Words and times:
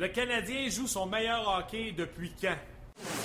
Le 0.00 0.08
Canadien 0.08 0.66
joue 0.70 0.86
son 0.86 1.04
meilleur 1.04 1.46
hockey 1.46 1.92
depuis 1.92 2.32
quand? 2.40 2.56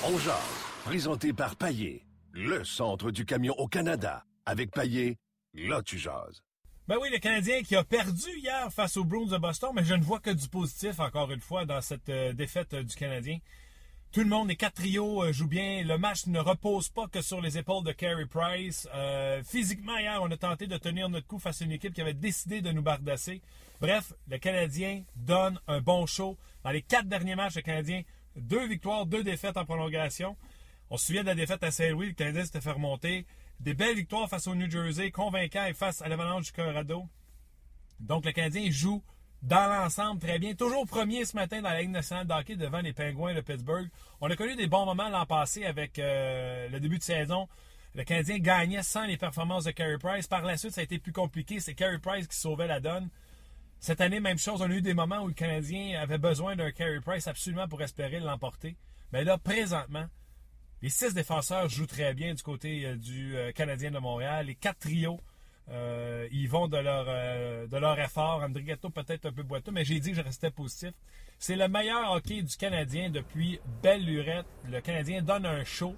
On 0.04 0.18
jase, 0.18 0.36
présenté 0.84 1.32
par 1.32 1.56
Paillé, 1.56 2.04
le 2.34 2.66
centre 2.66 3.12
du 3.12 3.24
camion 3.24 3.54
au 3.58 3.70
Canada. 3.70 4.26
Avec 4.46 4.72
Paillé, 4.72 5.18
là 5.54 5.82
tu 5.82 5.98
jases. 5.98 6.44
Ben 6.90 6.98
oui, 7.02 7.08
le 7.14 7.20
Canadien 7.20 7.64
qui 7.64 7.78
a 7.78 7.86
perdu 7.86 8.30
hier 8.40 8.70
face 8.74 8.98
aux 8.98 9.06
Bruins 9.06 9.28
de 9.28 9.38
Boston, 9.38 9.70
mais 9.74 9.86
je 9.86 9.94
ne 9.94 10.04
vois 10.04 10.20
que 10.20 10.32
du 10.32 10.50
positif, 10.50 11.00
encore 11.00 11.32
une 11.32 11.40
fois, 11.40 11.64
dans 11.64 11.80
cette 11.80 12.10
euh, 12.10 12.34
défaite 12.34 12.74
euh, 12.74 12.84
du 12.84 12.94
Canadien. 12.94 13.38
Tout 14.12 14.22
le 14.22 14.28
monde, 14.28 14.50
les 14.50 14.56
quatre 14.58 14.76
trios 14.76 15.24
euh, 15.24 15.32
jouent 15.32 15.48
bien. 15.48 15.82
Le 15.84 15.98
match 15.98 16.26
ne 16.28 16.40
repose 16.40 16.90
pas 16.90 17.08
que 17.08 17.22
sur 17.22 17.40
les 17.40 17.58
épaules 17.58 17.86
de 17.86 17.94
Carey 17.94 18.26
Price. 18.26 18.88
Euh, 18.94 19.42
physiquement, 19.44 19.98
hier, 19.98 20.20
on 20.22 20.30
a 20.30 20.38
tenté 20.38 20.68
de 20.68 20.76
tenir 20.78 21.08
notre 21.08 21.28
coup 21.28 21.40
face 21.40 21.62
à 21.62 21.66
une 21.66 21.72
équipe 21.72 21.94
qui 21.94 22.02
avait 22.02 22.14
décidé 22.14 22.62
de 22.62 22.72
nous 22.72 22.82
bardasser. 22.82 23.42
Bref, 23.80 24.14
le 24.30 24.38
Canadien 24.38 25.04
donne 25.16 25.60
un 25.68 25.80
bon 25.80 26.06
show. 26.06 26.38
Dans 26.66 26.72
les 26.72 26.82
quatre 26.82 27.08
derniers 27.08 27.36
matchs, 27.36 27.58
le 27.58 27.62
Canadien, 27.62 28.02
deux 28.36 28.68
victoires, 28.68 29.06
deux 29.06 29.24
défaites 29.24 29.56
en 29.56 29.66
prolongation. 29.66 30.36
On 30.90 30.98
se 30.98 31.06
souvient 31.06 31.22
de 31.22 31.28
la 31.28 31.36
défaite 31.36 31.64
à 31.64 31.70
Saint-Louis, 31.70 32.08
le 32.08 32.14
Canadien 32.14 32.44
s'était 32.44 32.60
fait 32.60 32.72
remonter. 32.72 33.28
Des 33.60 33.76
belles 33.76 33.96
victoires 33.96 34.28
face 34.28 34.48
au 34.48 34.56
New 34.56 34.68
Jersey, 34.68 35.12
convaincant 35.12 35.64
face 35.76 36.02
à 36.02 36.08
l'Avalanche 36.08 36.46
du 36.46 36.52
Colorado. 36.54 37.08
Donc, 38.00 38.26
le 38.26 38.32
Canadien 38.32 38.72
joue 38.72 39.04
dans 39.44 39.68
l'ensemble 39.68 40.20
très 40.20 40.40
bien. 40.40 40.56
Toujours 40.56 40.88
premier 40.88 41.24
ce 41.24 41.36
matin 41.36 41.62
dans 41.62 41.70
la 41.70 41.82
Ligue 41.82 41.92
nationale 41.92 42.26
de 42.26 42.34
hockey 42.34 42.56
devant 42.56 42.80
les 42.80 42.94
Pingouins 42.94 43.36
de 43.36 43.42
Pittsburgh. 43.42 43.88
On 44.20 44.32
a 44.32 44.36
connu 44.36 44.56
des 44.56 44.66
bons 44.66 44.86
moments 44.86 45.10
l'an 45.10 45.28
passé 45.28 45.66
avec 45.66 46.00
euh, 46.00 46.68
le 46.70 46.80
début 46.80 46.98
de 46.98 47.04
saison. 47.04 47.48
Le 47.94 48.04
Canadien 48.04 48.40
gagnait 48.40 48.82
sans 48.82 49.06
les 49.06 49.18
performances 49.18 49.66
de 49.66 49.72
Carey 49.72 50.00
Price. 50.00 50.26
Par 50.26 50.42
la 50.42 50.58
suite, 50.58 50.72
ça 50.72 50.82
a 50.82 50.84
été 50.84 50.98
plus 50.98 51.14
compliqué. 51.14 51.60
C'est 51.60 51.76
Carey 51.76 52.00
Price 52.00 52.28
qui 52.28 52.36
sauvait 52.36 52.66
la 52.66 52.80
donne. 52.80 53.12
Cette 53.80 54.02
année, 54.02 54.20
même 54.20 54.38
chose. 54.38 54.62
On 54.62 54.70
a 54.70 54.74
eu 54.74 54.82
des 54.82 54.94
moments 54.94 55.22
où 55.22 55.28
le 55.28 55.34
Canadien 55.34 56.00
avait 56.00 56.18
besoin 56.18 56.56
d'un 56.56 56.72
Carey 56.72 57.00
Price 57.02 57.28
absolument 57.28 57.68
pour 57.68 57.82
espérer 57.82 58.20
l'emporter. 58.20 58.76
Mais 59.12 59.24
là, 59.24 59.38
présentement, 59.38 60.06
les 60.82 60.90
six 60.90 61.14
défenseurs 61.14 61.70
jouent 61.70 61.86
très 61.86 62.14
bien 62.14 62.34
du 62.34 62.42
côté 62.44 62.86
euh, 62.86 62.96
du 62.96 63.36
euh, 63.38 63.52
Canadien 63.52 63.92
de 63.92 64.00
Montréal. 64.00 64.48
Les 64.48 64.56
quatre 64.56 64.80
trios 64.80 65.20
euh, 65.72 66.28
ils 66.32 66.48
vont 66.48 66.68
de 66.68 66.78
leur, 66.78 67.06
euh, 67.08 67.68
de 67.68 67.78
leur 67.78 68.00
effort. 68.00 68.44
Andrigetto 68.44 68.90
peut-être 68.90 69.26
un 69.26 69.32
peu 69.32 69.44
boiteux, 69.44 69.72
mais 69.72 69.84
j'ai 69.84 70.00
dit 70.00 70.12
que 70.12 70.18
je 70.18 70.22
restais 70.22 70.52
positif. 70.52 70.92
C'est 71.40 71.56
le 71.56 71.68
meilleur 71.68 72.12
hockey 72.12 72.42
du 72.44 72.56
Canadien 72.56 73.10
depuis 73.10 73.60
belle 73.82 74.06
lurette. 74.06 74.46
Le 74.70 74.80
Canadien 74.82 75.22
donne 75.22 75.46
un 75.46 75.64
show. 75.64 75.96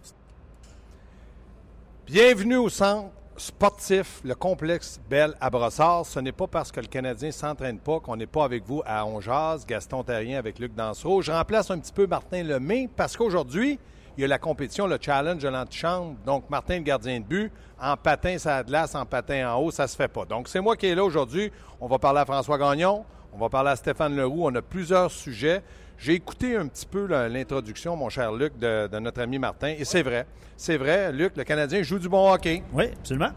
Bienvenue 2.05 2.55
au 2.55 2.70
centre 2.70 3.11
sportif, 3.38 4.21
le 4.23 4.35
complexe 4.35 4.99
Belle 5.09 5.35
à 5.39 5.49
Brossard. 5.49 6.05
Ce 6.05 6.19
n'est 6.19 6.31
pas 6.31 6.47
parce 6.47 6.71
que 6.71 6.80
le 6.80 6.88
Canadien 6.88 7.27
ne 7.27 7.33
s'entraîne 7.33 7.80
pas 7.80 7.99
qu'on 7.99 8.15
n'est 8.15 8.25
pas 8.25 8.43
avec 8.43 8.65
vous 8.65 8.81
à 8.86 9.05
Onjaz, 9.05 9.65
Gaston 9.65 10.03
Terrien 10.03 10.37
avec 10.37 10.59
Luc 10.59 10.75
Dansereau. 10.75 11.21
Je 11.21 11.31
remplace 11.31 11.71
un 11.71 11.80
petit 11.80 11.93
peu 11.93 12.08
Martin 12.08 12.43
Lemay 12.43 12.89
parce 12.95 13.15
qu'aujourd'hui, 13.15 13.80
il 14.17 14.21
y 14.21 14.23
a 14.26 14.27
la 14.27 14.39
compétition, 14.39 14.87
le 14.87 14.97
challenge 14.99 15.43
de 15.43 15.47
l'antichambre. 15.47 16.15
Donc, 16.26 16.49
Martin, 16.49 16.77
le 16.77 16.83
gardien 16.83 17.20
de 17.20 17.26
but, 17.26 17.52
en 17.80 17.95
patin, 17.95 18.37
ça 18.39 18.64
glace, 18.64 18.95
en 18.95 19.05
patin 19.05 19.53
en 19.53 19.59
haut, 19.59 19.71
ça 19.71 19.87
se 19.87 19.95
fait 19.95 20.08
pas. 20.08 20.26
Donc, 20.26 20.47
c'est 20.47 20.59
moi 20.59 20.76
qui 20.76 20.87
est 20.87 20.95
là 20.95 21.03
aujourd'hui. 21.03 21.52
On 21.80 21.87
va 21.87 21.99
parler 21.99 22.21
à 22.21 22.26
François 22.26 22.58
Gagnon, 22.58 23.05
on 23.31 23.37
va 23.37 23.49
parler 23.49 23.70
à 23.70 23.76
Stéphane 23.76 24.15
Leroux. 24.15 24.47
On 24.47 24.55
a 24.55 24.61
plusieurs 24.61 25.11
sujets. 25.11 25.61
J'ai 25.97 26.13
écouté 26.13 26.55
un 26.55 26.67
petit 26.67 26.85
peu 26.85 27.08
l'introduction, 27.27 27.95
mon 27.95 28.09
cher 28.09 28.31
Luc, 28.31 28.58
de, 28.59 28.87
de 28.87 28.99
notre 28.99 29.21
ami 29.21 29.39
Martin. 29.39 29.73
Et 29.77 29.83
c'est 29.83 30.03
vrai. 30.03 30.27
C'est 30.55 30.77
vrai, 30.77 31.11
Luc, 31.11 31.35
le 31.35 31.43
Canadien 31.43 31.81
joue 31.81 31.97
du 31.97 32.08
bon 32.08 32.31
hockey. 32.31 32.61
Oui, 32.71 32.85
absolument. 32.99 33.31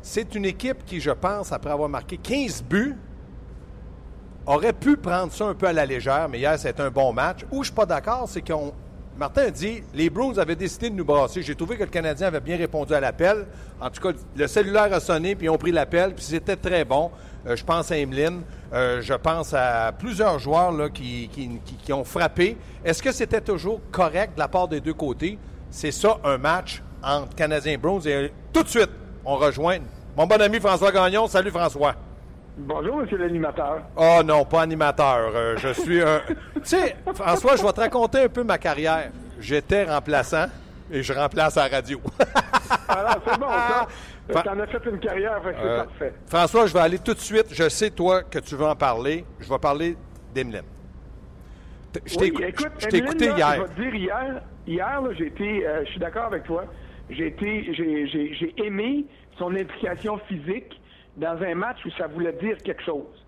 C'est 0.00 0.34
une 0.34 0.46
équipe 0.46 0.84
qui, 0.86 1.00
je 1.00 1.10
pense, 1.10 1.52
après 1.52 1.70
avoir 1.70 1.88
marqué 1.88 2.16
15 2.16 2.62
buts, 2.62 2.96
aurait 4.46 4.72
pu 4.72 4.96
prendre 4.96 5.32
ça 5.32 5.46
un 5.46 5.54
peu 5.54 5.66
à 5.66 5.72
la 5.72 5.84
légère, 5.84 6.28
mais 6.30 6.38
hier, 6.38 6.58
c'était 6.58 6.82
un 6.82 6.90
bon 6.90 7.12
match. 7.12 7.40
Où 7.50 7.62
je 7.62 7.68
suis 7.68 7.74
pas 7.74 7.86
d'accord, 7.86 8.26
c'est 8.28 8.46
qu'on 8.46 8.72
Martin 9.18 9.42
a 9.42 9.50
dit 9.50 9.82
les 9.94 10.10
Bruins 10.10 10.36
avaient 10.38 10.56
décidé 10.56 10.90
de 10.90 10.94
nous 10.94 11.04
brasser. 11.04 11.42
J'ai 11.42 11.54
trouvé 11.54 11.76
que 11.76 11.84
le 11.84 11.90
Canadien 11.90 12.28
avait 12.28 12.40
bien 12.40 12.56
répondu 12.56 12.92
à 12.92 13.00
l'appel. 13.00 13.46
En 13.80 13.90
tout 13.90 14.00
cas, 14.00 14.16
le 14.36 14.46
cellulaire 14.46 14.92
a 14.92 15.00
sonné, 15.00 15.34
puis 15.34 15.46
ils 15.46 15.50
ont 15.50 15.56
pris 15.58 15.72
l'appel, 15.72 16.14
puis 16.14 16.24
c'était 16.24 16.56
très 16.56 16.84
bon. 16.84 17.10
Euh, 17.46 17.56
je 17.56 17.64
pense 17.64 17.90
à 17.90 17.96
Emeline. 17.96 18.42
Euh, 18.72 19.00
je 19.00 19.14
pense 19.14 19.54
à 19.54 19.92
plusieurs 19.92 20.38
joueurs 20.38 20.72
là, 20.72 20.88
qui, 20.88 21.28
qui, 21.32 21.60
qui, 21.64 21.74
qui 21.76 21.92
ont 21.92 22.04
frappé. 22.04 22.56
Est-ce 22.84 23.02
que 23.02 23.12
c'était 23.12 23.40
toujours 23.40 23.80
correct 23.90 24.34
de 24.34 24.40
la 24.40 24.48
part 24.48 24.68
des 24.68 24.80
deux 24.80 24.94
côtés? 24.94 25.38
C'est 25.70 25.92
ça, 25.92 26.18
un 26.24 26.38
match 26.38 26.82
entre 27.02 27.34
Canadiens 27.34 27.72
et 27.72 27.76
Bruins. 27.76 28.00
Et 28.06 28.32
tout 28.52 28.62
de 28.62 28.68
suite, 28.68 28.90
on 29.24 29.36
rejoint 29.36 29.78
mon 30.16 30.26
bon 30.26 30.40
ami 30.40 30.58
François 30.58 30.90
Gagnon. 30.90 31.26
Salut 31.26 31.50
François. 31.50 31.94
Bonjour, 32.58 32.96
monsieur 32.96 33.18
l'animateur. 33.18 33.82
Oh 33.96 34.22
non, 34.24 34.46
pas 34.46 34.62
animateur. 34.62 35.30
Euh, 35.34 35.56
je 35.58 35.74
suis 35.74 36.00
un. 36.00 36.22
tu 36.54 36.60
sais, 36.64 36.96
François, 37.14 37.56
je 37.56 37.62
vais 37.62 37.72
te 37.72 37.80
raconter 37.80 38.22
un 38.22 38.28
peu 38.28 38.42
ma 38.42 38.56
carrière. 38.56 39.10
J'étais 39.38 39.84
remplaçant 39.84 40.46
et 40.90 41.02
je 41.02 41.12
remplace 41.12 41.58
à 41.58 41.68
la 41.68 41.76
radio. 41.76 42.00
Alors, 42.88 43.18
c'est 43.26 43.38
bon, 43.38 43.46
ça. 43.46 43.86
T'en 44.32 44.58
as 44.58 44.66
fait 44.66 44.84
une 44.90 44.98
carrière, 44.98 45.40
c'est 45.44 45.54
Euh, 45.64 45.84
parfait. 45.84 46.12
François, 46.26 46.66
je 46.66 46.72
vais 46.74 46.80
aller 46.80 46.98
tout 46.98 47.14
de 47.14 47.18
suite. 47.20 47.46
Je 47.52 47.68
sais, 47.68 47.90
toi, 47.90 48.22
que 48.22 48.38
tu 48.40 48.56
veux 48.56 48.66
en 48.66 48.74
parler. 48.74 49.24
Je 49.40 49.48
vais 49.48 49.58
parler 49.58 49.96
d'Emeline. 50.34 50.62
Je 52.04 52.16
t'ai 52.16 52.30
Oui, 52.32 52.44
écoute, 52.48 52.92
écouté 52.92 53.28
là, 53.28 53.36
hier. 53.36 53.54
Je 53.56 53.62
vais 53.62 53.68
te 53.68 53.80
dire, 53.80 53.94
hier, 53.94 54.42
hier 54.66 55.00
là, 55.00 55.08
j'ai 55.16 55.26
été, 55.28 55.66
euh, 55.66 55.84
je 55.84 55.90
suis 55.90 56.00
d'accord 56.00 56.24
avec 56.26 56.44
toi, 56.44 56.64
j'ai 57.08 57.28
été, 57.28 57.72
j'ai 57.74 58.54
aimé 58.62 59.06
son 59.38 59.54
implication 59.54 60.18
physique 60.28 60.78
dans 61.16 61.40
un 61.42 61.54
match 61.54 61.78
où 61.86 61.90
ça 61.92 62.06
voulait 62.08 62.34
dire 62.34 62.58
quelque 62.58 62.82
chose. 62.82 63.24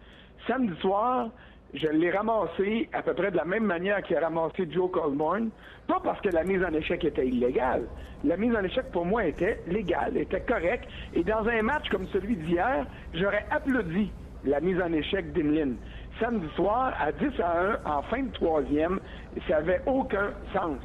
Samedi 0.47 0.79
soir, 0.81 1.29
je 1.75 1.89
l'ai 1.89 2.11
ramassé 2.11 2.89
à 2.93 3.03
peu 3.03 3.15
près 3.15 3.31
de 3.31 3.37
la 3.37 3.45
même 3.45 3.65
manière 3.65 4.03
qu'il 4.03 4.17
a 4.17 4.21
ramassé 4.21 4.69
Joe 4.71 4.91
Colborne, 4.91 5.51
pas 5.87 6.01
parce 6.03 6.21
que 6.21 6.31
la 6.31 6.45
mise 6.45 6.63
en 6.65 6.73
échec 6.73 7.05
était 7.05 7.27
illégale. 7.27 7.85
La 8.25 8.37
mise 8.37 8.55
en 8.55 8.65
échec, 8.65 8.91
pour 8.91 9.05
moi, 9.05 9.27
était 9.27 9.61
légale, 9.67 10.17
était 10.17 10.41
correcte. 10.41 10.89
Et 11.15 11.23
dans 11.23 11.47
un 11.47 11.63
match 11.63 11.89
comme 11.91 12.07
celui 12.09 12.37
d'hier, 12.37 12.87
j'aurais 13.15 13.47
applaudi 13.51 14.11
la 14.45 14.61
mise 14.61 14.81
en 14.81 14.93
échec 14.93 15.33
d'Emeline. 15.33 15.77
Samedi 16.21 16.49
soir, 16.57 16.95
à 16.99 17.13
10 17.13 17.41
à 17.41 17.81
1, 17.85 17.91
en 17.91 18.03
fin 18.03 18.23
de 18.23 18.33
troisième, 18.33 18.99
ça 19.47 19.57
n'avait 19.57 19.81
aucun 19.87 20.31
sens. 20.53 20.79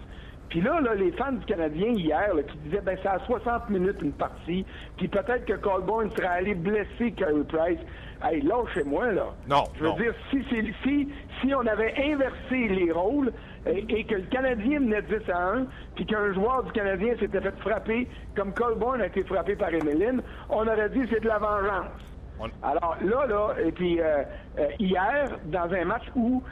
Puis 0.49 0.61
là, 0.61 0.79
les 0.95 1.11
fans 1.13 1.31
du 1.31 1.45
Canadien 1.45 1.93
hier, 1.93 2.29
qui 2.47 2.57
disaient, 2.59 2.81
ben, 2.81 2.95
c'est 3.01 3.09
à 3.09 3.17
60 3.25 3.71
minutes 3.71 3.97
une 4.03 4.11
partie, 4.11 4.63
puis 4.97 5.07
peut-être 5.07 5.45
que 5.45 5.53
Colborne 5.53 6.11
serait 6.11 6.27
allé 6.27 6.53
blesser 6.53 7.11
Carey 7.17 7.43
Price. 7.47 7.79
Hey, 8.23 8.41
lâchez-moi, 8.41 9.11
là. 9.11 9.35
Non, 9.47 9.67
Je 9.75 9.83
veux 9.83 9.89
non. 9.89 9.95
dire, 9.97 10.13
si, 10.29 10.45
c'est- 10.49 10.73
si, 10.83 11.13
si 11.41 11.53
on 11.53 11.65
avait 11.67 11.93
inversé 11.97 12.69
les 12.69 12.89
rôles 12.91 13.33
et, 13.65 13.79
et 13.99 14.05
que 14.05 14.15
le 14.15 14.27
Canadien 14.27 14.79
menait 14.79 15.01
10 15.01 15.29
à 15.29 15.49
1, 15.55 15.67
puis 15.95 16.05
qu'un 16.05 16.31
joueur 16.33 16.63
du 16.63 16.71
Canadien 16.71 17.15
s'était 17.19 17.41
fait 17.41 17.57
frapper 17.59 18.07
comme 18.35 18.53
Colborne 18.53 19.01
a 19.01 19.07
été 19.07 19.23
frappé 19.25 19.55
par 19.57 19.73
Emeline, 19.73 20.21
on 20.49 20.65
aurait 20.67 20.89
dit 20.89 21.01
c'est 21.11 21.19
de 21.19 21.27
la 21.27 21.37
vengeance. 21.39 21.99
On- 22.39 22.49
Alors 22.61 22.95
là, 23.01 23.25
là, 23.27 23.53
et 23.63 23.71
puis 23.73 23.99
euh, 23.99 24.23
euh, 24.57 24.67
hier, 24.79 25.39
dans 25.43 25.71
un 25.73 25.83
match 25.85 26.03
où 26.15 26.43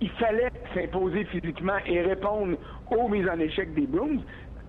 il 0.00 0.10
fallait 0.12 0.50
s'imposer 0.74 1.24
physiquement 1.26 1.78
et 1.86 2.02
répondre 2.02 2.58
aux 2.90 3.08
mises 3.08 3.28
en 3.28 3.38
échec 3.38 3.72
des 3.74 3.86
Bruins. 3.86 4.18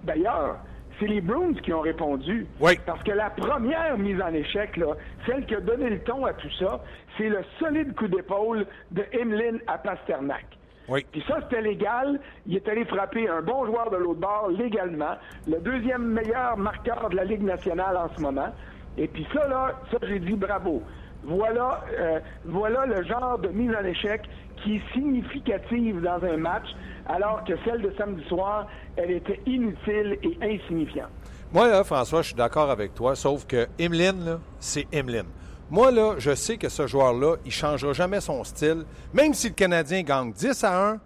D'ailleurs, 0.01 0.60
c'est 1.00 1.07
les 1.07 1.21
Bruins 1.21 1.53
qui 1.63 1.74
ont 1.74 1.81
répondu. 1.81 2.47
Oui. 2.59 2.80
Parce 2.86 3.03
que 3.03 3.12
la 3.12 3.30
première 3.30 3.97
mise 3.97 4.21
en 4.21 4.33
échec, 4.33 4.77
là, 4.77 4.94
celle 5.25 5.45
qui 5.45 5.56
a 5.56 5.62
donné 5.62 5.89
le 5.89 6.00
ton 6.00 6.25
à 6.25 6.33
tout 6.33 6.51
ça, 6.59 6.81
c'est 7.18 7.30
le 7.30 7.39
solide 7.59 7.94
coup 7.95 8.07
d'épaule 8.07 8.65
de 8.92 9.03
Emeline 9.12 9.59
à 9.68 9.77
Pasternak. 9.77 10.45
Oui. 10.88 11.06
Puis 11.12 11.24
ça, 11.27 11.39
c'était 11.42 11.62
légal. 11.62 12.19
Il 12.45 12.56
est 12.56 12.68
allé 12.68 12.86
frapper 12.86 13.27
un 13.27 13.42
bon 13.42 13.65
joueur 13.65 13.89
de 13.89 13.97
l'autre 13.97 14.19
bord 14.19 14.50
légalement. 14.50 15.15
Le 15.47 15.59
deuxième 15.59 16.06
meilleur 16.06 16.57
marqueur 16.57 17.09
de 17.09 17.15
la 17.15 17.24
Ligue 17.24 17.44
nationale 17.44 17.98
en 17.98 18.09
ce 18.15 18.21
moment. 18.21 18.53
Et 18.98 19.07
puis 19.07 19.27
ça, 19.33 19.48
là, 19.48 19.80
ça, 19.91 19.98
j'ai 20.03 20.19
dit 20.19 20.33
bravo. 20.33 20.83
Voilà, 21.25 21.83
euh, 22.00 22.19
voilà 22.45 22.86
le 22.86 23.04
genre 23.04 23.39
de 23.39 23.48
mise 23.50 23.72
en 23.75 23.83
échec 23.83 24.22
qui 24.63 24.75
est 24.75 24.94
significative 24.94 26.01
dans 26.01 26.24
un 26.24 26.38
match, 26.38 26.68
alors 27.07 27.44
que 27.44 27.54
celle 27.66 27.81
de 27.81 27.92
samedi 27.98 28.24
soir, 28.27 28.68
elle 28.95 29.12
était 29.12 29.39
inutile 29.45 30.18
et 30.22 30.38
insignifiante. 30.42 31.10
Moi, 31.51 31.68
là, 31.68 31.83
François, 31.83 32.22
je 32.22 32.27
suis 32.27 32.36
d'accord 32.36 32.69
avec 32.69 32.94
toi, 32.94 33.16
sauf 33.16 33.45
que 33.45 33.68
Emeline, 33.80 34.39
c'est 34.60 34.88
Emeline. 34.92 35.27
Moi, 35.72 35.89
là, 35.89 36.16
je 36.19 36.36
sais 36.36 36.57
que 36.57 36.69
ce 36.69 36.86
joueur-là, 36.86 37.38
il 37.44 37.48
ne 37.48 37.51
changera 37.51 37.94
jamais 37.94 38.22
son 38.22 38.44
style. 38.44 38.83
Même 39.13 39.33
si 39.33 39.50
le 39.50 39.56
Canadien 39.56 40.04
gagne 40.04 40.31
10 40.31 40.63
à 40.63 40.89
1, 40.92 41.00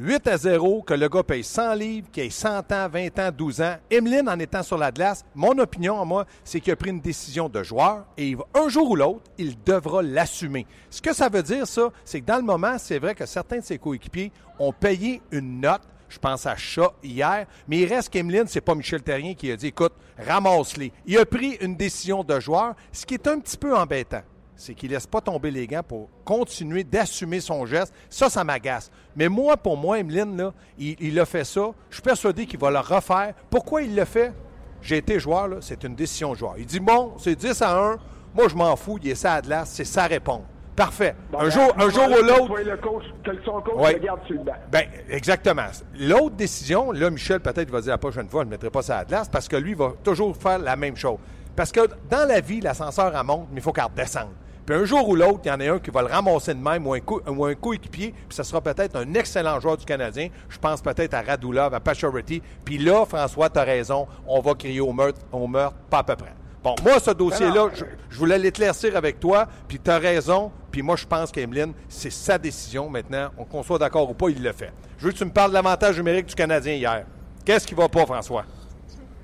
8 0.00 0.28
à 0.28 0.36
0, 0.38 0.82
que 0.82 0.94
le 0.94 1.08
gars 1.08 1.24
paye 1.24 1.42
100 1.42 1.74
livres, 1.74 2.06
qu'il 2.12 2.22
ait 2.22 2.30
100 2.30 2.70
ans, 2.70 2.88
20 2.88 3.18
ans, 3.18 3.30
12 3.36 3.60
ans. 3.62 3.74
Emeline, 3.90 4.28
en 4.28 4.38
étant 4.38 4.62
sur 4.62 4.78
la 4.78 4.92
glace, 4.92 5.24
mon 5.34 5.58
opinion 5.58 6.00
à 6.00 6.04
moi, 6.04 6.24
c'est 6.44 6.60
qu'il 6.60 6.72
a 6.72 6.76
pris 6.76 6.90
une 6.90 7.00
décision 7.00 7.48
de 7.48 7.64
joueur 7.64 8.06
et 8.16 8.36
un 8.54 8.68
jour 8.68 8.92
ou 8.92 8.94
l'autre, 8.94 9.24
il 9.38 9.60
devra 9.64 10.00
l'assumer. 10.00 10.68
Ce 10.88 11.02
que 11.02 11.12
ça 11.12 11.28
veut 11.28 11.42
dire, 11.42 11.66
ça, 11.66 11.90
c'est 12.04 12.20
que 12.20 12.26
dans 12.26 12.36
le 12.36 12.44
moment, 12.44 12.78
c'est 12.78 13.00
vrai 13.00 13.16
que 13.16 13.26
certains 13.26 13.58
de 13.58 13.64
ses 13.64 13.78
coéquipiers 13.78 14.30
ont 14.60 14.72
payé 14.72 15.20
une 15.32 15.60
note 15.62 15.82
je 16.08 16.18
pense 16.18 16.46
à 16.46 16.56
Chat 16.56 16.92
hier. 17.02 17.46
Mais 17.66 17.80
il 17.80 17.86
reste 17.86 18.08
qu'Emeline, 18.08 18.46
c'est 18.46 18.62
pas 18.62 18.74
Michel 18.74 19.02
Terrien 19.02 19.34
qui 19.34 19.52
a 19.52 19.56
dit 19.56 19.66
écoute, 19.66 19.92
ramasse-les. 20.16 20.90
Il 21.04 21.18
a 21.18 21.26
pris 21.26 21.58
une 21.60 21.76
décision 21.76 22.24
de 22.24 22.40
joueur, 22.40 22.74
ce 22.92 23.04
qui 23.04 23.12
est 23.12 23.26
un 23.26 23.38
petit 23.40 23.58
peu 23.58 23.76
embêtant. 23.76 24.22
C'est 24.58 24.74
qu'il 24.74 24.90
laisse 24.90 25.06
pas 25.06 25.20
tomber 25.20 25.52
les 25.52 25.68
gants 25.68 25.84
pour 25.86 26.08
continuer 26.24 26.82
d'assumer 26.82 27.38
son 27.38 27.64
geste. 27.64 27.94
Ça, 28.10 28.28
ça 28.28 28.42
m'agace. 28.42 28.90
Mais 29.14 29.28
moi, 29.28 29.56
pour 29.56 29.76
moi, 29.76 30.00
Emeline, 30.00 30.36
là, 30.36 30.52
il, 30.76 31.18
a 31.20 31.24
fait 31.24 31.44
ça. 31.44 31.70
Je 31.90 31.94
suis 31.94 32.02
persuadé 32.02 32.44
qu'il 32.44 32.58
va 32.58 32.72
le 32.72 32.80
refaire. 32.80 33.34
Pourquoi 33.50 33.82
il 33.82 33.94
le 33.94 34.04
fait? 34.04 34.32
J'ai 34.82 34.96
été 34.96 35.20
joueur, 35.20 35.58
c'est 35.60 35.84
une 35.84 35.94
décision 35.94 36.32
de 36.32 36.38
joueur. 36.38 36.54
Il 36.58 36.66
dit 36.66 36.80
bon, 36.80 37.14
c'est 37.18 37.36
10 37.36 37.62
à 37.62 37.78
1. 37.78 37.98
Moi, 38.34 38.48
je 38.48 38.56
m'en 38.56 38.74
fous. 38.74 38.98
Il 39.00 39.10
est 39.10 39.14
ça 39.14 39.34
à 39.34 39.42
de 39.42 39.48
c'est 39.64 39.84
sa 39.84 40.08
réponse. 40.08 40.42
Parfait. 40.74 41.14
un 41.36 41.50
jour, 41.50 41.72
un 41.76 41.88
jour 41.88 42.04
ou 42.04 42.22
l'autre. 42.22 42.60
le 42.60 42.76
coach, 42.76 43.04
que 43.24 43.30
son 43.44 43.60
coach 43.60 43.92
le 43.92 43.98
garde 43.98 44.20
sur 44.26 44.36
le 44.36 44.44
banc. 44.44 44.52
Ben, 44.70 44.84
exactement. 45.08 45.66
L'autre 45.98 46.36
décision, 46.36 46.90
là, 46.90 47.10
Michel 47.10 47.40
peut-être 47.40 47.70
va 47.70 47.80
dire 47.80 47.92
la 47.92 47.98
prochaine 47.98 48.28
fois, 48.28 48.42
je 48.42 48.46
ne 48.46 48.50
mettrai 48.50 48.70
pas 48.70 48.82
ça 48.82 48.98
à 48.98 49.04
glace 49.04 49.28
parce 49.28 49.48
que 49.48 49.56
lui 49.56 49.74
va 49.74 49.92
toujours 50.02 50.36
faire 50.36 50.58
la 50.58 50.74
même 50.74 50.96
chose. 50.96 51.18
Parce 51.54 51.72
que 51.72 51.80
dans 52.08 52.28
la 52.28 52.40
vie, 52.40 52.60
l'ascenseur 52.60 53.12
elle 53.16 53.26
monte, 53.26 53.48
mais 53.50 53.58
il 53.58 53.62
faut 53.62 53.72
qu'elle 53.72 53.84
redescende. 53.84 54.30
Puis 54.68 54.76
un 54.76 54.84
jour 54.84 55.08
ou 55.08 55.16
l'autre, 55.16 55.40
il 55.46 55.48
y 55.48 55.50
en 55.50 55.60
a 55.60 55.76
un 55.76 55.78
qui 55.78 55.90
va 55.90 56.02
le 56.02 56.08
ramasser 56.08 56.52
de 56.52 56.60
même 56.60 56.86
ou 56.86 56.92
un, 56.92 56.98
ou 57.26 57.44
un 57.46 57.54
coéquipier, 57.54 58.10
puis 58.10 58.36
ce 58.36 58.42
sera 58.42 58.60
peut-être 58.60 58.96
un 58.96 59.14
excellent 59.14 59.58
joueur 59.60 59.78
du 59.78 59.86
Canadien. 59.86 60.28
Je 60.50 60.58
pense 60.58 60.82
peut-être 60.82 61.14
à 61.14 61.22
Radulov, 61.22 61.72
à 61.72 61.80
Pachority. 61.80 62.42
Puis 62.66 62.76
là, 62.76 63.06
François, 63.06 63.48
tu 63.48 63.58
as 63.58 63.62
raison, 63.62 64.06
on 64.26 64.40
va 64.40 64.52
crier 64.52 64.82
au 64.82 64.92
meurtre, 64.92 65.22
au 65.32 65.46
meurtre, 65.46 65.74
pas 65.88 66.00
à 66.00 66.04
peu 66.04 66.16
près. 66.16 66.34
Bon, 66.62 66.74
moi, 66.84 67.00
ce 67.00 67.12
dossier-là, 67.12 67.70
je, 68.10 68.18
voulais 68.18 68.38
l'éclaircir 68.38 68.94
avec 68.94 69.18
toi, 69.18 69.48
puis 69.66 69.78
tu 69.82 69.90
as 69.90 69.96
raison, 69.96 70.52
puis 70.70 70.82
moi, 70.82 70.96
je 70.96 71.06
pense 71.06 71.32
qu'Emeline, 71.32 71.72
c'est 71.88 72.12
sa 72.12 72.36
décision 72.36 72.90
maintenant. 72.90 73.30
Qu'on 73.50 73.62
soit 73.62 73.78
d'accord 73.78 74.10
ou 74.10 74.12
pas, 74.12 74.28
il 74.28 74.42
le 74.42 74.52
fait. 74.52 74.74
Je 74.98 75.06
veux 75.06 75.12
que 75.12 75.16
tu 75.16 75.24
me 75.24 75.30
parles 75.30 75.48
de 75.48 75.54
l'avantage 75.54 75.96
numérique 75.96 76.26
du 76.26 76.34
Canadien 76.34 76.74
hier. 76.74 77.06
Qu'est-ce 77.42 77.66
qui 77.66 77.74
va 77.74 77.88
pas, 77.88 78.04
François? 78.04 78.44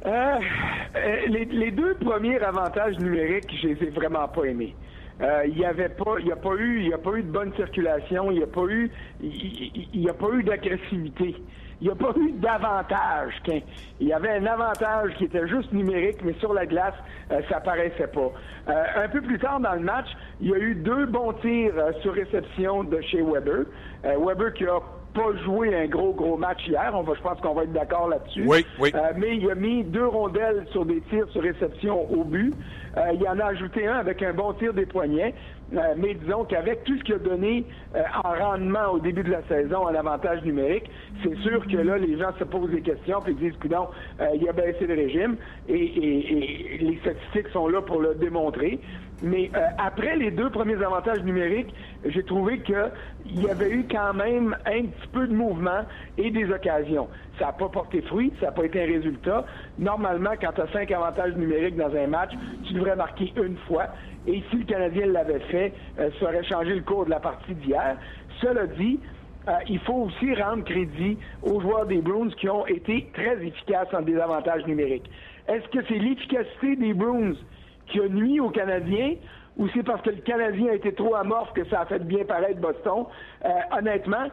Euh, 0.06 0.38
euh, 0.96 1.16
les, 1.28 1.70
deux 1.70 1.96
premiers 1.96 2.38
avantages 2.38 2.96
numériques, 2.98 3.54
je 3.60 3.68
les 3.68 3.88
ai 3.88 3.90
vraiment 3.90 4.26
pas 4.26 4.44
aimés. 4.44 4.74
Euh, 5.20 5.44
il 5.46 5.54
n'y 5.54 5.64
avait 5.64 5.90
pas, 5.90 6.16
il 6.20 6.30
a 6.32 6.36
pas 6.36 6.54
eu, 6.56 6.82
il 6.82 6.92
a 6.92 6.98
pas 6.98 7.12
eu 7.12 7.22
de 7.22 7.30
bonne 7.30 7.54
circulation, 7.54 8.30
il 8.32 8.38
n'y 8.38 8.42
a 8.42 8.48
pas 8.48 8.64
eu, 8.68 8.90
il 9.22 10.08
a 10.10 10.14
pas 10.14 10.28
eu 10.32 10.42
d'agressivité 10.42 11.36
il 11.80 11.88
n'y 11.88 11.92
a 11.92 11.96
pas 11.96 12.14
eu 12.16 12.32
d'avantage. 12.32 13.42
Il 14.00 14.08
y 14.08 14.12
avait 14.12 14.30
un 14.30 14.46
avantage 14.46 15.12
qui 15.18 15.24
était 15.24 15.46
juste 15.46 15.72
numérique, 15.72 16.16
mais 16.24 16.32
sur 16.34 16.54
la 16.54 16.64
glace, 16.66 16.94
euh, 17.30 17.42
ça 17.50 17.60
paraissait 17.60 18.06
pas. 18.06 18.32
Euh, 18.68 19.04
un 19.04 19.08
peu 19.08 19.20
plus 19.20 19.38
tard 19.38 19.60
dans 19.60 19.74
le 19.74 19.80
match, 19.80 20.06
il 20.40 20.48
y 20.48 20.54
a 20.54 20.58
eu 20.58 20.74
deux 20.76 21.06
bons 21.06 21.32
tirs 21.34 21.74
sur 22.00 22.14
réception 22.14 22.84
de 22.84 23.00
chez 23.02 23.20
Weber. 23.20 23.66
Weber 24.02 24.54
qui 24.54 24.66
a 24.66 24.78
pas 25.14 25.32
joué 25.44 25.74
un 25.74 25.86
gros, 25.86 26.12
gros 26.12 26.36
match 26.36 26.66
hier. 26.66 26.90
On 26.94 27.02
va, 27.02 27.14
je 27.14 27.22
pense 27.22 27.40
qu'on 27.40 27.54
va 27.54 27.62
être 27.62 27.72
d'accord 27.72 28.08
là-dessus. 28.08 28.44
Oui, 28.46 28.66
oui. 28.78 28.92
mais 29.16 29.36
il 29.36 29.50
a 29.50 29.54
mis 29.54 29.84
deux 29.84 30.06
rondelles 30.06 30.66
sur 30.72 30.84
des 30.84 31.00
tirs 31.02 31.28
sur 31.30 31.42
réception 31.42 32.10
au 32.12 32.24
but. 32.24 32.52
il 33.14 33.28
en 33.28 33.38
a 33.38 33.46
ajouté 33.46 33.86
un 33.86 33.96
avec 33.96 34.22
un 34.22 34.32
bon 34.32 34.52
tir 34.54 34.74
des 34.74 34.86
poignets. 34.86 35.34
Euh, 35.72 35.94
mais 35.96 36.14
disons 36.14 36.44
qu'avec 36.44 36.84
tout 36.84 36.96
ce 36.98 37.04
qu'il 37.04 37.14
a 37.14 37.18
donné 37.18 37.64
euh, 37.94 38.02
en 38.22 38.32
rendement 38.32 38.92
au 38.92 38.98
début 38.98 39.22
de 39.22 39.30
la 39.30 39.42
saison 39.44 39.78
en 39.78 39.94
avantage 39.94 40.42
numérique, 40.42 40.90
c'est 41.22 41.36
sûr 41.38 41.66
que 41.66 41.76
là, 41.78 41.96
les 41.96 42.18
gens 42.18 42.32
se 42.38 42.44
posent 42.44 42.70
des 42.70 42.82
questions 42.82 43.20
et 43.26 43.32
disent, 43.34 43.54
non, 43.70 43.88
euh, 44.20 44.26
il 44.34 44.48
a 44.48 44.52
baissé 44.52 44.86
le 44.86 44.94
régime 44.94 45.36
et, 45.68 45.74
et, 45.74 46.78
les 46.78 46.98
statistiques 46.98 47.48
sont 47.48 47.68
là 47.68 47.80
pour 47.80 48.00
le 48.00 48.14
démontrer. 48.14 48.78
Mais 49.24 49.50
après 49.78 50.16
les 50.16 50.30
deux 50.30 50.50
premiers 50.50 50.82
avantages 50.82 51.22
numériques, 51.22 51.74
j'ai 52.04 52.22
trouvé 52.24 52.58
qu'il 52.60 52.76
y 53.42 53.48
avait 53.48 53.70
eu 53.70 53.86
quand 53.90 54.12
même 54.12 54.54
un 54.66 54.82
petit 54.82 55.08
peu 55.12 55.26
de 55.26 55.32
mouvement 55.32 55.80
et 56.18 56.30
des 56.30 56.50
occasions. 56.50 57.08
Ça 57.38 57.46
n'a 57.46 57.52
pas 57.52 57.70
porté 57.70 58.02
fruit, 58.02 58.32
ça 58.38 58.46
n'a 58.46 58.52
pas 58.52 58.66
été 58.66 58.82
un 58.82 58.86
résultat. 58.86 59.46
Normalement, 59.78 60.32
quand 60.38 60.52
tu 60.52 60.60
as 60.60 60.68
cinq 60.74 60.92
avantages 60.92 61.34
numériques 61.36 61.76
dans 61.76 61.94
un 61.96 62.06
match, 62.06 62.32
tu 62.64 62.74
devrais 62.74 62.96
marquer 62.96 63.32
une 63.36 63.56
fois. 63.66 63.86
Et 64.26 64.42
si 64.50 64.56
le 64.58 64.64
Canadien 64.64 65.06
l'avait 65.06 65.40
fait, 65.50 65.72
euh, 65.98 66.10
ça 66.20 66.26
aurait 66.26 66.44
changé 66.44 66.74
le 66.74 66.82
cours 66.82 67.06
de 67.06 67.10
la 67.10 67.20
partie 67.20 67.54
d'hier. 67.54 67.96
Cela 68.42 68.66
dit, 68.66 69.00
euh, 69.48 69.52
il 69.68 69.78
faut 69.80 70.06
aussi 70.06 70.34
rendre 70.34 70.64
crédit 70.64 71.16
aux 71.42 71.60
joueurs 71.62 71.86
des 71.86 72.02
Bruins 72.02 72.30
qui 72.38 72.48
ont 72.48 72.66
été 72.66 73.10
très 73.14 73.42
efficaces 73.42 73.92
en 73.94 74.02
désavantage 74.02 74.66
numérique. 74.66 75.10
Est-ce 75.48 75.66
que 75.68 75.84
c'est 75.88 75.98
l'efficacité 75.98 76.76
des 76.76 76.92
Bruins 76.92 77.34
qui 77.86 78.00
a 78.00 78.08
nuit 78.08 78.40
aux 78.40 78.50
Canadiens 78.50 79.14
ou 79.56 79.68
c'est 79.68 79.84
parce 79.84 80.02
que 80.02 80.10
le 80.10 80.16
Canadien 80.22 80.70
a 80.70 80.74
été 80.74 80.92
trop 80.92 81.14
amorphe 81.14 81.52
que 81.52 81.64
ça 81.66 81.82
a 81.82 81.86
fait 81.86 82.00
bien 82.00 82.24
paraître 82.24 82.60
Boston? 82.60 83.04
Euh, 83.44 83.48
honnêtement, 83.76 84.26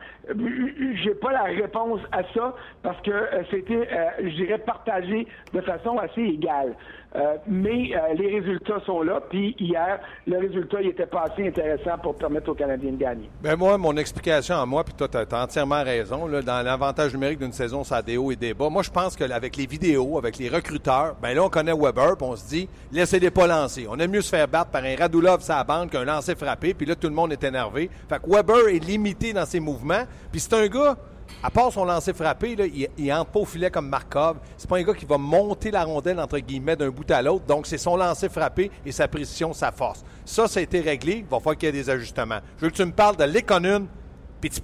j'ai 1.04 1.14
pas 1.16 1.32
la 1.32 1.44
réponse 1.44 2.02
à 2.12 2.24
ça 2.34 2.56
parce 2.82 3.00
que 3.02 3.12
euh, 3.12 3.44
c'était, 3.52 3.88
euh, 3.92 4.10
je 4.24 4.36
dirais, 4.36 4.58
partagé 4.58 5.28
de 5.54 5.62
façon 5.62 5.98
assez 6.00 6.22
égale. 6.22 6.76
Euh, 7.16 7.36
mais 7.48 7.92
les 8.16 8.40
résultats 8.40 8.80
sont 8.86 9.02
là. 9.02 9.22
Puis 9.30 9.56
hier, 9.60 10.00
le 10.26 10.38
résultat 10.38 10.82
il 10.82 10.90
était 10.90 11.06
pas 11.06 11.24
assez 11.24 11.48
intéressant 11.48 11.98
pour 12.02 12.16
permettre 12.16 12.50
aux 12.50 12.56
Canadiens 12.56 12.92
de 12.92 12.98
gagner. 12.98 13.30
Ben 13.42 13.56
moi, 13.56 13.78
mon 13.78 13.96
explication 13.98 14.56
à 14.56 14.66
moi, 14.66 14.84
puis 14.84 14.94
toi, 14.94 15.08
tu 15.08 15.18
as, 15.18 15.44
entièrement 15.44 15.84
raison. 15.84 16.28
Là, 16.28 16.42
dans 16.42 16.66
l'avantage 16.66 17.14
numérique 17.14 17.40
d'une 17.40 17.52
saison, 17.52 17.84
ça 17.84 17.98
a 17.98 18.02
des 18.02 18.18
hauts 18.18 18.32
et 18.32 18.36
des 18.36 18.54
bas. 18.54 18.70
Moi, 18.70 18.84
je 18.84 18.92
pense 18.92 19.16
qu'avec 19.16 19.58
les 19.58 19.66
vidéos, 19.66 20.18
avec 20.18 20.38
les 20.38 20.50
recruteurs, 20.50 21.16
ben 21.22 21.34
là, 21.34 21.44
on 21.44 21.50
connaît 21.50 21.74
Weber, 21.74 22.16
puis 22.18 22.28
on 22.28 22.36
se 22.36 22.48
dit, 22.48 22.70
laissez-les 22.92 23.32
pas 23.32 23.48
lancer. 23.48 23.88
On 23.90 23.98
aime 24.00 24.12
mieux 24.12 24.22
se 24.22 24.30
faire 24.30 24.48
battre 24.48 24.72
par 24.72 24.84
un 24.84 24.96
Radulov 24.96 25.42
sa 25.42 25.64
bande 25.64 25.90
qu'un 25.90 26.06
lancer 26.06 26.36
frappé, 26.36 26.74
puis 26.74 26.86
là, 26.86 26.96
tout 26.96 27.08
le 27.08 27.14
monde 27.14 27.34
est 27.34 27.44
énervé. 27.44 27.90
Fait 28.08 28.20
que 28.20 28.30
Weber 28.30 28.68
est 28.70 28.80
limité 28.80 29.34
dans 29.34 29.46
ses 29.46 29.60
mouvements. 29.60 30.04
Puis 30.32 30.40
c'est 30.40 30.54
un 30.54 30.68
gars 30.68 30.98
à 31.44 31.50
part 31.50 31.72
son 31.72 31.86
lancer 31.86 32.14
frappé, 32.14 32.52
il, 32.52 32.88
il 32.98 33.14
au 33.34 33.46
filet 33.46 33.70
comme 33.70 33.90
Markov. 33.90 34.38
C'est 34.58 34.70
pas 34.70 34.78
un 34.78 34.84
gars 34.84 34.94
qui 34.94 35.06
va 35.06 35.18
monter 35.18 35.72
la 35.72 35.84
rondelle, 35.84 36.20
entre 36.20 36.40
guillemets, 36.40 36.76
d'un 36.76 36.90
bout 36.90 37.10
à 37.12 37.22
l'autre. 37.22 37.46
Donc, 37.46 37.66
c'est 37.68 37.78
son 37.78 37.98
lancer 37.98 38.30
frappé 38.30 38.70
et 38.86 38.92
sa 38.92 39.08
précision, 39.08 39.54
sa 39.54 39.72
force. 39.72 40.04
Ça, 40.26 40.48
ça 40.48 40.60
a 40.60 40.64
été 40.64 40.82
réglé. 40.82 41.18
Il 41.18 41.26
va 41.26 41.40
falloir 41.40 41.58
qu'il 41.58 41.68
y 41.68 41.70
ait 41.70 41.84
des 41.84 41.90
ajustements. 41.90 42.40
Je 42.58 42.66
veux 42.66 42.72
que 42.72 42.76
tu 42.76 42.86
me 42.86 42.92
parles 42.92 43.18
de 43.18 43.24
l'éconune 43.24 43.88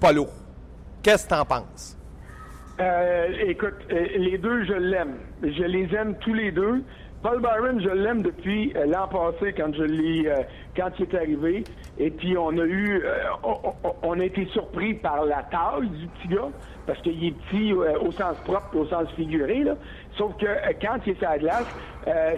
Palo. 0.00 0.26
Qu'est-ce 1.02 1.24
que 1.24 1.34
tu 1.34 1.40
en 1.40 1.44
penses? 1.44 1.96
Euh, 2.80 3.26
écoute, 3.46 3.74
euh, 3.90 4.06
les 4.18 4.38
deux, 4.38 4.64
je 4.64 4.72
l'aime. 4.72 5.16
Je 5.42 5.64
les 5.64 5.92
aime 5.94 6.16
tous 6.20 6.34
les 6.34 6.52
deux. 6.52 6.82
Paul 7.22 7.40
Byron, 7.40 7.80
je 7.80 7.88
l'aime 7.88 8.22
depuis 8.22 8.72
euh, 8.76 8.86
l'an 8.86 9.08
passé 9.08 9.52
quand 9.52 9.74
je 9.74 9.82
l'ai, 9.82 10.32
quand 10.76 10.90
il 10.98 11.02
est 11.02 11.14
arrivé. 11.14 11.64
Et 11.98 12.10
puis 12.10 12.36
on 12.38 12.56
a 12.58 12.64
eu, 12.64 13.02
on, 14.02 14.20
a 14.20 14.24
été 14.24 14.46
surpris 14.46 14.94
par 14.94 15.24
la 15.24 15.42
taille 15.44 15.88
du 15.88 16.06
petit 16.06 16.28
gars 16.28 16.48
parce 16.86 17.00
qu'il 17.02 17.24
est 17.24 17.32
petit 17.32 17.72
au 17.72 18.12
sens 18.12 18.36
propre, 18.44 18.76
au 18.76 18.86
sens 18.86 19.08
figuré. 19.16 19.64
Là. 19.64 19.74
Sauf 20.18 20.36
que 20.36 20.46
quand 20.80 20.98
il 21.06 21.12
est 21.12 21.18
sur 21.18 21.30
la 21.30 21.38
glace, 21.38 21.66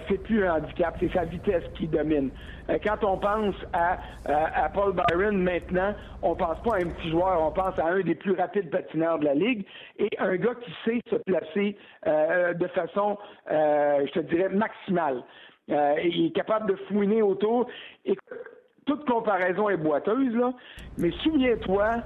c'est 0.07 0.21
plus 0.23 0.45
un 0.45 0.55
handicap, 0.55 0.95
c'est 0.99 1.11
sa 1.11 1.25
vitesse 1.25 1.63
qui 1.75 1.87
domine. 1.87 2.29
Euh, 2.71 2.77
quand 2.83 3.03
on 3.03 3.17
pense 3.17 3.55
à, 3.73 3.99
Paul 4.73 4.93
Byron 4.93 5.37
maintenant, 5.37 5.93
on 6.21 6.35
pense 6.35 6.61
pas 6.63 6.75
à 6.75 6.79
un 6.79 6.89
petit 6.89 7.09
joueur, 7.09 7.41
on 7.41 7.51
pense 7.51 7.77
à 7.79 7.87
un 7.87 8.01
des 8.01 8.15
plus 8.15 8.33
rapides 8.33 8.69
patineurs 8.69 9.19
de 9.19 9.25
la 9.25 9.33
ligue 9.33 9.65
et 9.97 10.09
un 10.19 10.35
gars 10.35 10.55
qui 10.63 10.71
sait 10.85 11.01
se 11.09 11.15
placer 11.15 11.77
euh, 12.07 12.53
de 12.53 12.67
façon, 12.67 13.17
euh, 13.51 14.05
je 14.07 14.11
te 14.11 14.19
dirais, 14.19 14.49
maximale. 14.49 15.23
il 15.67 16.27
est 16.27 16.35
capable 16.35 16.69
de 16.69 16.75
fouiner 16.87 17.21
autour. 17.21 17.67
Et 18.05 18.15
toute 18.85 19.05
comparaison 19.05 19.69
est 19.69 19.77
boiteuse, 19.77 20.35
là, 20.35 20.51
mais 20.97 21.11
souviens-toi, 21.23 21.97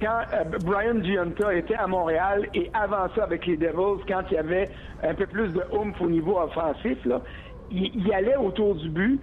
quand 0.00 0.20
Brian 0.64 1.00
Giunta 1.02 1.54
était 1.54 1.76
à 1.76 1.86
Montréal 1.86 2.48
et 2.54 2.68
avant 2.74 3.08
ça 3.14 3.24
avec 3.24 3.46
les 3.46 3.56
Devils, 3.56 4.02
quand 4.08 4.22
il 4.30 4.34
y 4.34 4.38
avait 4.38 4.68
un 5.04 5.14
peu 5.14 5.26
plus 5.26 5.48
de 5.50 5.62
oomph 5.72 6.00
au 6.00 6.08
niveau 6.08 6.36
offensif, 6.38 6.98
là, 7.04 7.22
il, 7.70 8.12
allait 8.12 8.36
autour 8.36 8.74
du 8.74 8.88
but. 8.88 9.20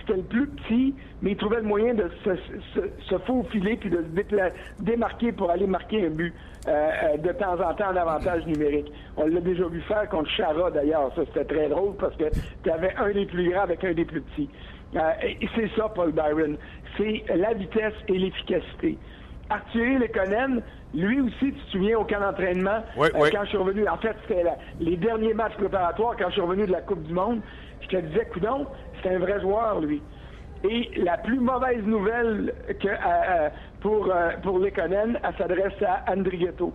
C'était 0.00 0.16
le 0.16 0.24
plus 0.24 0.48
petit, 0.48 0.94
mais 1.20 1.32
il 1.32 1.36
trouvait 1.36 1.60
le 1.60 1.62
moyen 1.62 1.94
de 1.94 2.10
se, 2.24 3.18
faufiler 3.18 3.76
puis 3.76 3.88
de 3.88 3.98
se 3.98 4.82
démarquer 4.82 5.30
pour 5.30 5.48
aller 5.50 5.66
marquer 5.66 6.06
un 6.06 6.10
but 6.10 6.34
euh, 6.66 6.90
euh, 7.04 7.16
de 7.18 7.30
temps 7.32 7.54
en 7.54 7.72
temps 7.74 7.90
en 7.92 7.96
avantage 7.96 8.44
numérique. 8.46 8.90
On 9.16 9.26
l'a 9.26 9.40
déjà 9.40 9.64
vu 9.68 9.80
faire 9.82 10.08
contre 10.08 10.28
Chara 10.30 10.72
d'ailleurs. 10.72 11.12
Ça, 11.14 11.22
c'était 11.26 11.44
très 11.44 11.68
drôle 11.68 11.94
parce 12.00 12.16
que 12.16 12.24
tu 12.64 12.70
avais 12.70 12.92
un 12.96 13.12
des 13.12 13.26
plus 13.26 13.50
grands 13.50 13.62
avec 13.62 13.84
un 13.84 13.92
des 13.92 14.04
plus 14.04 14.22
petits. 14.22 14.48
C'est 14.92 15.70
ça, 15.76 15.88
Paul 15.88 16.12
Byron. 16.12 16.56
C'est 16.96 17.24
la 17.34 17.54
vitesse 17.54 17.94
et 18.08 18.18
l'efficacité. 18.18 18.98
Arthur 19.50 19.98
Lekonen, 19.98 20.62
lui 20.94 21.20
aussi, 21.20 21.52
tu 21.52 21.52
te 21.52 21.70
souviens, 21.70 21.98
au 21.98 22.04
camp 22.04 22.20
d'entraînement, 22.20 22.82
quand 22.96 23.44
je 23.44 23.48
suis 23.48 23.58
revenu, 23.58 23.88
en 23.88 23.96
fait, 23.98 24.16
c'était 24.26 24.44
les 24.80 24.96
derniers 24.96 25.34
matchs 25.34 25.56
préparatoires 25.56 26.16
quand 26.18 26.28
je 26.28 26.32
suis 26.32 26.40
revenu 26.40 26.66
de 26.66 26.72
la 26.72 26.80
Coupe 26.80 27.02
du 27.02 27.12
Monde, 27.12 27.40
je 27.82 27.88
te 27.88 27.96
disais, 27.96 28.26
coudon, 28.32 28.66
c'est 29.02 29.14
un 29.14 29.18
vrai 29.18 29.40
joueur, 29.40 29.80
lui. 29.80 30.00
Et 30.68 30.90
la 30.96 31.18
plus 31.18 31.40
mauvaise 31.40 31.82
nouvelle 31.84 32.54
que, 32.80 32.88
pour, 33.80 34.12
pour 34.42 34.58
Lekonen, 34.58 35.18
elle 35.22 35.34
s'adresse 35.36 35.82
à 35.82 36.12
Andrigetto. 36.12 36.72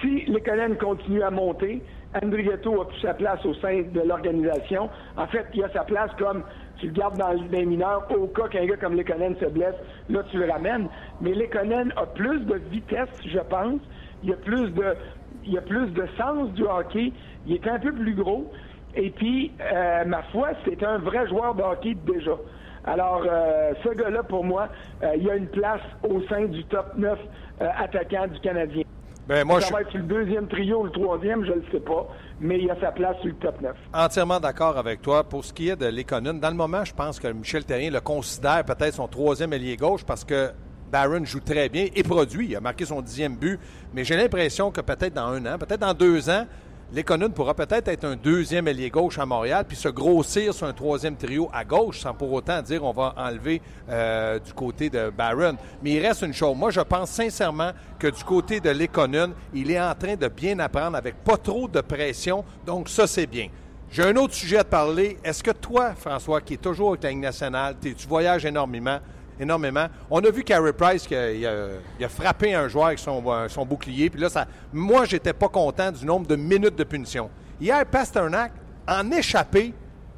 Si 0.00 0.24
Lekonen 0.26 0.76
continue 0.76 1.22
à 1.22 1.30
monter, 1.30 1.82
Andrigetto 2.22 2.80
a 2.80 2.88
plus 2.88 3.00
sa 3.00 3.14
place 3.14 3.44
au 3.44 3.54
sein 3.54 3.82
de 3.82 4.00
l'organisation. 4.00 4.88
En 5.16 5.26
fait, 5.26 5.46
il 5.52 5.64
a 5.64 5.68
sa 5.70 5.82
place 5.82 6.10
comme 6.18 6.42
tu 6.78 6.86
le 6.86 6.92
gardes 6.92 7.18
dans 7.18 7.32
les 7.32 7.64
mineurs 7.64 8.06
au 8.16 8.26
cas 8.28 8.48
qu'un 8.48 8.66
gars 8.66 8.76
comme 8.76 8.96
Lekonen 8.96 9.36
se 9.40 9.46
blesse, 9.46 9.74
là 10.08 10.22
tu 10.30 10.38
le 10.38 10.50
ramènes. 10.50 10.88
Mais 11.20 11.34
Lekonen 11.34 11.92
a 11.96 12.06
plus 12.06 12.40
de 12.40 12.54
vitesse, 12.70 13.08
je 13.26 13.40
pense. 13.40 13.80
Il 14.22 14.32
a 14.32 14.36
plus 14.36 14.70
de, 14.70 14.96
il 15.44 15.56
a 15.56 15.62
plus 15.62 15.88
de 15.88 16.06
sens 16.16 16.50
du 16.52 16.64
hockey. 16.64 17.12
Il 17.46 17.54
est 17.54 17.66
un 17.68 17.78
peu 17.78 17.92
plus 17.92 18.14
gros. 18.14 18.50
Et 18.94 19.10
puis, 19.10 19.52
euh, 19.60 20.04
ma 20.04 20.22
foi, 20.24 20.50
c'est 20.64 20.82
un 20.82 20.98
vrai 20.98 21.26
joueur 21.28 21.54
de 21.54 21.62
hockey 21.62 21.96
déjà. 22.06 22.36
Alors, 22.84 23.22
euh, 23.28 23.72
ce 23.84 23.90
gars-là, 23.90 24.22
pour 24.22 24.44
moi, 24.44 24.68
euh, 25.02 25.14
il 25.16 25.28
a 25.30 25.36
une 25.36 25.48
place 25.48 25.82
au 26.08 26.22
sein 26.22 26.46
du 26.46 26.64
top 26.64 26.96
9 26.96 27.18
attaquant 27.60 28.26
du 28.28 28.40
Canadien. 28.40 28.84
Ben, 29.26 29.44
moi, 29.44 29.60
ça 29.60 29.74
va 29.74 29.82
être 29.82 29.92
le 29.92 30.04
deuxième 30.04 30.48
trio 30.48 30.80
ou 30.80 30.84
le 30.84 30.90
troisième, 30.90 31.44
je 31.44 31.50
ne 31.50 31.56
le 31.56 31.64
sais 31.70 31.80
pas, 31.80 32.08
mais 32.40 32.58
il 32.60 32.70
a 32.70 32.80
sa 32.80 32.92
place 32.92 33.16
sur 33.18 33.26
le 33.28 33.34
top 33.34 33.60
9. 33.60 33.76
Entièrement 33.92 34.40
d'accord 34.40 34.76
avec 34.78 35.02
toi. 35.02 35.24
Pour 35.24 35.44
ce 35.44 35.52
qui 35.52 35.68
est 35.68 35.76
de 35.76 35.86
l'économie, 35.86 36.40
dans 36.40 36.50
le 36.50 36.56
moment, 36.56 36.84
je 36.84 36.94
pense 36.94 37.18
que 37.18 37.28
Michel 37.28 37.64
Terrien 37.64 37.90
le 37.90 38.00
considère 38.00 38.64
peut-être 38.64 38.94
son 38.94 39.08
troisième 39.08 39.52
ailier 39.52 39.76
gauche 39.76 40.04
parce 40.04 40.24
que 40.24 40.50
Barron 40.90 41.24
joue 41.24 41.40
très 41.40 41.68
bien 41.68 41.86
et 41.94 42.02
produit. 42.02 42.48
Il 42.50 42.56
a 42.56 42.60
marqué 42.60 42.84
son 42.84 43.02
dixième 43.02 43.36
but, 43.36 43.58
mais 43.92 44.04
j'ai 44.04 44.16
l'impression 44.16 44.70
que 44.70 44.80
peut-être 44.80 45.14
dans 45.14 45.28
un 45.28 45.44
an, 45.46 45.58
peut-être 45.58 45.80
dans 45.80 45.94
deux 45.94 46.30
ans, 46.30 46.46
Léconen 46.90 47.30
pourra 47.32 47.52
peut-être 47.52 47.88
être 47.88 48.04
un 48.04 48.16
deuxième 48.16 48.66
ailier 48.66 48.88
gauche 48.88 49.18
à 49.18 49.26
Montréal, 49.26 49.66
puis 49.68 49.76
se 49.76 49.90
grossir 49.90 50.54
sur 50.54 50.66
un 50.66 50.72
troisième 50.72 51.16
trio 51.16 51.50
à 51.52 51.62
gauche, 51.62 52.00
sans 52.00 52.14
pour 52.14 52.32
autant 52.32 52.62
dire 52.62 52.82
on 52.82 52.92
va 52.92 53.12
enlever 53.18 53.60
euh, 53.90 54.38
du 54.38 54.54
côté 54.54 54.88
de 54.88 55.10
Barron. 55.10 55.58
Mais 55.82 55.92
il 55.92 56.06
reste 56.06 56.22
une 56.22 56.32
chose. 56.32 56.56
Moi, 56.56 56.70
je 56.70 56.80
pense 56.80 57.10
sincèrement 57.10 57.72
que 57.98 58.06
du 58.06 58.24
côté 58.24 58.60
de 58.60 58.70
Léconen, 58.70 59.32
il 59.52 59.70
est 59.70 59.80
en 59.80 59.94
train 59.94 60.16
de 60.16 60.28
bien 60.28 60.58
apprendre 60.60 60.96
avec 60.96 61.22
pas 61.22 61.36
trop 61.36 61.68
de 61.68 61.82
pression. 61.82 62.42
Donc, 62.64 62.88
ça, 62.88 63.06
c'est 63.06 63.26
bien. 63.26 63.48
J'ai 63.90 64.04
un 64.04 64.16
autre 64.16 64.32
sujet 64.32 64.58
à 64.58 64.64
te 64.64 64.70
parler. 64.70 65.18
Est-ce 65.22 65.42
que 65.42 65.50
toi, 65.50 65.94
François, 65.94 66.40
qui 66.40 66.54
est 66.54 66.62
toujours 66.62 66.90
avec 66.90 67.02
la 67.02 67.10
Ligue 67.10 67.20
nationale, 67.20 67.76
tu 67.82 67.94
voyages 68.08 68.46
énormément, 68.46 68.98
énormément. 69.40 69.86
On 70.10 70.20
a 70.20 70.30
vu 70.30 70.44
Carey 70.44 70.72
Price 70.72 71.06
qui 71.06 71.14
a, 71.14 72.08
frappé 72.08 72.54
un 72.54 72.68
joueur 72.68 72.86
avec 72.86 73.00
euh, 73.06 73.48
son, 73.48 73.66
bouclier. 73.66 74.10
Puis 74.10 74.20
là, 74.20 74.28
ça, 74.28 74.46
moi, 74.72 75.04
j'étais 75.04 75.32
pas 75.32 75.48
content 75.48 75.92
du 75.92 76.04
nombre 76.04 76.26
de 76.26 76.36
minutes 76.36 76.76
de 76.76 76.84
punition. 76.84 77.30
Hier, 77.60 77.84
Pasternak 77.86 78.52
en 78.86 79.10
échappé. 79.10 79.74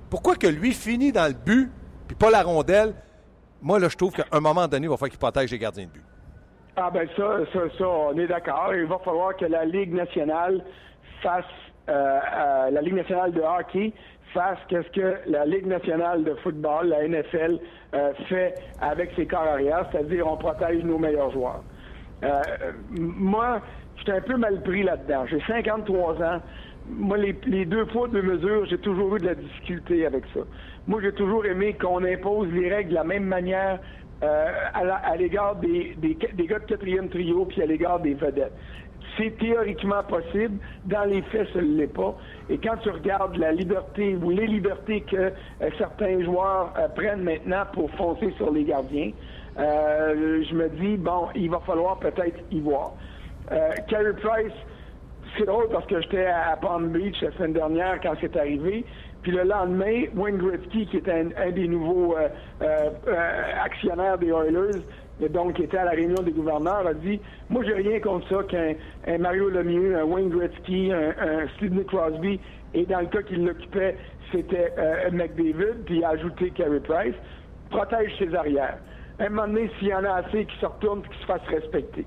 Pourquoi 0.08 0.36
que 0.36 0.46
lui 0.46 0.72
finit 0.72 1.12
dans 1.12 1.26
le 1.26 1.34
but, 1.34 1.70
puis 2.06 2.16
pas 2.16 2.30
la 2.30 2.42
rondelle? 2.42 2.94
Moi, 3.62 3.78
là, 3.78 3.88
je 3.88 3.96
trouve 3.96 4.12
qu'à 4.12 4.24
un 4.32 4.40
moment 4.40 4.66
donné, 4.66 4.86
il 4.86 4.90
va 4.90 4.96
falloir 4.96 5.10
qu'il 5.10 5.18
protège 5.18 5.50
les 5.50 5.58
gardiens 5.58 5.84
de 5.84 5.90
but. 5.90 6.04
Ah 6.76 6.90
ben 6.90 7.06
ça, 7.16 7.40
ça, 7.52 7.60
ça, 7.76 7.88
on 7.88 8.16
est 8.16 8.26
d'accord. 8.26 8.72
Il 8.74 8.86
va 8.86 8.98
falloir 9.04 9.36
que 9.36 9.44
la 9.44 9.64
Ligue 9.64 9.92
nationale 9.92 10.64
fasse, 11.22 11.44
euh, 11.88 11.92
euh, 11.92 12.70
la 12.70 12.80
Ligue 12.80 12.94
nationale 12.94 13.32
de 13.32 13.40
hockey 13.40 13.92
fasse 14.32 14.58
qu'est-ce 14.68 14.90
que 14.90 15.16
la 15.26 15.44
Ligue 15.44 15.66
nationale 15.66 16.24
de 16.24 16.34
football, 16.36 16.88
la 16.88 17.06
NFL, 17.06 17.58
euh, 17.94 18.12
fait 18.28 18.54
avec 18.80 19.10
ses 19.16 19.26
corps 19.26 19.40
arrière, 19.40 19.86
c'est-à-dire 19.90 20.26
on 20.26 20.36
protège 20.36 20.84
nos 20.84 20.98
meilleurs 20.98 21.30
joueurs. 21.30 21.62
Euh, 22.22 22.40
moi, 22.90 23.60
j'étais 23.96 24.12
un 24.12 24.20
peu 24.20 24.36
mal 24.36 24.62
pris 24.62 24.82
là-dedans. 24.82 25.26
J'ai 25.26 25.40
53 25.46 26.22
ans. 26.22 26.40
Moi, 26.88 27.18
les, 27.18 27.64
deux 27.64 27.86
poids, 27.86 28.08
deux 28.08 28.22
mesures, 28.22 28.66
j'ai 28.66 28.78
toujours 28.78 29.16
eu 29.16 29.20
de 29.20 29.26
la 29.26 29.34
difficulté 29.34 30.06
avec 30.06 30.24
ça. 30.34 30.40
Moi, 30.86 31.00
j'ai 31.02 31.12
toujours 31.12 31.46
aimé 31.46 31.74
qu'on 31.74 32.04
impose 32.04 32.48
les 32.52 32.68
règles 32.68 32.90
de 32.90 32.94
la 32.94 33.04
même 33.04 33.24
manière 33.24 33.78
euh, 34.22 34.46
à 34.74 35.16
l'égard 35.16 35.56
des, 35.56 35.94
des, 35.98 36.16
des, 36.34 36.46
gars 36.46 36.58
de 36.58 36.64
quatrième 36.64 37.08
trio 37.08 37.46
puis 37.46 37.62
à 37.62 37.66
l'égard 37.66 38.00
des 38.00 38.14
vedettes 38.14 38.52
c'est 39.20 39.36
théoriquement 39.38 40.02
possible. 40.02 40.58
Dans 40.86 41.04
les 41.04 41.22
faits, 41.22 41.48
ce 41.52 41.58
ne 41.58 41.76
l'est 41.78 41.92
pas. 41.92 42.14
Et 42.48 42.58
quand 42.58 42.76
tu 42.82 42.90
regardes 42.90 43.36
la 43.36 43.52
liberté 43.52 44.16
ou 44.16 44.30
les 44.30 44.46
libertés 44.46 45.02
que 45.02 45.16
euh, 45.16 45.30
certains 45.78 46.22
joueurs 46.24 46.72
euh, 46.78 46.88
prennent 46.88 47.22
maintenant 47.22 47.64
pour 47.72 47.90
foncer 47.92 48.32
sur 48.36 48.50
les 48.50 48.64
gardiens, 48.64 49.10
euh, 49.58 50.42
je 50.48 50.54
me 50.54 50.68
dis, 50.70 50.96
bon, 50.96 51.28
il 51.34 51.50
va 51.50 51.60
falloir 51.60 51.98
peut-être 51.98 52.40
y 52.50 52.60
voir. 52.60 52.92
Carey 53.88 54.12
Price, 54.22 54.52
c'est 55.36 55.44
drôle 55.44 55.68
parce 55.72 55.84
que 55.86 56.00
j'étais 56.02 56.26
à 56.26 56.56
Palm 56.56 56.90
Beach 56.90 57.20
la 57.20 57.32
semaine 57.32 57.52
dernière 57.52 57.98
quand 58.00 58.12
c'est 58.20 58.36
arrivé. 58.36 58.84
Puis 59.22 59.32
le 59.32 59.42
lendemain, 59.42 60.04
Wayne 60.14 60.38
Gretzky, 60.38 60.86
qui 60.86 60.98
était 60.98 61.26
un, 61.36 61.50
des 61.50 61.66
nouveaux 61.66 62.14
actionnaires 63.64 64.18
des 64.18 64.28
Oilers, 64.28 64.82
donc 65.28 65.54
qui 65.54 65.62
était 65.62 65.78
à 65.78 65.84
la 65.84 65.90
réunion 65.90 66.22
des 66.22 66.32
gouverneurs, 66.32 66.86
a 66.86 66.94
dit 66.94 67.20
Moi, 67.48 67.62
j'ai 67.64 67.74
rien 67.74 68.00
contre 68.00 68.28
ça 68.28 68.42
qu'un 68.44 69.18
Mario 69.18 69.50
Lemieux, 69.50 69.98
un 69.98 70.04
Wayne 70.04 70.30
Gretzky, 70.30 70.92
un, 70.92 71.46
Sidney 71.58 71.84
Crosby, 71.84 72.40
et 72.74 72.86
dans 72.86 73.00
le 73.00 73.06
cas 73.06 73.22
qu'il 73.22 73.44
l'occupait, 73.44 73.96
c'était 74.32 74.72
euh, 74.78 75.10
McDavid, 75.10 75.84
puis 75.84 75.98
il 75.98 76.04
a 76.04 76.10
ajouté 76.10 76.50
Carey 76.50 76.80
Price, 76.80 77.14
protège 77.70 78.12
ses 78.18 78.34
arrières. 78.34 78.78
À 79.18 79.24
un 79.24 79.28
moment 79.28 79.48
donné, 79.48 79.70
s'il 79.78 79.88
y 79.88 79.94
en 79.94 80.04
a 80.04 80.22
assez 80.24 80.44
qui 80.44 80.58
se 80.58 80.66
retournent 80.66 81.02
et 81.04 81.14
qui 81.14 81.20
se 81.20 81.26
fassent 81.26 81.48
respecter. 81.48 82.06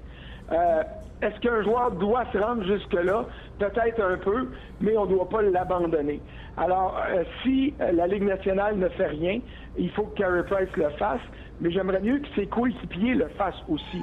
Euh, 0.52 0.84
est-ce 1.22 1.40
qu'un 1.40 1.64
joueur 1.64 1.92
doit 1.92 2.26
se 2.34 2.38
rendre 2.38 2.64
jusque-là? 2.66 3.26
Peut-être 3.60 4.02
un 4.02 4.18
peu, 4.18 4.48
mais 4.82 4.98
on 4.98 5.06
ne 5.06 5.12
doit 5.12 5.30
pas 5.30 5.42
l'abandonner. 5.42 6.20
Alors, 6.58 7.00
euh, 7.10 7.24
si 7.42 7.74
la 7.80 8.08
Ligue 8.08 8.24
nationale 8.24 8.78
ne 8.78 8.90
fait 8.90 9.08
rien, 9.08 9.40
il 9.78 9.90
faut 9.92 10.04
que 10.04 10.18
Carey 10.18 10.44
Price 10.44 10.76
le 10.76 10.90
fasse 10.98 11.22
mais 11.64 11.72
j'aimerais 11.72 12.02
mieux 12.02 12.20
que 12.20 12.28
ses 12.36 12.46
coéquipiers 12.46 13.16
le 13.16 13.30
fassent 13.30 13.64
aussi. 13.70 14.02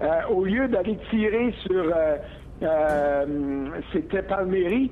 Euh, 0.00 0.22
au 0.30 0.44
lieu 0.44 0.66
d'aller 0.66 0.98
tirer 1.10 1.54
sur 1.66 1.84
euh, 1.84 2.16
euh, 2.62 3.68
c'était 3.92 4.22
Palmieri, 4.22 4.90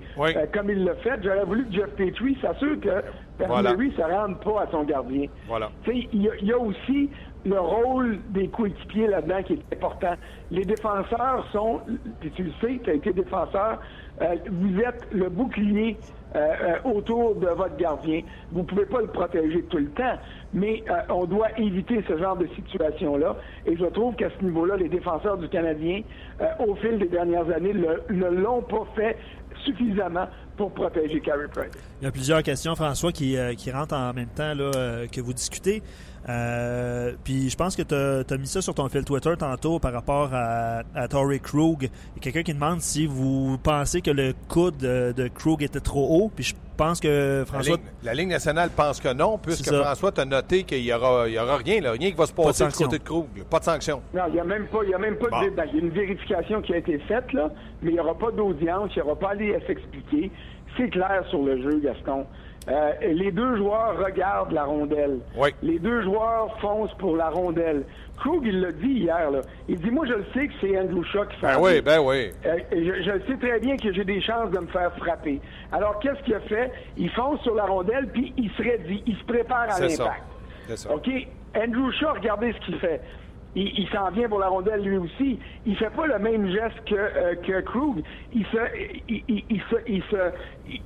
comme 0.52 0.70
il 0.70 0.84
l'a 0.84 0.94
fait. 0.96 1.18
J'aurais 1.22 1.44
voulu 1.44 1.66
que 1.66 1.72
Jeff 1.72 1.90
Petrie 1.96 2.36
s'assure 2.42 2.78
que 2.80 3.02
Palmieri 3.38 3.88
ne 3.88 3.92
se 3.92 4.02
rende 4.02 4.40
pas 4.40 4.62
à 4.62 4.66
son 4.70 4.82
gardien. 4.84 5.26
Voilà. 5.48 5.70
Il 5.86 6.22
y, 6.42 6.52
a 6.52 6.58
aussi 6.58 7.10
le 7.44 7.58
rôle 7.58 8.18
des 8.30 8.48
coéquipiers 8.48 9.06
là-dedans 9.06 9.42
qui 9.44 9.54
est 9.54 9.74
important. 9.74 10.14
Les 10.50 10.64
défenseurs 10.64 11.46
sont, 11.52 11.80
puis 12.20 12.30
tu 12.32 12.44
le 12.44 12.52
sais, 12.60 12.80
tu 12.84 12.90
as 12.90 12.94
été 12.94 13.12
défenseur, 13.12 13.80
vous 14.50 14.80
êtes 14.80 15.06
le 15.12 15.28
bouclier 15.28 15.98
autour 16.84 17.34
de 17.36 17.48
votre 17.48 17.76
gardien. 17.76 18.20
Vous 18.52 18.60
ne 18.60 18.64
pouvez 18.66 18.86
pas 18.86 19.00
le 19.00 19.08
protéger 19.08 19.64
tout 19.64 19.78
le 19.78 19.90
temps, 19.90 20.16
mais 20.52 20.82
euh, 20.88 20.94
on 21.08 21.24
doit 21.24 21.48
éviter 21.58 22.02
ce 22.08 22.16
genre 22.16 22.36
de 22.36 22.46
situation-là. 22.48 23.36
Et 23.66 23.76
je 23.76 23.86
trouve 23.86 24.14
qu'à 24.14 24.30
ce 24.30 24.44
niveau-là, 24.44 24.76
les 24.76 24.88
défenseurs 24.88 25.38
du 25.38 25.48
Canadien, 25.48 26.02
euh, 26.40 26.46
au 26.66 26.74
fil 26.76 26.98
des 26.98 27.08
dernières 27.08 27.50
années, 27.50 27.74
ne 27.74 28.26
l'ont 28.26 28.62
pas 28.62 28.86
fait 28.94 29.16
suffisamment 29.64 30.28
pour 30.56 30.72
protéger 30.72 31.20
Carey 31.20 31.46
Price. 31.52 31.72
Il 32.00 32.04
y 32.04 32.08
a 32.08 32.12
plusieurs 32.12 32.42
questions, 32.42 32.74
François, 32.74 33.12
qui, 33.12 33.36
euh, 33.36 33.54
qui 33.54 33.70
rentrent 33.70 33.94
en 33.94 34.12
même 34.12 34.28
temps 34.28 34.54
là, 34.54 35.06
que 35.10 35.20
vous 35.20 35.32
discutez. 35.32 35.82
Euh, 36.28 37.12
puis 37.24 37.48
je 37.48 37.56
pense 37.56 37.76
que 37.76 37.82
tu 37.82 37.94
as, 37.94 38.38
mis 38.38 38.46
ça 38.46 38.60
sur 38.60 38.74
ton 38.74 38.88
fil 38.88 39.04
Twitter 39.04 39.32
tantôt 39.38 39.78
par 39.78 39.92
rapport 39.92 40.30
à, 40.32 40.82
à 40.94 41.08
Tory 41.08 41.40
Krug. 41.40 41.84
Il 41.84 42.16
y 42.16 42.18
a 42.18 42.20
quelqu'un 42.20 42.42
qui 42.42 42.54
demande 42.54 42.80
si 42.80 43.06
vous 43.06 43.56
pensez 43.58 44.02
que 44.02 44.10
le 44.10 44.34
coude 44.48 44.76
de, 44.76 45.12
de 45.16 45.28
Krug 45.28 45.62
était 45.62 45.80
trop 45.80 46.06
haut. 46.08 46.30
Puis 46.34 46.44
je 46.44 46.54
pense 46.80 47.00
que 47.00 47.44
François. 47.46 47.76
La 48.02 48.14
Ligue, 48.14 48.28
nationale 48.28 48.70
pense 48.74 49.00
que 49.00 49.12
non, 49.12 49.38
puisque 49.38 49.72
François 49.72 50.12
t'a 50.12 50.24
noté 50.24 50.64
qu'il 50.64 50.82
n'y 50.82 50.92
aura, 50.92 51.28
y 51.28 51.38
aura 51.38 51.56
rien, 51.56 51.80
là, 51.80 51.92
rien 51.92 52.10
qui 52.10 52.16
va 52.16 52.26
se 52.26 52.32
passer 52.32 52.66
du 52.66 52.72
côté 52.72 52.98
de 52.98 53.04
Krug. 53.04 53.26
Pas 53.50 53.58
de 53.58 53.64
sanction. 53.64 54.02
Non, 54.14 54.22
il 54.28 54.34
n'y 54.34 54.40
a 54.40 54.44
même 54.44 54.66
pas, 54.66 54.84
y 54.84 54.94
a 54.94 54.98
même 54.98 55.16
pas 55.16 55.26
de 55.26 55.50
ben, 55.50 55.64
Il 55.72 55.78
y 55.78 55.82
a 55.82 55.84
une 55.84 55.90
vérification 55.90 56.62
qui 56.62 56.72
a 56.72 56.78
été 56.78 56.98
faite, 57.00 57.32
là, 57.32 57.50
mais 57.82 57.90
il 57.90 57.94
n'y 57.94 58.00
aura 58.00 58.14
pas 58.14 58.30
d'audience, 58.30 58.90
il 58.96 59.02
n'y 59.02 59.08
aura 59.08 59.18
pas 59.18 59.32
à 59.32 59.66
s'expliquer. 59.66 60.30
C'est 60.76 60.88
clair 60.88 61.24
sur 61.28 61.42
le 61.42 61.60
jeu, 61.62 61.80
Gaston. 61.82 62.26
Euh, 62.68 62.92
les 63.00 63.32
deux 63.32 63.56
joueurs 63.56 63.98
regardent 63.98 64.52
la 64.52 64.64
rondelle. 64.64 65.18
Les 65.62 65.78
deux 65.78 66.02
joueurs 66.02 66.58
foncent 66.60 66.94
pour 66.98 67.16
la 67.16 67.30
rondelle. 67.30 67.84
Krug, 68.20 68.44
il 68.44 68.60
l'a 68.60 68.72
dit 68.72 68.86
hier. 68.86 69.30
Là. 69.30 69.40
Il 69.68 69.80
dit 69.80 69.90
Moi, 69.90 70.06
je 70.06 70.12
le 70.14 70.24
sais 70.32 70.46
que 70.46 70.52
c'est 70.60 70.78
Andrew 70.78 71.02
Shaw 71.04 71.24
qui 71.26 71.36
fait. 71.36 71.46
Ben 71.46 71.58
oui, 71.60 71.80
ben 71.80 72.00
oui. 72.00 72.30
Euh, 72.46 72.58
je, 72.72 73.02
je, 73.02 73.26
sais 73.26 73.36
très 73.38 73.58
bien 73.58 73.76
que 73.76 73.92
j'ai 73.92 74.04
des 74.04 74.20
chances 74.20 74.50
de 74.50 74.58
me 74.58 74.66
faire 74.68 74.92
frapper. 74.96 75.40
Alors, 75.72 75.98
qu'est-ce 76.00 76.22
qu'il 76.24 76.34
a 76.34 76.40
fait? 76.40 76.70
Il 76.96 77.10
fonce 77.10 77.40
sur 77.42 77.54
la 77.54 77.64
rondelle, 77.64 78.08
puis 78.12 78.32
il 78.36 78.50
se 78.50 78.62
dit, 78.86 79.02
il 79.06 79.16
se 79.16 79.24
prépare 79.24 79.70
à 79.70 79.80
l'impact. 79.80 80.22
C'est 80.68 80.76
ça. 80.76 80.94
OK? 80.94 81.08
Andrew 81.56 81.90
Shaw, 81.92 82.12
regardez 82.14 82.52
ce 82.52 82.66
qu'il 82.66 82.78
fait. 82.78 83.00
Il, 83.54 83.88
s'en 83.88 84.10
vient 84.10 84.28
pour 84.28 84.38
la 84.38 84.48
rondelle 84.48 84.82
lui 84.82 84.96
aussi. 84.96 85.38
Il 85.66 85.76
fait 85.76 85.90
pas 85.90 86.06
le 86.06 86.18
même 86.18 86.48
geste 86.50 86.84
que, 86.86 86.94
euh, 86.94 87.34
que 87.36 87.60
Krug. 87.62 88.02
Il 88.32 88.44
se, 88.46 88.58
il, 89.08 89.24
il, 89.28 89.44
il 89.50 89.60
se, 89.62 89.76
il 89.88 90.02
se, 90.04 90.30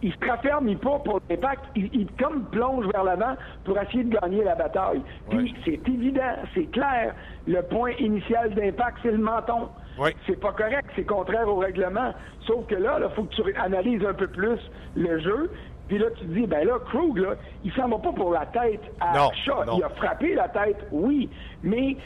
il, 0.02 0.12
se 0.12 0.28
raffermit 0.28 0.76
pas 0.76 0.98
pour 1.00 1.20
l'impact. 1.28 1.64
Il, 1.76 1.90
il, 1.92 2.06
comme 2.18 2.44
plonge 2.46 2.86
vers 2.92 3.04
l'avant 3.04 3.36
pour 3.64 3.78
essayer 3.78 4.04
de 4.04 4.16
gagner 4.18 4.44
la 4.44 4.54
bataille. 4.54 5.02
Puis 5.28 5.54
c'est 5.64 5.86
évident, 5.88 6.36
c'est 6.54 6.70
clair. 6.70 7.14
Le 7.46 7.60
point 7.62 7.92
initial 7.98 8.54
d'impact, 8.54 8.98
c'est 9.02 9.12
le 9.12 9.18
menton. 9.18 9.68
Oui. 9.98 10.10
C'est 10.26 10.40
pas 10.40 10.52
correct, 10.52 10.88
c'est 10.96 11.04
contraire 11.04 11.48
au 11.48 11.56
règlement. 11.56 12.12
Sauf 12.46 12.66
que 12.66 12.74
là, 12.74 12.98
il 13.00 13.14
faut 13.14 13.24
que 13.24 13.34
tu 13.34 13.54
analyses 13.56 14.04
un 14.04 14.14
peu 14.14 14.26
plus 14.26 14.58
le 14.96 15.18
jeu. 15.20 15.50
Puis 15.88 15.98
là, 15.98 16.06
tu 16.16 16.24
te 16.24 16.32
dis, 16.32 16.46
ben 16.46 16.66
là, 16.66 16.78
Krug, 16.86 17.18
là, 17.18 17.34
il 17.62 17.72
s'en 17.72 17.88
va 17.88 17.98
pas 17.98 18.12
pour 18.12 18.32
la 18.32 18.46
tête 18.46 18.80
à 19.00 19.18
non, 19.18 19.30
Shaw. 19.44 19.76
Il 19.76 19.82
a 19.84 19.88
frappé 19.90 20.34
la 20.34 20.48
tête, 20.48 20.86
oui, 20.92 21.28
mais 21.62 21.96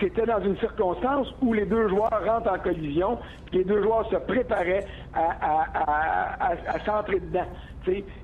c'était 0.00 0.24
dans 0.24 0.40
une 0.40 0.56
circonstance 0.58 1.28
où 1.42 1.52
les 1.52 1.66
deux 1.66 1.88
joueurs 1.88 2.22
rentrent 2.24 2.50
en 2.50 2.58
collision, 2.58 3.18
puis 3.46 3.58
les 3.58 3.64
deux 3.64 3.82
joueurs 3.82 4.08
se 4.10 4.16
préparaient 4.16 4.86
à, 5.12 5.20
à, 5.40 6.50
à, 6.50 6.52
à 6.66 6.78
s'entrer 6.84 7.20
dedans. 7.20 7.46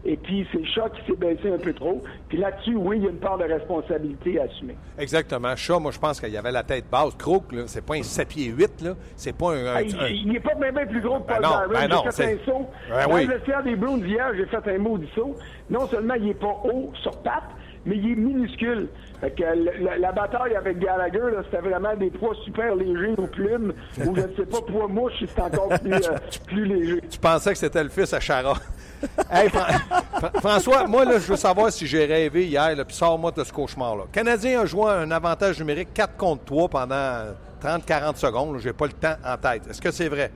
Et 0.04 0.16
puis, 0.16 0.46
c'est 0.52 0.64
Shaw 0.64 0.88
qui 0.90 1.00
s'est 1.06 1.16
baissé 1.16 1.52
un 1.52 1.58
peu 1.58 1.72
trop. 1.72 2.02
Puis 2.28 2.38
là-dessus, 2.38 2.74
oui, 2.74 2.98
il 2.98 3.04
y 3.04 3.06
a 3.06 3.10
une 3.10 3.18
part 3.18 3.38
de 3.38 3.44
responsabilité 3.44 4.40
à 4.40 4.44
assumer. 4.44 4.76
Exactement. 4.98 5.54
Shaw, 5.56 5.80
moi, 5.80 5.92
je 5.92 5.98
pense 5.98 6.20
qu'il 6.20 6.30
y 6.30 6.36
avait 6.36 6.52
la 6.52 6.62
tête 6.62 6.84
basse. 6.90 7.14
Crook, 7.16 7.44
c'est 7.66 7.84
pas 7.84 7.94
un 7.94 8.02
7 8.02 8.28
pieds 8.28 8.46
8, 8.46 8.82
là. 8.82 8.94
C'est 9.16 9.36
pas 9.36 9.52
un. 9.52 9.66
Ah, 9.76 9.82
il 9.82 10.28
n'est 10.28 10.40
pas 10.40 10.54
même 10.54 10.74
plus 10.88 11.00
gros 11.00 11.20
que 11.20 11.26
Paul 11.28 11.40
ben 11.40 11.48
non. 11.48 11.56
Ben 11.72 11.88
non, 11.88 12.02
j'ai 12.04 12.12
fait 12.12 12.34
un 12.34 12.44
saut. 12.44 12.66
Ben 12.88 13.06
Dans 13.08 13.14
oui. 13.14 13.26
le 13.26 13.34
vestiaire 13.34 13.62
des 13.62 13.76
Browns 13.76 14.04
hier, 14.06 14.32
j'ai 14.36 14.46
fait 14.46 14.74
un 14.74 14.78
maudit 14.78 15.08
saut. 15.14 15.36
Non 15.70 15.86
seulement 15.88 16.14
il 16.14 16.24
n'est 16.26 16.34
pas 16.34 16.60
haut 16.64 16.92
sur 17.02 17.16
patte, 17.22 17.44
mais 17.86 17.96
il 17.96 18.12
est 18.12 18.16
minuscule. 18.16 18.88
Fait 19.20 19.30
que 19.30 19.42
la, 19.84 19.98
la 19.98 20.12
bataille 20.12 20.54
avec 20.56 20.78
Gallagher, 20.78 21.20
c'était 21.44 21.68
vraiment 21.68 21.94
des 21.96 22.10
poids 22.10 22.34
super 22.44 22.74
légers 22.74 23.14
aux 23.18 23.26
plumes, 23.26 23.72
ou 24.04 24.14
je 24.16 24.20
ne 24.22 24.34
sais 24.36 24.46
pas, 24.46 24.60
poids 24.62 24.88
mouche, 24.88 25.12
c'est 25.26 25.40
encore 25.40 25.68
plus, 25.80 25.92
euh, 25.92 26.16
plus 26.46 26.64
léger. 26.64 27.00
Tu 27.08 27.18
pensais 27.18 27.52
que 27.52 27.58
c'était 27.58 27.82
le 27.84 27.88
fils 27.90 28.12
à 28.12 28.20
Chara. 28.20 28.54
hey, 29.30 29.48
Fran- 29.48 30.30
François, 30.40 30.86
moi, 30.86 31.04
là, 31.04 31.12
je 31.18 31.26
veux 31.30 31.36
savoir 31.36 31.70
si 31.72 31.86
j'ai 31.86 32.04
rêvé 32.04 32.46
hier, 32.46 32.74
puis 32.86 32.94
sors-moi 32.96 33.30
de 33.32 33.44
ce 33.44 33.52
cauchemar-là. 33.52 34.04
Canadien 34.12 34.60
a 34.62 34.66
joué 34.66 34.90
un 34.90 35.10
avantage 35.10 35.58
numérique 35.60 35.94
4 35.94 36.16
contre 36.16 36.44
3 36.44 36.68
pendant 36.68 37.34
30-40 37.62 38.16
secondes. 38.16 38.58
J'ai 38.58 38.72
pas 38.72 38.86
le 38.86 38.92
temps 38.92 39.14
en 39.24 39.36
tête. 39.36 39.68
Est-ce 39.70 39.80
que 39.80 39.90
c'est 39.92 40.08
vrai? 40.08 40.30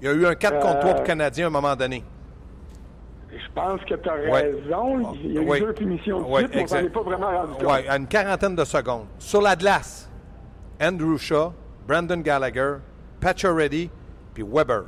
Il 0.00 0.06
y 0.06 0.08
a 0.10 0.12
eu 0.14 0.26
un 0.26 0.34
4 0.34 0.58
contre 0.60 0.80
3 0.80 0.90
pour 0.92 1.00
le 1.00 1.06
Canadien 1.06 1.44
à 1.44 1.48
un 1.48 1.50
moment 1.52 1.76
donné. 1.76 2.02
Je 3.32 3.52
pense 3.54 3.80
que 3.82 3.94
tu 3.94 4.08
as 4.08 4.14
Ouais. 4.14 4.30
raison. 4.42 5.14
Il 5.24 5.32
y 5.32 5.38
a 5.38 5.42
eu 5.42 5.48
Oui. 5.48 5.60
deux 5.60 5.72
punitions 5.72 6.20
de 6.20 6.36
suite, 6.36 6.50
mais 6.54 6.72
on 6.72 6.76
est 6.76 6.88
pas 6.90 7.00
vraiment 7.02 7.30
rendu 7.30 7.52
compte. 7.54 7.62
Oui, 7.64 7.88
à 7.88 7.96
une 7.96 8.06
quarantaine 8.06 8.54
de 8.54 8.64
secondes. 8.64 9.06
Sur 9.18 9.40
la 9.40 9.56
glace, 9.56 10.10
Andrew 10.80 11.16
Shaw, 11.16 11.52
Brandon 11.86 12.18
Gallagher, 12.18 12.74
Pacioretty, 13.20 13.90
puis 14.34 14.42
Weber. 14.46 14.84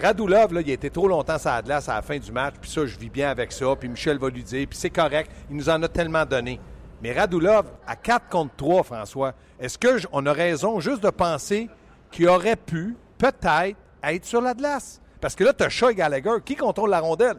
Radulov, 0.00 0.52
là, 0.54 0.60
il 0.60 0.70
a 0.70 0.74
été 0.74 0.90
trop 0.90 1.08
longtemps 1.08 1.38
sur 1.38 1.50
la 1.50 1.60
glace 1.62 1.88
à 1.88 1.94
la 1.96 2.02
fin 2.02 2.18
du 2.18 2.30
match, 2.30 2.54
puis 2.60 2.70
ça, 2.70 2.86
je 2.86 2.96
vis 2.96 3.10
bien 3.10 3.30
avec 3.30 3.50
ça, 3.50 3.66
puis 3.74 3.88
Michel 3.88 4.18
va 4.18 4.28
lui 4.28 4.44
dire, 4.44 4.66
puis 4.68 4.78
c'est 4.78 4.90
correct, 4.90 5.30
il 5.50 5.56
nous 5.56 5.68
en 5.68 5.82
a 5.82 5.88
tellement 5.88 6.24
donné. 6.24 6.60
Mais 7.02 7.12
Radulov, 7.12 7.66
à 7.86 7.96
4 7.96 8.28
contre 8.28 8.54
3, 8.56 8.82
François, 8.84 9.32
est-ce 9.58 9.76
qu'on 9.78 10.26
a 10.26 10.32
raison 10.32 10.78
juste 10.78 11.02
de 11.02 11.10
penser 11.10 11.68
qu'il 12.12 12.28
aurait 12.28 12.56
pu, 12.56 12.96
peut-être, 13.18 13.76
être 14.04 14.24
sur 14.24 14.40
la 14.40 14.54
glace? 14.54 15.00
Parce 15.20 15.34
que 15.34 15.44
là, 15.44 15.52
tu 15.52 15.64
as 15.64 15.68
Shaw 15.68 15.90
et 15.90 15.94
Gallagher. 15.94 16.36
Qui 16.44 16.54
contrôle 16.56 16.90
la 16.90 17.00
rondelle? 17.00 17.36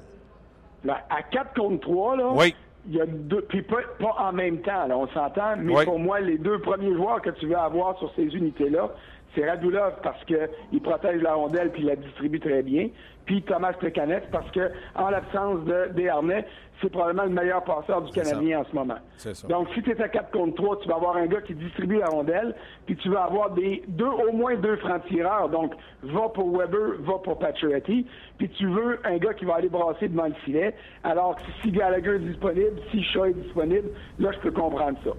À 0.87 1.23
4 1.23 1.53
contre 1.59 1.81
3, 1.81 2.15
là, 2.17 2.31
Oui. 2.33 2.55
il 2.87 2.95
y 2.95 3.01
a 3.01 3.05
deux, 3.05 3.41
puis 3.49 3.61
pas, 3.63 3.77
pas 3.99 4.15
en 4.19 4.31
même 4.31 4.61
temps, 4.61 4.87
là, 4.87 4.97
on 4.97 5.07
s'entend, 5.09 5.55
mais 5.57 5.75
Oui. 5.75 5.85
pour 5.85 5.99
moi, 5.99 6.19
les 6.21 6.37
deux 6.37 6.59
premiers 6.59 6.93
joueurs 6.95 7.21
que 7.21 7.31
tu 7.31 7.47
veux 7.47 7.57
avoir 7.57 7.97
sur 7.99 8.13
ces 8.15 8.23
unités-là, 8.23 8.89
c'est 9.35 9.49
Radulov 9.49 9.93
parce 10.03 10.23
qu'il 10.25 10.81
protège 10.81 11.21
la 11.21 11.33
rondelle 11.33 11.71
puis 11.71 11.81
il 11.81 11.87
la 11.87 11.95
distribue 11.95 12.39
très 12.39 12.61
bien, 12.61 12.89
puis 13.25 13.41
Thomas 13.43 13.73
Plekanec 13.73 14.29
parce 14.31 14.49
que 14.51 14.71
en 14.95 15.09
l'absence 15.09 15.63
de 15.65 15.89
Desharnais, 15.93 16.45
c'est 16.81 16.89
probablement 16.89 17.23
le 17.23 17.29
meilleur 17.29 17.63
passeur 17.63 18.01
du 18.01 18.11
Canadien 18.11 18.61
en 18.61 18.63
ce 18.63 18.73
moment. 18.73 18.97
Ça. 19.17 19.47
Donc, 19.47 19.67
si 19.73 19.81
tu 19.81 19.91
es 19.91 20.01
à 20.01 20.07
4 20.07 20.31
contre 20.31 20.55
3, 20.55 20.79
tu 20.79 20.87
vas 20.87 20.95
avoir 20.95 21.17
un 21.17 21.25
gars 21.25 21.41
qui 21.41 21.53
distribue 21.53 21.97
la 21.97 22.07
rondelle, 22.07 22.55
puis 22.85 22.95
tu 22.95 23.09
vas 23.09 23.23
avoir 23.23 23.51
des 23.51 23.83
deux, 23.87 24.07
au 24.07 24.31
moins 24.31 24.55
deux 24.55 24.77
francs-tireurs. 24.77 25.49
Donc, 25.49 25.73
va 26.03 26.29
pour 26.29 26.57
Weber, 26.57 27.01
va 27.01 27.17
pour 27.19 27.37
Pacioretty, 27.37 28.05
puis 28.37 28.49
tu 28.49 28.67
veux 28.67 28.99
un 29.03 29.17
gars 29.17 29.33
qui 29.33 29.45
va 29.45 29.55
aller 29.55 29.69
brasser 29.69 30.07
devant 30.07 30.27
le 30.27 30.33
filet. 30.45 30.73
Alors 31.03 31.35
que 31.35 31.41
si 31.61 31.71
Gallagher 31.71 32.15
est 32.15 32.19
disponible, 32.19 32.79
si 32.91 33.03
Shaw 33.03 33.25
est 33.25 33.33
disponible, 33.33 33.89
là, 34.19 34.31
je 34.31 34.39
peux 34.39 34.51
comprendre 34.51 34.97
ça. 35.03 35.11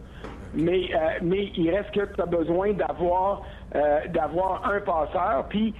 Mais, 0.54 0.88
euh, 0.94 0.98
mais 1.22 1.50
il 1.56 1.70
reste 1.70 1.90
que 1.92 2.04
tu 2.14 2.20
as 2.20 2.26
besoin 2.26 2.72
d'avoir 2.72 3.42
euh, 3.74 4.00
d'avoir 4.08 4.68
un 4.70 4.80
passeur, 4.80 5.46
puis 5.48 5.74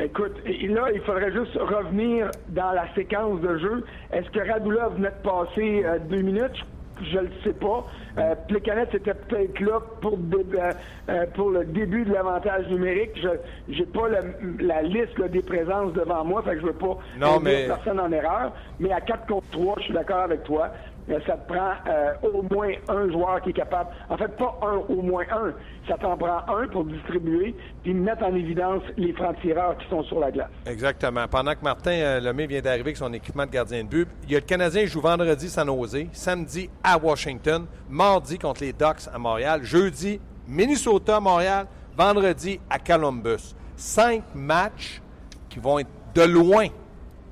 Écoute, 0.00 0.36
là, 0.46 0.92
il 0.94 1.00
faudrait 1.00 1.32
juste 1.32 1.56
revenir 1.56 2.30
dans 2.48 2.70
la 2.70 2.84
séquence 2.94 3.40
de 3.40 3.58
jeu. 3.58 3.84
Est-ce 4.12 4.30
que 4.30 4.38
Radulov 4.48 4.94
venait 4.94 5.08
de 5.10 5.28
passer 5.28 5.82
euh, 5.84 5.98
deux 5.98 6.20
minutes? 6.22 6.64
Je 7.00 7.18
le 7.18 7.30
sais 7.44 7.52
pas. 7.52 7.84
Euh, 8.18 8.34
Plekanec 8.48 8.92
était 8.94 9.14
peut-être 9.14 9.58
là 9.60 9.80
pour, 10.00 10.14
euh, 10.14 10.72
euh, 11.08 11.26
pour 11.34 11.50
le 11.50 11.64
début 11.64 12.04
de 12.04 12.12
l'avantage 12.12 12.66
numérique. 12.68 13.12
Je 13.16 13.28
j'ai 13.68 13.86
pas 13.86 14.08
le- 14.08 14.56
la 14.64 14.82
liste 14.82 15.16
là, 15.18 15.28
des 15.28 15.42
présences 15.42 15.92
devant 15.94 16.24
moi, 16.24 16.42
fait 16.42 16.54
que 16.54 16.60
je 16.60 16.66
veux 16.66 16.72
pas 16.74 16.98
Non, 17.16 17.38
mais- 17.40 17.66
personne 17.68 17.98
en 18.00 18.10
erreur. 18.12 18.52
Mais 18.80 18.92
à 18.92 19.00
4 19.00 19.26
contre 19.26 19.48
3, 19.50 19.74
je 19.78 19.84
suis 19.84 19.94
d'accord 19.94 20.22
avec 20.22 20.42
toi. 20.42 20.72
Euh, 21.10 21.18
Ça 21.26 21.36
te 21.36 21.52
prend 21.52 21.72
euh, 21.88 22.12
au 22.22 22.42
moins 22.54 22.72
un 22.88 23.10
joueur 23.10 23.40
qui 23.42 23.50
est 23.50 23.54
capable. 23.54 23.90
En 24.08 24.16
fait, 24.16 24.28
pas 24.36 24.58
un, 24.62 24.76
au 24.88 25.02
moins 25.02 25.24
un. 25.30 25.52
Ça 25.88 25.96
t'en 25.98 26.16
prend 26.16 26.40
un 26.48 26.68
pour 26.68 26.84
distribuer 26.84 27.54
puis 27.82 27.94
mettre 27.94 28.24
en 28.24 28.34
évidence 28.34 28.82
les 28.96 29.12
francs-tireurs 29.12 29.76
qui 29.78 29.88
sont 29.88 30.02
sur 30.04 30.20
la 30.20 30.30
glace. 30.30 30.50
Exactement. 30.66 31.26
Pendant 31.28 31.54
que 31.54 31.62
Martin 31.62 31.92
euh, 31.92 32.20
Lemay 32.20 32.46
vient 32.46 32.60
d'arriver 32.60 32.82
avec 32.82 32.96
son 32.96 33.12
équipement 33.12 33.46
de 33.46 33.50
gardien 33.50 33.82
de 33.84 33.88
but, 33.88 34.08
il 34.24 34.32
y 34.32 34.36
a 34.36 34.40
le 34.40 34.44
Canadien 34.44 34.82
qui 34.82 34.88
joue 34.88 35.00
vendredi 35.00 35.48
San 35.48 35.66
Jose, 35.66 36.06
samedi 36.12 36.68
à 36.84 36.98
Washington, 36.98 37.66
mardi 37.88 38.38
contre 38.38 38.62
les 38.62 38.72
Ducks 38.72 39.08
à 39.12 39.18
Montréal, 39.18 39.60
jeudi 39.62 40.20
Minnesota 40.46 41.16
à 41.16 41.20
Montréal, 41.20 41.66
vendredi 41.96 42.60
à 42.70 42.78
Columbus. 42.78 43.54
Cinq 43.76 44.22
matchs 44.34 45.00
qui 45.48 45.58
vont 45.58 45.78
être 45.78 45.88
de 46.14 46.22
loin 46.22 46.66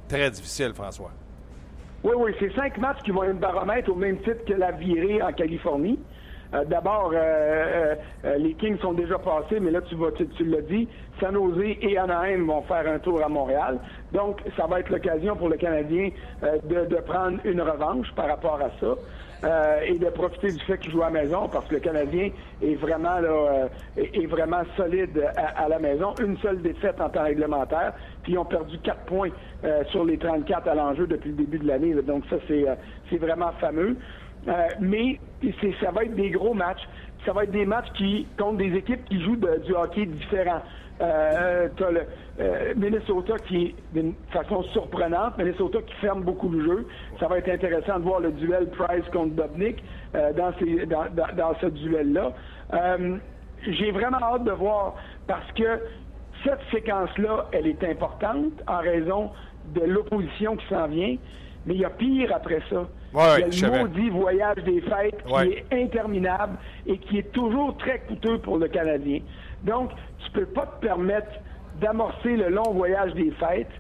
très 0.09 0.31
difficiles, 0.31 0.73
François. 0.75 1.11
Oui, 2.07 2.13
oui, 2.17 2.33
c'est 2.39 2.55
cinq 2.55 2.79
matchs 2.79 3.03
qui 3.05 3.11
vont 3.11 3.25
être 3.25 3.41
baromètre 3.41 3.91
au 3.91 3.97
même 3.97 4.19
titre 4.19 4.45
que 4.47 4.53
la 4.53 4.71
virée 4.71 5.21
en 5.21 5.33
Californie. 5.33 5.99
Euh, 6.55 6.65
D'abord, 6.65 7.11
euh, 7.13 7.17
euh, 7.17 7.95
euh, 8.25 8.37
les 8.39 8.55
Kings 8.55 8.79
sont 8.79 8.93
déjà 8.93 9.19
passés, 9.19 9.59
mais 9.59 9.73
là, 9.73 9.81
tu, 9.81 9.97
vas, 9.97 10.13
tu 10.13 10.45
l'as 10.45 10.61
dit, 10.61 10.89
San 11.19 11.35
Jose 11.35 11.59
et 11.83 11.99
Anaheim 11.99 12.47
vont 12.47 12.63
faire 12.63 12.87
un 12.87 13.01
tour 13.01 13.25
à 13.25 13.29
Montréal. 13.29 13.81
Donc, 14.13 14.41
ça 14.57 14.69
va 14.69 14.79
être 14.79 14.91
l'occasion 14.91 15.35
pour 15.35 15.49
le 15.49 15.57
Canadien 15.57 16.11
euh, 16.45 16.59
de, 16.63 16.87
de 16.87 17.01
prendre 17.01 17.41
une 17.43 17.61
revanche 17.61 18.07
par 18.15 18.29
rapport 18.29 18.61
à 18.61 18.71
ça. 18.79 18.95
Euh, 19.45 19.81
et 19.87 19.99
de 19.99 20.07
profiter 20.07 20.51
du 20.53 20.61
fait 20.61 20.79
qu'il 20.79 20.93
joue 20.93 21.03
à 21.03 21.11
la 21.11 21.23
maison 21.23 21.49
parce 21.49 21.67
que 21.67 21.75
le 21.75 21.81
Canadien 21.81 22.31
est 22.63 22.75
vraiment 22.75 23.21
là, 23.21 23.29
euh, 23.29 23.69
est, 23.97 24.23
est 24.23 24.27
vraiment 24.27 24.63
solide 24.77 25.31
à, 25.37 25.69
la 25.69 25.79
maison. 25.79 26.15
Une 26.21 26.39
seule 26.39 26.63
défaite 26.63 27.01
en 27.01 27.09
temps 27.11 27.25
réglementaire, 27.25 27.93
puis 28.23 28.33
ils 28.33 28.39
ont 28.39 28.45
perdu 28.45 28.79
quatre 28.79 29.05
points 29.05 29.31
euh, 29.65 29.85
sur 29.91 30.05
les 30.05 30.19
34 30.19 30.69
à 30.69 30.75
l'enjeu 30.75 31.07
depuis 31.07 31.31
le 31.31 31.37
début 31.37 31.59
de 31.59 31.67
l'année. 31.67 31.95
Donc 31.95 32.25
ça, 32.31 32.37
c'est 32.49 32.69
euh, 32.69 33.19
vraiment 33.19 33.53
fameux. 33.61 33.97
Mais 34.81 35.19
ça 35.81 35.91
va 35.91 36.05
être 36.05 36.15
des 36.15 36.31
gros 36.31 36.55
matchs. 36.55 36.87
Ça 37.25 37.33
va 37.33 37.45
être 37.45 37.51
des 37.51 37.67
matchs 37.67 37.91
qui 37.95 38.27
contre 38.39 38.59
des 38.59 38.75
équipes 38.77 39.05
qui 39.07 39.21
jouent 39.21 39.37
du 39.37 39.75
hockey 39.75 40.07
différent. 40.07 40.63
Euh, 41.01 41.69
t'as 41.77 41.91
le 41.91 42.03
euh, 42.41 42.73
Minnesota 42.77 43.35
qui 43.47 43.75
d'une 43.93 44.15
façon 44.31 44.63
surprenante, 44.73 45.37
Minnesota 45.37 45.79
qui 45.83 45.95
ferme 45.97 46.23
beaucoup 46.23 46.49
le 46.49 46.65
jeu. 46.65 46.87
Ça 47.21 47.29
va 47.29 47.39
être 47.39 47.49
intéressant 47.51 47.99
de 47.99 48.05
voir 48.05 48.21
le 48.21 48.33
duel 48.33 48.69
Price 48.71 49.05
contre 49.13 49.35
Dobnik 49.35 49.83
euh, 50.15 50.33
dans, 50.33 50.53
ces, 50.59 50.87
dans, 50.87 51.05
dans, 51.15 51.35
dans 51.37 51.55
ce 51.61 51.67
duel-là. 51.67 52.33
Euh, 52.73 53.17
J'ai 53.67 53.91
vraiment 53.91 54.19
hâte 54.23 54.45
de 54.45 54.53
voir 54.53 54.95
parce 55.27 55.51
que 55.53 55.81
cette 56.45 56.61
séquence-là, 56.71 57.47
elle 57.53 57.67
est 57.67 57.83
importante 57.85 58.53
en 58.67 58.79
raison 58.79 59.31
de 59.75 59.81
l'opposition 59.83 60.57
qui 60.57 60.67
s'en 60.69 60.87
vient, 60.87 61.17
mais 61.67 61.75
il 61.75 61.81
y 61.81 61.85
a 61.85 61.91
pire 61.91 62.31
après 62.35 62.61
ça. 62.71 62.87
Ouais, 63.15 63.41
il 63.47 63.53
je 63.53 63.63
y 63.63 63.65
a 63.65 63.69
savais. 63.69 63.83
le 63.83 63.89
maudit 63.89 64.11
voyage 64.11 64.57
des 64.65 64.81
fêtes 64.83 65.23
qui 65.27 65.35
est 65.53 65.65
interminable 65.73 66.57
et 66.87 66.99
qui 66.99 67.19
est 67.19 67.33
toujours 67.33 67.77
très 67.79 67.99
coûteux 68.01 68.39
pour 68.39 68.59
le 68.59 68.69
Canadien. 68.69 69.21
Donc, 69.63 69.91
tu 70.25 70.31
peux 70.33 70.47
pas 70.47 70.67
te 70.67 70.87
permettre 70.87 71.31
d'amorcer 71.81 72.37
le 72.37 72.49
long 72.49 72.73
voyage 72.73 73.15
des 73.15 73.31
fêtes 73.33 73.71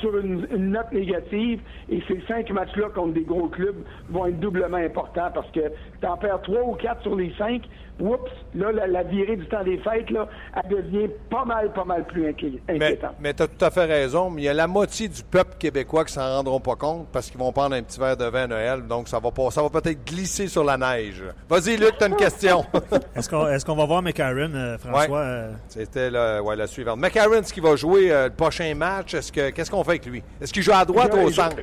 sur 0.00 0.16
une 0.18 0.46
note 0.70 0.92
négative. 0.92 1.60
Et 1.88 2.02
ces 2.08 2.20
cinq 2.28 2.50
matchs-là 2.50 2.88
contre 2.90 3.14
des 3.14 3.24
gros 3.24 3.48
clubs 3.48 3.84
vont 4.10 4.26
être 4.26 4.38
doublement 4.40 4.76
importants 4.76 5.30
parce 5.34 5.50
que 5.50 5.72
tu 6.00 6.06
en 6.06 6.16
perds 6.16 6.42
trois 6.42 6.62
ou 6.62 6.74
quatre 6.74 7.02
sur 7.02 7.16
les 7.16 7.32
cinq. 7.36 7.62
Oups, 7.98 8.30
là, 8.54 8.72
la, 8.72 8.86
la 8.86 9.02
virée 9.04 9.36
du 9.36 9.46
temps 9.46 9.64
des 9.64 9.78
fêtes, 9.78 10.10
là, 10.10 10.28
elle 10.54 10.70
devient 10.70 11.08
pas 11.30 11.44
mal, 11.46 11.72
pas 11.72 11.84
mal 11.84 12.04
plus 12.06 12.22
Mais, 12.68 12.74
inquiétante. 12.74 13.14
mais 13.20 13.32
tu 13.32 13.42
as 13.42 13.48
tout 13.48 13.64
à 13.64 13.70
fait 13.70 13.86
raison. 13.86 14.28
Mais 14.28 14.42
il 14.42 14.44
y 14.44 14.48
a 14.48 14.54
la 14.54 14.66
moitié 14.66 15.08
du 15.08 15.22
peuple 15.22 15.56
québécois 15.58 16.04
qui 16.04 16.12
s'en 16.12 16.20
rendront 16.36 16.60
pas 16.60 16.76
compte 16.76 17.08
parce 17.10 17.30
qu'ils 17.30 17.40
vont 17.40 17.52
prendre 17.52 17.74
un 17.74 17.82
petit 17.82 17.98
verre 17.98 18.16
de 18.16 18.26
vin 18.26 18.42
à 18.42 18.46
Noël. 18.48 18.86
Donc, 18.86 19.08
ça 19.08 19.18
va, 19.18 19.30
pas, 19.30 19.50
ça 19.50 19.62
va 19.62 19.70
peut-être 19.70 20.04
glisser 20.04 20.46
sur 20.48 20.62
la 20.62 20.76
neige. 20.76 21.22
Vas-y, 21.48 21.78
Luc, 21.78 21.96
tu 21.96 22.04
as 22.04 22.08
une 22.08 22.16
question. 22.16 22.64
Est-ce 23.16 23.30
qu'on 23.30 23.46
est-ce 23.48 23.64
qu'on 23.64 23.76
va 23.76 23.86
voir 23.86 24.02
McCarron, 24.02 24.52
euh, 24.54 24.76
François? 24.78 25.18
euh, 25.20 25.52
C'était 25.68 26.10
le- 26.10 26.40
ouais, 26.42 26.54
la 26.56 26.66
suivante. 26.66 26.98
McCarron, 26.98 27.34
est-ce 27.40 27.54
qu'il 27.54 27.62
va 27.62 27.76
jouer 27.76 28.12
euh, 28.12 28.24
le 28.28 28.34
prochain 28.34 28.74
match? 28.74 29.14
Est-ce 29.14 29.32
que, 29.32 29.50
qu'est-ce 29.50 29.70
qu'on 29.70 29.82
fait 29.84 29.92
avec 29.92 30.06
lui? 30.06 30.22
Est-ce 30.40 30.52
qu'il 30.52 30.62
joue 30.62 30.72
à 30.74 30.84
droite 30.84 31.14
ou 31.14 31.18
au 31.26 31.30
centre? 31.30 31.56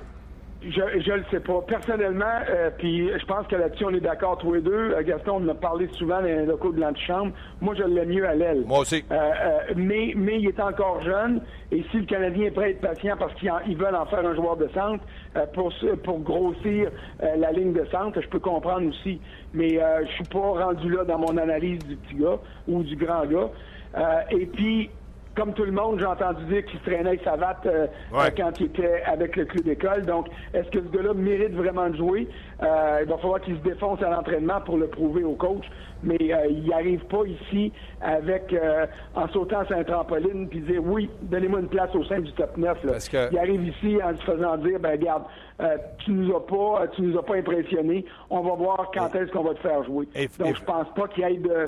Je 0.65 1.01
je 1.01 1.11
le 1.11 1.23
sais 1.29 1.39
pas. 1.41 1.61
Personnellement, 1.67 2.25
euh, 2.49 2.69
puis 2.77 3.09
je 3.19 3.25
pense 3.25 3.45
que 3.47 3.55
là-dessus, 3.55 3.83
on 3.85 3.89
est 3.93 3.99
d'accord 3.99 4.37
tous 4.37 4.53
les 4.53 4.61
deux. 4.61 4.93
Euh, 4.93 5.03
Gaston, 5.03 5.41
on 5.41 5.45
en 5.45 5.49
a 5.49 5.55
parlé 5.55 5.87
souvent 5.93 6.19
dans 6.21 6.25
les 6.25 6.45
locaux 6.45 6.71
de 6.71 6.79
l'antichambre. 6.79 7.33
Moi, 7.59 7.75
je 7.75 7.83
l'aime 7.83 8.09
mieux 8.09 8.25
à 8.27 8.33
l'aile. 8.33 8.63
Moi 8.65 8.79
aussi. 8.79 9.03
Euh, 9.11 9.15
euh, 9.15 9.59
mais, 9.75 10.13
mais 10.15 10.39
il 10.39 10.47
est 10.47 10.59
encore 10.61 11.01
jeune. 11.01 11.41
Et 11.71 11.83
si 11.91 11.97
le 11.97 12.05
Canadien 12.05 12.45
est 12.45 12.51
prêt 12.51 12.65
à 12.65 12.69
être 12.69 12.81
patient 12.81 13.15
parce 13.17 13.33
qu'ils 13.35 13.51
en- 13.51 13.59
ils 13.67 13.75
veulent 13.75 13.95
en 13.95 14.05
faire 14.05 14.25
un 14.25 14.35
joueur 14.35 14.55
de 14.55 14.67
centre 14.69 15.03
euh, 15.35 15.45
pour, 15.53 15.73
pour 16.03 16.19
grossir 16.21 16.89
euh, 17.23 17.35
la 17.35 17.51
ligne 17.51 17.73
de 17.73 17.83
centre, 17.91 18.21
je 18.21 18.27
peux 18.29 18.39
comprendre 18.39 18.87
aussi. 18.87 19.19
Mais 19.53 19.81
euh, 19.83 20.05
je 20.05 20.11
suis 20.13 20.23
pas 20.25 20.39
rendu 20.39 20.89
là 20.89 21.03
dans 21.03 21.17
mon 21.17 21.35
analyse 21.37 21.79
du 21.85 21.97
petit 21.97 22.15
gars 22.15 22.39
ou 22.67 22.83
du 22.83 22.95
grand 22.95 23.25
gars. 23.25 23.49
Euh, 23.97 24.01
et 24.31 24.45
puis, 24.45 24.89
comme 25.35 25.53
tout 25.53 25.63
le 25.63 25.71
monde, 25.71 25.99
j'ai 25.99 26.05
entendu 26.05 26.43
dire 26.45 26.63
qu'il 26.65 26.79
se 26.79 26.85
traînait 26.85 27.09
avec 27.09 27.23
Savate 27.23 27.65
euh, 27.65 27.87
Ouais. 28.11 28.27
euh, 28.27 28.29
quand 28.37 28.59
il 28.59 28.67
était 28.67 29.01
avec 29.05 29.35
le 29.35 29.45
club 29.45 29.63
d'école. 29.63 30.05
Donc, 30.05 30.27
est-ce 30.53 30.69
que 30.69 30.79
ce 30.79 30.87
gars-là 30.95 31.13
mérite 31.13 31.53
vraiment 31.53 31.89
de 31.89 31.95
jouer? 31.97 32.27
Euh, 32.61 32.99
il 33.01 33.09
va 33.09 33.17
falloir 33.17 33.41
qu'il 33.41 33.55
se 33.57 33.61
défonce 33.63 34.01
à 34.03 34.09
l'entraînement 34.09 34.61
pour 34.61 34.77
le 34.77 34.87
prouver 34.87 35.23
au 35.23 35.33
coach. 35.33 35.65
Mais 36.05 36.17
euh, 36.33 36.47
il 36.49 36.67
n'arrive 36.67 37.03
pas 37.05 37.23
ici 37.25 37.71
avec 38.01 38.51
euh, 38.51 38.85
en 39.15 39.27
sautant 39.29 39.65
sur 39.65 39.77
un 39.77 39.83
trampoline 39.85 40.49
puis 40.49 40.59
dire 40.59 40.81
oui, 40.85 41.09
donnez-moi 41.21 41.61
une 41.61 41.69
place 41.69 41.95
au 41.95 42.03
sein 42.03 42.19
du 42.19 42.31
top 42.33 42.57
9. 42.57 42.83
là. 42.83 42.91
Parce 42.91 43.07
que- 43.07 43.29
Il 43.31 43.37
arrive 43.39 43.65
ici 43.69 43.97
en 44.03 44.15
se 44.17 44.21
faisant 44.23 44.57
dire 44.57 44.79
ben 44.81 44.91
regarde, 44.91 45.23
euh, 45.61 45.77
tu 45.99 46.11
nous 46.11 46.35
as 46.35 46.45
pas, 46.45 46.87
tu 46.93 47.03
nous 47.03 47.17
as 47.17 47.23
pas 47.23 47.35
impressionné. 47.37 48.03
On 48.29 48.41
va 48.41 48.53
voir 48.53 48.91
quand 48.93 49.15
est-ce 49.15 49.31
qu'on 49.31 49.43
va 49.43 49.53
te 49.53 49.59
faire 49.61 49.81
jouer. 49.85 50.07
Et- 50.13 50.27
Donc, 50.37 50.57
je 50.57 50.63
pense 50.63 50.87
pas 50.93 51.07
qu'il 51.07 51.23
y 51.23 51.33
ait 51.33 51.37
de 51.37 51.65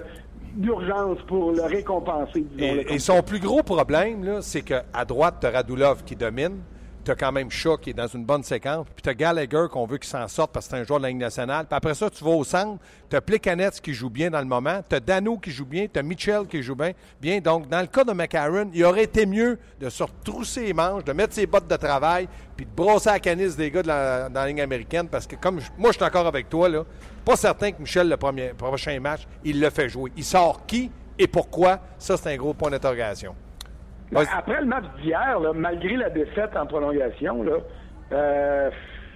d'urgence 0.55 1.19
pour 1.27 1.51
le 1.51 1.63
récompenser, 1.63 2.45
disons-le 2.51 2.81
Et, 2.81 2.85
comme 2.85 2.95
et 2.95 2.99
son 2.99 3.21
plus 3.21 3.39
gros 3.39 3.63
problème, 3.63 4.39
c'est 4.41 4.61
qu'à 4.61 5.05
droite, 5.07 5.35
tu 5.41 5.47
as 5.47 5.51
Radulov 5.51 6.03
qui 6.03 6.15
domine. 6.15 6.59
Tu 7.05 7.11
as 7.11 7.15
quand 7.15 7.31
même 7.31 7.51
Shaw 7.51 7.77
qui 7.77 7.91
est 7.91 7.93
dans 7.93 8.07
une 8.07 8.25
bonne 8.25 8.43
séquence. 8.43 8.87
Puis 8.95 9.03
tu 9.03 9.09
as 9.09 9.13
Gallagher 9.13 9.67
qu'on 9.71 9.85
veut 9.85 9.99
qu'il 9.99 10.09
s'en 10.09 10.27
sorte 10.27 10.51
parce 10.51 10.65
que 10.65 10.71
c'est 10.71 10.81
un 10.81 10.83
joueur 10.83 10.99
de 10.99 11.03
la 11.03 11.09
Ligue 11.09 11.19
nationale. 11.19 11.67
Puis 11.67 11.77
après 11.77 11.93
ça, 11.93 12.09
tu 12.09 12.23
vas 12.23 12.31
au 12.31 12.43
centre. 12.43 12.81
Tu 13.09 13.15
as 13.15 13.21
Plekanec 13.21 13.73
qui 13.75 13.93
joue 13.93 14.09
bien 14.09 14.31
dans 14.31 14.39
le 14.39 14.45
moment. 14.45 14.81
Tu 14.89 14.95
as 14.95 14.99
Dano 14.99 15.37
qui 15.37 15.51
joue 15.51 15.65
bien. 15.65 15.85
Tu 15.91 15.99
as 15.99 16.03
Mitchell 16.03 16.47
qui 16.47 16.63
joue 16.63 16.75
bien. 16.75 16.93
bien. 17.21 17.39
Donc, 17.39 17.69
dans 17.69 17.81
le 17.81 17.87
cas 17.87 18.03
de 18.03 18.11
McCarron, 18.11 18.71
il 18.73 18.83
aurait 18.83 19.03
été 19.03 19.27
mieux 19.27 19.59
de 19.79 19.87
se 19.89 20.01
retrousser 20.01 20.65
les 20.65 20.73
manches, 20.73 21.03
de 21.03 21.13
mettre 21.13 21.35
ses 21.35 21.45
bottes 21.45 21.67
de 21.67 21.75
travail, 21.75 22.27
puis 22.57 22.65
de 22.65 22.71
brosser 22.71 23.11
la 23.11 23.19
canisse 23.19 23.55
des 23.55 23.69
gars 23.69 23.83
de 23.83 23.87
la, 23.87 24.27
dans 24.27 24.41
la 24.41 24.47
ligne 24.47 24.61
américaine. 24.61 25.07
Parce 25.07 25.27
que 25.27 25.35
comme 25.35 25.59
moi, 25.77 25.91
je 25.91 25.97
suis 25.97 26.05
encore 26.05 26.25
avec 26.25 26.49
toi, 26.49 26.67
là, 26.67 26.83
pas 27.23 27.35
certain 27.35 27.71
que 27.71 27.81
Michel, 27.81 28.09
le 28.09 28.17
premier, 28.17 28.49
prochain 28.49 28.99
match, 28.99 29.27
il 29.43 29.59
le 29.59 29.69
fait 29.69 29.89
jouer. 29.89 30.11
Il 30.17 30.23
sort 30.23 30.65
qui 30.65 30.89
et 31.17 31.27
pourquoi? 31.27 31.79
Ça, 31.97 32.17
c'est 32.17 32.33
un 32.33 32.35
gros 32.35 32.53
point 32.53 32.69
d'interrogation. 32.69 33.35
Ben, 34.11 34.23
après 34.37 34.59
le 34.61 34.67
match 34.67 34.85
d'hier, 35.01 35.39
malgré 35.53 35.95
la 35.97 36.09
défaite 36.09 36.55
en 36.55 36.65
prolongation, 36.65 37.43
là, 37.43 37.53
euh, 38.11 38.69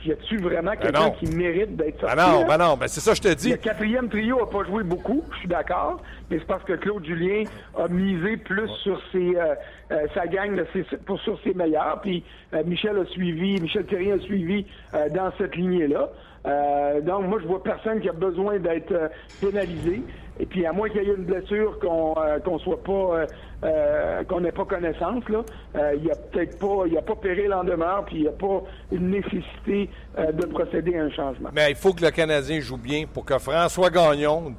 y 0.05 0.11
a-tu 0.11 0.37
vraiment 0.37 0.71
quelqu'un 0.71 1.05
non. 1.07 1.11
qui 1.11 1.27
mérite 1.35 1.75
d'être 1.75 1.99
sorti? 1.99 2.15
Ben 2.15 2.31
non, 2.31 2.45
ben 2.47 2.57
non, 2.57 2.75
ben 2.77 2.87
c'est 2.87 2.99
ça 3.01 3.11
que 3.11 3.17
je 3.17 3.21
te 3.21 3.33
dis. 3.39 3.51
Le 3.51 3.57
quatrième 3.57 4.09
trio 4.09 4.41
a 4.41 4.49
pas 4.49 4.63
joué 4.63 4.83
beaucoup, 4.83 5.23
je 5.33 5.37
suis 5.39 5.47
d'accord, 5.47 6.01
mais 6.31 6.39
c'est 6.39 6.47
parce 6.47 6.63
que 6.63 6.73
Claude 6.73 7.05
Julien 7.05 7.43
a 7.77 7.87
misé 7.87 8.37
plus 8.37 8.67
sur 8.83 8.99
ses, 9.11 9.35
euh, 9.35 9.55
euh, 9.91 10.07
sa 10.15 10.25
gang, 10.27 10.55
de 10.55 10.65
ses- 10.73 10.97
pour, 10.97 11.19
sur 11.19 11.39
ses 11.43 11.53
meilleurs, 11.53 11.99
puis 12.01 12.23
euh, 12.53 12.63
Michel 12.65 12.97
a 12.97 13.05
suivi, 13.05 13.61
Michel 13.61 13.85
Thierry 13.85 14.11
a 14.13 14.19
suivi 14.19 14.65
euh, 14.95 15.07
dans 15.09 15.31
cette 15.37 15.55
lignée-là. 15.55 16.09
Euh, 16.45 17.01
donc 17.01 17.25
moi 17.27 17.37
je 17.41 17.45
vois 17.47 17.61
personne 17.61 17.99
qui 17.99 18.07
a 18.07 18.13
besoin 18.13 18.57
d'être 18.59 18.93
euh, 18.93 19.09
pénalisé. 19.41 20.01
Et 20.39 20.45
puis 20.45 20.65
à 20.65 20.71
moins 20.71 20.87
qu'il 20.87 21.03
y 21.03 21.09
ait 21.09 21.15
une 21.15 21.25
blessure 21.25 21.77
qu'on 21.79 22.15
euh, 22.17 22.39
qu'on 22.39 22.57
soit 22.59 22.81
pas 22.81 23.25
euh, 23.63 24.23
qu'on 24.23 24.41
n'ait 24.41 24.51
pas 24.51 24.65
connaissance 24.65 25.27
là, 25.29 25.41
euh, 25.75 25.93
il 25.97 26.05
y 26.05 26.11
a 26.11 26.15
peut-être 26.15 26.57
pas 26.59 26.83
il 26.87 26.93
y 26.93 26.97
a 26.97 27.01
pas 27.01 27.15
péril 27.15 27.53
en 27.53 27.63
demeure 27.63 28.05
puis 28.05 28.17
il 28.17 28.21
n'y 28.21 28.27
a 28.27 28.31
pas 28.31 28.61
une 28.91 29.09
nécessité 29.11 29.89
euh, 30.17 30.31
de 30.31 30.45
procéder 30.45 30.97
à 30.97 31.03
un 31.03 31.11
changement. 31.11 31.49
Mais 31.53 31.69
il 31.71 31.75
faut 31.75 31.93
que 31.93 32.03
le 32.03 32.11
Canadien 32.11 32.59
joue 32.61 32.77
bien 32.77 33.05
pour 33.13 33.25
que 33.25 33.37
François 33.37 33.89
Gagnon 33.89 34.53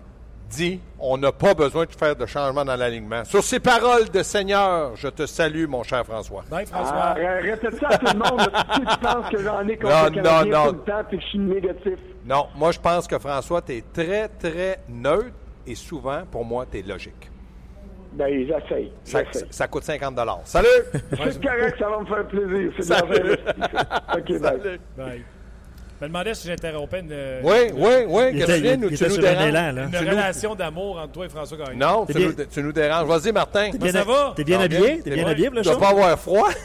dit 0.51 0.81
on 0.99 1.17
n'a 1.17 1.33
pas 1.33 1.55
besoin 1.55 1.87
de 1.87 1.93
faire 1.93 2.15
de 2.17 2.27
changement 2.27 2.65
dans 2.65 2.77
l'alignement. 2.77 3.25
Sur 3.25 3.43
ces 3.43 3.61
paroles 3.61 4.11
de 4.11 4.23
Seigneur, 4.23 4.97
je 4.97 5.09
te 5.09 5.25
salue, 5.25 5.67
mon 5.67 5.83
cher 5.83 6.05
François. 6.05 6.43
Ah, 6.51 6.67
François. 6.67 7.13
ré- 7.15 7.41
répète 7.53 7.77
ça 7.77 7.89
à 7.89 7.99
tout 7.99 8.07
le 8.13 8.19
monde. 8.19 8.51
tu, 8.75 8.99
penses 8.99 9.29
que 9.31 9.39
j'en 9.43 9.67
ai 9.67 9.77
contre 9.79 10.11
Non, 10.11 10.23
non, 10.23 10.51
non. 10.51 10.67
tout 10.73 10.75
le 10.85 10.93
temps 10.93 11.05
puis 11.09 11.19
que 11.19 11.23
je 11.25 11.29
suis 11.29 11.39
négatif. 11.39 11.99
Non, 12.27 12.49
moi, 12.57 12.73
je 12.73 12.81
pense 12.81 13.07
que 13.07 13.19
François, 13.19 13.63
tu 13.63 13.73
es 13.77 13.85
très, 13.95 14.29
très 14.29 14.81
neutre 14.89 15.31
et 15.67 15.75
souvent, 15.75 16.23
pour 16.31 16.45
moi, 16.45 16.67
tu 16.71 16.79
es 16.79 16.83
logique. 16.83 17.30
Ben, 18.13 18.47
j'essaye. 18.47 18.91
Ça, 19.05 19.21
ça 19.51 19.69
coûte 19.69 19.85
50 19.85 20.19
Salut! 20.45 20.67
C'est 20.93 21.43
correct, 21.43 21.77
ça 21.79 21.89
va 21.89 22.01
me 22.01 22.07
faire 22.07 22.27
plaisir. 22.27 22.73
C'est. 22.81 22.93
OK, 24.19 24.41
bye. 24.41 24.41
Salut. 24.41 24.81
Bye. 24.97 25.25
Je 26.01 26.05
me 26.07 26.09
demandais 26.09 26.33
si 26.33 26.49
j'interrompais 26.49 27.01
une, 27.01 27.13
Oui, 27.45 27.71
oui, 27.75 27.91
oui. 28.09 28.23
Était, 28.41 28.47
que 28.63 28.73
tu 28.73 28.79
nous, 28.79 28.87
était 28.89 28.97
tu 28.97 29.05
nous 29.05 29.11
sur 29.11 29.19
un 29.19 29.35
déranges? 29.35 29.77
une 29.77 29.91
Tu 29.91 30.05
nous- 30.05 30.11
relation 30.11 30.55
d'amour 30.55 30.99
entre 30.99 31.13
toi 31.13 31.27
et 31.27 31.29
François 31.29 31.59
Gagnon. 31.59 31.77
Non, 31.77 32.07
tu 32.07 32.15
bien- 32.15 32.27
nous, 32.29 32.45
tu 32.51 32.63
nous 32.63 32.73
déranges. 32.73 33.07
Vas-y, 33.07 33.33
Martin. 33.33 33.71
T'es 33.71 33.77
bien, 33.79 33.93
ça 33.93 34.05
va? 34.05 34.33
T'es 34.35 34.45
bien 34.45 34.61
habillé? 34.61 35.01
T'es 35.03 35.11
bien 35.11 35.27
habillé 35.27 35.51
Tu 35.51 35.61
dois 35.61 35.79
pas 35.79 35.89
avoir 35.91 36.19
froid? 36.19 36.49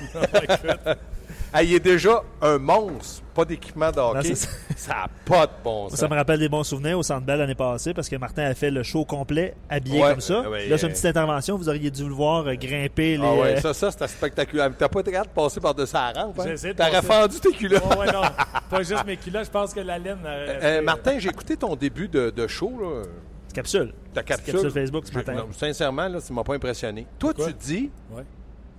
Ah, 1.58 1.64
il 1.64 1.74
est 1.74 1.80
déjà 1.80 2.22
un 2.42 2.58
monstre, 2.58 3.24
pas 3.34 3.46
d'équipement 3.46 3.90
de 3.90 3.98
hockey. 4.00 4.36
ça. 4.76 4.90
n'a 4.90 5.08
pas 5.24 5.48
de 5.48 5.52
bon 5.64 5.88
sens. 5.90 6.00
Ça 6.00 6.08
me 6.10 6.16
rappelle 6.16 6.40
des 6.40 6.50
bons 6.50 6.66
souvenirs 6.66 7.00
au 7.00 7.04
Centre 7.04 7.26
Bell 7.26 7.40
l'année 7.40 7.56
passée 7.56 7.94
parce 7.94 8.10
que 8.10 8.18
Martin 8.18 8.44
a 8.44 8.54
fait 8.54 8.70
le 8.72 8.84
show 8.84 9.06
complet 9.06 9.56
habillé 9.70 10.02
Ouais, 10.02 10.10
comme 10.12 10.20
ça. 10.22 10.50
ouais, 10.50 10.68
là, 10.68 10.78
c'est 10.78 10.88
une 10.88 10.92
petite 10.92 11.06
intervention. 11.06 11.58
Vous 11.58 11.70
auriez 11.70 11.90
dû 11.90 12.04
le 12.04 12.14
voir 12.14 12.46
euh, 12.46 12.56
grimper 12.56 13.16
les. 13.18 13.24
Ah 13.24 13.34
ouais, 13.36 13.56
euh, 13.58 13.62
ça, 13.62 13.74
ça, 13.74 13.90
c'était 13.92 14.08
spectaculaire. 14.10 14.70
T'as 14.78 14.90
pas 14.90 15.00
été 15.00 15.12
capable 15.14 15.30
de 15.30 15.34
passer 15.36 15.60
par-dessus 15.62 15.94
la 15.94 16.12
rampe, 16.12 16.40
hein? 16.42 16.56
T'aurais 16.76 17.02
fendu 17.02 17.40
tes 17.40 17.52
culottes. 17.54 17.84
Oh, 17.90 18.00
ouais, 18.02 18.12
non. 18.12 18.22
Pas 18.70 18.84
juste 18.84 19.06
mes 19.06 19.16
culottes, 19.16 19.46
je 19.46 19.52
pense 19.52 19.74
que 19.74 19.80
la 19.80 19.98
laine. 19.98 20.18
Euh, 20.26 20.82
Martin, 20.82 21.20
j'ai 21.20 21.30
écouté 21.30 21.56
ton 21.56 21.76
début 21.78 22.10
de, 22.10 22.32
de 22.32 22.48
show, 22.48 22.72
là. 22.82 23.04
capsule. 23.54 23.94
Ta 24.14 24.24
capsule. 24.24 24.54
capsule? 24.54 24.72
Facebook 24.72 25.06
ce 25.08 25.14
matin. 25.14 25.34
non, 25.36 25.48
sincèrement, 25.54 26.08
là, 26.10 26.20
ça 26.20 26.34
m'a 26.34 26.44
pas 26.44 26.56
impressionné. 26.56 27.08
Toi, 27.18 27.34
tu 27.34 27.54
dis 27.54 27.90
Ouais. 28.12 28.24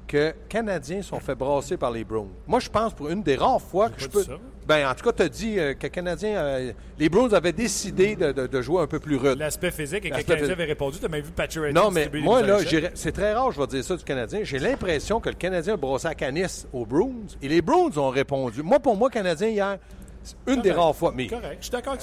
Que 0.06 0.32
Canadiens 0.48 1.02
sont 1.02 1.20
fait 1.20 1.34
brasser 1.34 1.76
par 1.76 1.90
les 1.90 2.04
Browns. 2.04 2.30
Moi, 2.46 2.60
je 2.60 2.68
pense 2.68 2.94
pour 2.94 3.08
une 3.08 3.22
des 3.22 3.36
rares 3.36 3.60
fois 3.60 3.88
que 3.90 4.00
je 4.00 4.08
peux. 4.08 4.24
Ben, 4.66 4.88
en 4.88 4.94
tout 4.94 5.04
cas, 5.04 5.12
tu 5.12 5.22
as 5.22 5.28
dit 5.28 5.58
euh, 5.60 5.74
que 5.74 5.86
Canadiens. 5.86 6.36
euh, 6.36 6.72
les 6.98 7.08
Browns 7.08 7.32
avaient 7.34 7.52
décidé 7.52 8.16
de, 8.16 8.32
de- 8.32 8.46
de 8.48 8.62
jouer 8.62 8.82
un 8.82 8.86
peu 8.88 8.98
plus 8.98 9.16
rude. 9.16 9.38
L'aspect 9.38 9.70
physique 9.70 10.04
et 10.04 10.10
que 10.10 10.16
quelqu'un 10.16 10.36
physique. 10.36 10.50
avait 10.52 10.64
répondu. 10.64 10.98
Tu 10.98 11.04
as 11.04 11.08
même 11.08 11.22
vu 11.22 11.30
Patrick 11.30 11.72
Non, 11.72 11.90
mais 11.92 12.10
moi, 12.20 12.42
là, 12.42 12.58
c'est 12.94 13.12
très 13.12 13.32
rare, 13.32 13.52
je 13.52 13.60
vais 13.60 13.66
dire 13.68 13.84
ça 13.84 13.96
du 13.96 14.02
Canadien. 14.04 14.40
J'ai 14.42 14.58
l'impression 14.58 15.20
que 15.20 15.28
le 15.28 15.36
Canadien 15.36 15.74
a 15.74 15.76
brossé 15.76 16.08
à 16.08 16.14
canis 16.14 16.66
aux 16.72 16.84
Browns 16.84 17.28
et 17.40 17.48
les 17.48 17.62
Browns 17.62 17.96
ont 17.96 18.10
répondu. 18.10 18.62
Moi, 18.62 18.80
pour 18.80 18.96
moi, 18.96 19.08
Canadien, 19.08 19.48
hier, 19.48 19.78
une 20.46 20.60
des 20.62 20.72
rares 20.72 20.94
fois. 20.94 21.12
Mais 21.14 21.28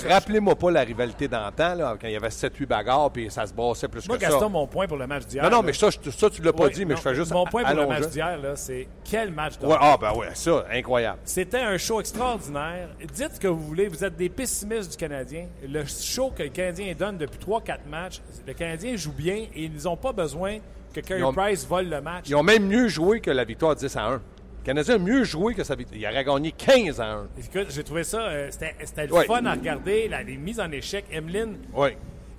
rappelez-moi 0.09 0.55
pas 0.55 0.71
la 0.71 0.81
rivalité 0.81 1.27
d'antan, 1.27 1.75
là, 1.75 1.95
quand 1.99 2.07
il 2.07 2.13
y 2.13 2.15
avait 2.15 2.29
7-8 2.29 2.65
bagarres 2.67 3.11
puis 3.11 3.29
ça 3.29 3.45
se 3.45 3.53
brassait 3.53 3.87
plus 3.87 4.07
Moi, 4.07 4.17
que 4.17 4.21
Gaston, 4.21 4.39
ça. 4.39 4.47
mon 4.49 4.67
point 4.67 4.87
pour 4.87 4.97
le 4.97 5.07
match 5.07 5.25
d'hier. 5.25 5.43
Non, 5.43 5.49
non, 5.49 5.57
là- 5.57 5.63
mais 5.63 5.73
ça, 5.73 5.89
je- 5.89 6.09
ça 6.09 6.29
tu 6.29 6.41
l'as 6.41 6.53
pas 6.53 6.65
Oui, 6.65 6.73
dit, 6.73 6.85
mais 6.85 6.93
non, 6.93 6.97
je 6.97 7.01
fais 7.01 7.15
juste 7.15 7.31
Mon 7.31 7.45
point 7.45 7.63
pour 7.63 7.73
le 7.75 7.87
match 7.87 8.07
d'hier, 8.09 8.37
là, 8.41 8.55
c'est 8.55 8.87
quel 9.03 9.31
match 9.31 9.57
de 9.59 9.65
Ouais, 9.65 9.75
ah, 9.79 9.97
ben 9.99 10.13
ouais, 10.13 10.27
ça, 10.33 10.65
incroyable. 10.71 11.19
C'était 11.23 11.59
un 11.59 11.77
show 11.77 11.99
extraordinaire. 11.99 12.89
Dites 13.13 13.35
ce 13.35 13.39
que 13.39 13.47
vous 13.47 13.59
voulez, 13.63 13.87
vous 13.87 14.03
êtes 14.03 14.15
des 14.15 14.29
pessimistes 14.29 14.91
du 14.91 14.97
Canadien. 14.97 15.47
Le 15.67 15.83
show 15.85 16.31
que 16.35 16.43
le 16.43 16.49
Canadien 16.49 16.93
donne 16.97 17.17
depuis 17.17 17.39
3-4 17.39 17.85
matchs, 17.89 18.21
le 18.45 18.53
Canadien 18.53 18.95
joue 18.95 19.11
bien 19.13 19.35
et 19.55 19.63
ils 19.65 19.83
n'ont 19.83 19.97
pas 19.97 20.11
besoin 20.13 20.57
que 20.93 20.99
Carey 21.01 21.23
Price 21.35 21.65
vole 21.67 21.89
le 21.89 22.01
match. 22.01 22.25
Ils 22.27 22.35
ont 22.35 22.43
même 22.43 22.67
mieux 22.67 22.87
joué 22.87 23.19
que 23.19 23.31
la 23.31 23.43
victoire 23.43 23.75
10 23.75 23.95
à 23.97 24.05
1. 24.05 24.21
Le 24.63 24.67
Canadien 24.67 24.95
a 24.95 24.97
mieux 24.97 25.23
joué 25.25 25.53
que 25.53 25.63
sa 25.63 25.75
victoire. 25.75 25.99
Il 25.99 26.07
aurait 26.07 26.23
gagné 26.23 26.53
15 26.53 27.01
à 27.01 27.11
1. 27.15 27.27
Écoute, 27.37 27.67
j'ai 27.69 27.83
trouvé 27.83 28.05
ça, 28.05 28.21
euh, 28.21 28.47
c'était 28.49 28.73
c'était 28.85 29.07
le 29.07 29.13
Ouais. 29.13 29.25
fun 29.25 29.45
à 29.45 29.51
regarder, 29.53 30.07
la, 30.07 30.23
les 30.23 30.37
mises 30.37 30.59
en 30.61 30.71
échec. 30.71 31.03
Emeline, 31.11 31.57
Oui. 31.75 31.89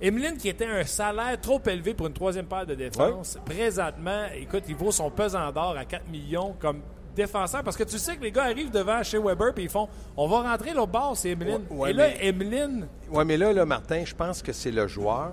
Emeline 0.01 0.35
qui 0.35 0.49
était 0.49 0.65
un 0.65 0.83
salaire 0.85 1.39
trop 1.39 1.61
élevé 1.67 1.93
pour 1.93 2.07
une 2.07 2.13
troisième 2.13 2.47
paire 2.47 2.65
de 2.65 2.73
défense, 2.73 3.37
présentement, 3.45 4.25
écoute, 4.35 4.63
il 4.67 4.75
vaut 4.75 4.91
son 4.91 5.09
pesant 5.11 5.51
d'or 5.51 5.75
à 5.77 5.85
4 5.85 6.09
millions 6.09 6.55
comme 6.59 6.81
défenseur 7.15 7.63
parce 7.63 7.77
que 7.77 7.83
tu 7.83 7.97
sais 7.99 8.17
que 8.17 8.23
les 8.23 8.31
gars 8.31 8.43
arrivent 8.45 8.71
devant 8.71 9.01
chez 9.03 9.17
Weber 9.19 9.53
puis 9.53 9.65
ils 9.65 9.69
font 9.69 9.87
on 10.17 10.27
va 10.27 10.41
rentrer 10.51 10.73
l'autre 10.73 10.91
bord, 10.91 11.15
c'est 11.15 11.29
Emeline. 11.29 11.61
Ouais, 11.69 11.77
ouais, 11.77 11.89
et 11.91 11.93
là, 11.93 12.07
mais- 12.09 12.27
Emeline, 12.27 12.87
Oui, 13.11 13.23
mais 13.25 13.37
là, 13.37 13.53
là, 13.53 13.65
Martin, 13.65 14.03
je 14.03 14.15
pense 14.15 14.41
que 14.41 14.51
c'est 14.51 14.71
le 14.71 14.87
joueur 14.87 15.31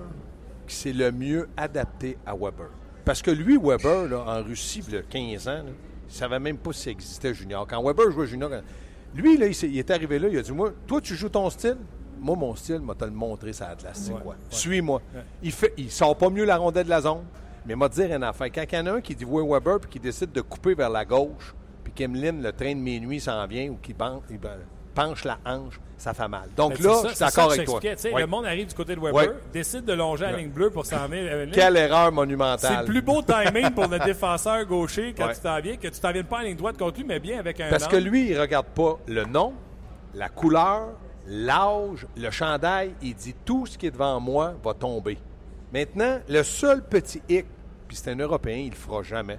qui 0.69 0.77
s'est 0.77 0.93
le 0.93 1.11
mieux 1.11 1.49
adapté 1.57 2.19
à 2.27 2.35
Weber. 2.35 2.69
Parce 3.05 3.21
que 3.23 3.31
lui, 3.31 3.57
Weber, 3.57 4.09
là, 4.11 4.25
en 4.27 4.43
Russie, 4.45 4.85
il 4.87 4.95
y 4.95 4.97
a 4.99 5.03
15 5.03 5.49
ans, 5.49 5.53
là, 5.65 5.73
ne 6.13 6.19
savait 6.19 6.39
même 6.39 6.59
pas 6.59 6.73
s'il 6.73 6.93
existait 6.93 7.33
junior. 7.35 7.67
Quand 7.67 7.83
Weber 7.83 8.11
jouait 8.11 8.27
junior, 8.27 8.51
lui, 9.15 9.37
là, 9.37 9.47
il, 9.47 9.79
est 9.79 9.91
arrivé 9.91 10.19
là, 10.19 10.29
il 10.29 10.39
a 10.39 10.43
dit 10.43 10.53
Moi, 10.53 10.73
toi, 10.87 11.01
tu 11.01 11.15
joues 11.15 11.29
ton 11.29 11.49
style? 11.51 11.77
Moi, 12.21 12.37
mon 12.37 12.55
style, 12.55 12.81
m'a 12.81 12.95
te 12.95 13.05
le 13.05 13.11
montrer 13.11 13.53
ça 13.53 13.69
Atlas. 13.69 13.93
C'est 13.95 14.13
Ouais, 14.13 14.21
quoi? 14.21 14.33
Ouais. 14.35 14.39
Suis-moi. 14.51 15.03
Il 15.43 15.53
fait, 15.53 15.73
il 15.77 15.91
sort 15.91 16.17
pas 16.17 16.31
mieux 16.31 16.45
la 16.45 16.57
rondelle 16.57 16.85
de 16.85 16.91
la 16.91 17.01
zone, 17.01 17.25
mais 17.67 17.75
m'a 17.75 17.89
dire 17.89 18.15
une 18.15 18.23
affaire. 18.23 18.47
Quand 18.53 18.65
il 18.71 18.75
y 18.75 18.79
en 18.79 18.87
a 18.87 18.93
un 18.93 19.01
qui 19.01 19.15
dit 19.15 19.25
ouais, 19.25 19.43
Weber 19.47 19.81
puis 19.81 19.91
qui 19.91 20.01
décide 20.01 20.31
de 20.33 20.41
couper 20.41 20.75
vers 20.75 20.91
la 20.91 21.05
gauche, 21.05 21.55
puis 21.83 21.93
qu'Emeline, 21.93 22.41
le 22.43 22.53
train 22.53 22.75
de 22.75 22.81
minuit 22.81 23.19
s'en 23.21 23.45
vient 23.47 23.69
ou 23.71 23.79
ban- 23.95 24.21
penche 24.95 25.25
la 25.25 25.39
hanche, 25.45 25.81
ça 26.03 26.13
fait 26.15 26.27
mal. 26.29 26.49
Donc 26.57 26.77
Ben, 26.79 26.85
là, 26.89 26.95
c'est 26.95 26.95
ça- 26.95 27.03
je 27.03 27.09
suis 27.09 27.17
c'est 27.17 27.25
d'accord 27.25 27.53
avec 27.53 27.65
toi. 27.65 28.21
Le 28.21 28.27
monde 28.27 28.45
arrive 28.47 28.67
du 28.67 28.75
côté 28.75 28.97
de 28.97 29.01
Weber, 29.01 29.35
décide 29.53 29.85
de 29.85 29.93
longer 29.93 30.25
la 30.25 30.33
ligne 30.33 30.51
bleue 30.51 30.71
pour 30.71 30.85
s'en 30.85 31.07
venir. 31.07 31.31
euh, 31.33 31.47
Quelle 31.53 31.77
erreur 31.77 32.07
C'est 32.07 32.15
monumentale. 32.15 32.79
le 32.81 32.85
plus 32.87 33.03
beau 33.03 33.23
timing 33.23 33.71
pour 33.71 33.87
le 33.87 33.99
défenseur 34.01 34.65
gaucher 34.65 35.15
quand 35.17 35.29
tu 35.33 35.41
t'en 35.41 35.61
viens, 35.61 35.77
que 35.77 35.89
tu 35.89 36.01
t'en 36.01 36.11
viennes 36.13 36.25
pas 36.27 36.39
en 36.39 36.43
ligne 36.43 36.57
droite 36.57 36.77
contre 36.77 36.99
lui, 36.99 37.05
mais 37.05 37.21
bien 37.21 37.39
avec 37.39 37.61
un 37.61 37.71
Parce 37.71 37.87
que 37.87 37.97
lui, 37.97 38.31
il 38.31 38.41
regarde 38.41 38.67
pas 38.67 38.99
le 39.07 39.25
nom, 39.25 39.53
la 40.15 40.29
couleur, 40.29 40.89
l'âge, 41.27 42.07
le 42.17 42.31
chandail. 42.31 42.95
Il 43.01 43.15
dit 43.15 43.35
tout 43.45 43.67
ce 43.67 43.79
qui 43.79 43.87
est 43.87 43.91
devant 43.93 44.19
moi 44.21 44.55
va 44.65 44.75
tomber. 44.75 45.19
Maintenant, 45.73 46.19
le 46.29 46.43
seul 46.43 46.83
petit 46.83 47.23
hic, 47.29 47.47
puis 47.89 47.97
c'est 47.97 48.11
un 48.11 48.17
Européen, 48.17 48.57
il 48.57 48.71
le 48.71 48.75
fera 48.77 49.03
jamais. 49.03 49.39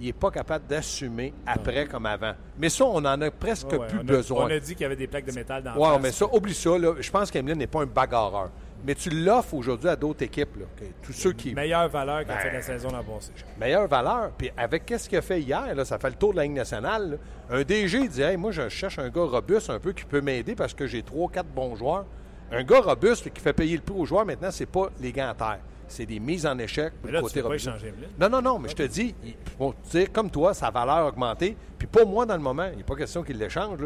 Il 0.00 0.06
n'est 0.06 0.12
pas 0.12 0.30
capable 0.30 0.66
d'assumer 0.66 1.32
après 1.46 1.86
comme 1.86 2.06
avant. 2.06 2.32
Mais 2.58 2.68
ça, 2.68 2.84
on 2.84 2.96
en 3.04 3.20
a 3.20 3.30
presque 3.30 3.70
Ouais, 3.72 3.86
plus 3.86 3.98
on 3.98 4.00
a- 4.00 4.04
besoin. 4.04 4.44
On 4.46 4.50
a 4.50 4.58
dit 4.58 4.72
qu'il 4.74 4.82
y 4.82 4.86
avait 4.86 4.96
des 4.96 5.06
plaques 5.06 5.26
de 5.26 5.32
métal 5.32 5.62
dans 5.62 5.74
face. 5.74 6.02
mais 6.02 6.10
ça, 6.12 6.26
oublie 6.34 6.54
ça. 6.54 6.76
Là. 6.76 6.94
Je 7.00 7.10
pense 7.10 7.30
qu'Emeline 7.30 7.58
n'est 7.58 7.66
pas 7.68 7.82
un 7.82 7.86
bagarreur. 7.86 8.50
Mais 8.86 8.94
tu 8.94 9.08
l'offres 9.08 9.54
aujourd'hui 9.54 9.88
à 9.88 9.96
d'autres 9.96 10.22
équipes. 10.24 10.56
Là, 10.58 10.66
tous 11.02 11.12
ceux 11.14 11.32
qui. 11.32 11.54
Meilleure 11.54 11.88
valeur 11.88 12.20
quand 12.26 12.34
Ben, 12.34 12.38
fait 12.40 12.52
la 12.52 12.60
saison 12.60 12.90
l'an 12.90 13.02
passé. 13.02 13.30
meilleure 13.58 13.86
valeur. 13.88 14.30
Puis 14.36 14.50
avec 14.56 14.84
qu'est-ce 14.84 15.08
qu'il 15.08 15.16
a 15.16 15.22
fait 15.22 15.40
hier, 15.40 15.74
là, 15.74 15.84
ça 15.86 15.98
fait 15.98 16.10
le 16.10 16.16
tour 16.16 16.32
de 16.32 16.36
la 16.36 16.42
Ligue 16.42 16.52
nationale. 16.52 17.12
là. 17.50 17.56
Un 17.58 17.62
DG 17.62 18.08
dit 18.08 18.20
hey, 18.20 18.36
moi, 18.36 18.50
je 18.52 18.68
cherche 18.68 18.98
un 18.98 19.08
gars 19.08 19.22
robuste 19.24 19.70
un 19.70 19.78
peu 19.78 19.92
qui 19.92 20.04
peut 20.04 20.20
m'aider 20.20 20.54
parce 20.54 20.74
que 20.74 20.86
j'ai 20.86 21.02
trois, 21.02 21.30
quatre 21.30 21.48
bons 21.48 21.76
joueurs. 21.76 22.04
Un 22.52 22.62
gars 22.62 22.80
robuste 22.80 23.32
qui 23.32 23.40
fait 23.40 23.54
payer 23.54 23.76
le 23.76 23.82
prix 23.82 23.94
aux 23.98 24.04
joueurs, 24.04 24.26
maintenant, 24.26 24.50
c'est 24.50 24.66
pas 24.66 24.90
les 25.00 25.12
gants 25.12 25.30
à 25.30 25.34
terre. 25.34 25.58
C'est 25.88 26.06
des 26.06 26.18
mises 26.20 26.46
en 26.46 26.58
échec 26.58 26.92
pour 26.94 27.06
Mais 27.06 27.12
le 27.12 27.18
tu 27.18 27.22
côté 27.24 27.42
peux 27.42 27.48
pas 27.48 27.54
échanger. 27.54 27.94
Non, 28.20 28.28
non, 28.28 28.42
non, 28.42 28.58
mais 28.58 28.68
je 28.68 28.74
te 28.74 28.82
dis, 28.84 29.14
il- 29.24 29.34
bon, 29.58 29.72
tu 29.72 29.78
sais, 29.90 30.06
comme 30.06 30.30
toi, 30.30 30.54
sa 30.54 30.70
valeur 30.70 30.96
a 30.96 31.06
augmenté. 31.08 31.56
Puis 31.78 31.86
pas 31.86 32.04
moi 32.04 32.24
dans 32.26 32.36
le 32.36 32.42
moment. 32.42 32.66
Il 32.72 32.78
n'est 32.78 32.82
pas 32.84 32.96
question 32.96 33.22
qu'il 33.22 33.38
l'échange. 33.38 33.80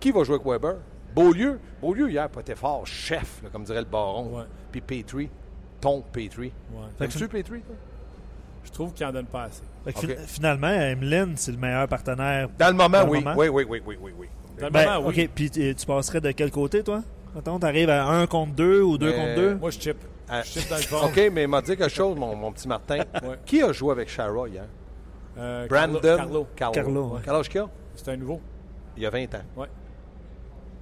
Qui 0.00 0.10
va 0.10 0.24
jouer 0.24 0.36
avec 0.36 0.46
Weber? 0.46 0.76
Beaulieu. 1.14 1.60
Beaulieu, 1.80 2.10
hier, 2.10 2.28
pas 2.28 2.40
été 2.40 2.54
fort. 2.54 2.86
Chef, 2.86 3.40
là, 3.42 3.48
comme 3.52 3.64
dirait 3.64 3.78
le 3.80 3.84
baron. 3.86 4.38
Ouais. 4.38 4.44
Puis 4.72 4.80
Petrie. 4.80 5.30
Ton 5.80 6.02
Petrie. 6.12 6.52
Ouais. 6.72 6.80
T'aimes-tu 6.98 7.28
Petrie? 7.28 7.60
toi? 7.62 7.76
Je 8.64 8.70
trouve 8.72 8.92
qu'il 8.92 9.06
en 9.06 9.12
donne 9.12 9.26
pas 9.26 9.44
assez. 9.44 9.62
Fait 9.84 9.92
que 9.92 9.98
Ok. 9.98 10.06
fi- 10.18 10.26
Finalement, 10.26 10.68
Emeline, 10.68 11.34
c'est 11.36 11.52
le 11.52 11.58
meilleur 11.58 11.86
partenaire. 11.86 12.48
Dans 12.58 12.68
le 12.68 12.72
moment, 12.72 12.88
Dans 13.00 13.04
le 13.04 13.10
oui. 13.10 13.18
moment? 13.22 13.34
oui. 13.36 13.48
Oui, 13.48 13.64
oui, 13.68 13.82
oui, 13.86 13.98
oui, 14.00 14.12
oui. 14.18 14.28
Dans 14.58 14.66
le 14.66 14.72
Ben, 14.72 14.84
moment, 14.94 15.08
oui. 15.08 15.24
OK, 15.24 15.30
puis 15.34 15.50
tu 15.50 15.74
tu 15.74 15.86
passerais 15.86 16.20
de 16.20 16.30
quel 16.32 16.50
côté, 16.50 16.82
toi? 16.82 17.02
Mettons, 17.34 17.58
t'arrives 17.58 17.90
à 17.90 18.06
1 18.06 18.26
contre 18.26 18.54
2 18.54 18.80
ou 18.82 18.96
2 18.96 19.10
Mais- 19.10 19.16
contre 19.16 19.34
2? 19.34 19.54
Moi, 19.56 19.70
je 19.70 19.80
chip. 19.80 19.96
Ah. 20.28 20.42
OK, 21.04 21.20
mais 21.32 21.42
il 21.42 21.48
m'a 21.48 21.60
dit 21.60 21.76
quelque 21.76 21.88
chose, 21.88 22.16
mon, 22.16 22.34
mon 22.34 22.50
petit 22.52 22.66
Martin. 22.68 22.98
Ouais. 23.22 23.38
Qui 23.44 23.62
a 23.62 23.72
joué 23.72 23.92
avec 23.92 24.08
Shara 24.08 24.48
hier? 24.48 24.64
Euh, 25.36 25.66
Brandon 25.66 26.00
Carlo. 26.00 26.46
Carlo. 26.56 26.72
Carlo, 26.74 27.06
ouais. 27.14 27.20
Quel 27.24 27.34
âge 27.34 27.48
qu'il 27.48 27.60
a? 27.60 27.68
C'est 27.94 28.08
un 28.10 28.16
nouveau. 28.16 28.40
Il 28.96 29.02
y 29.02 29.06
a 29.06 29.10
20 29.10 29.34
ans. 29.34 29.42
Ouais. 29.56 29.66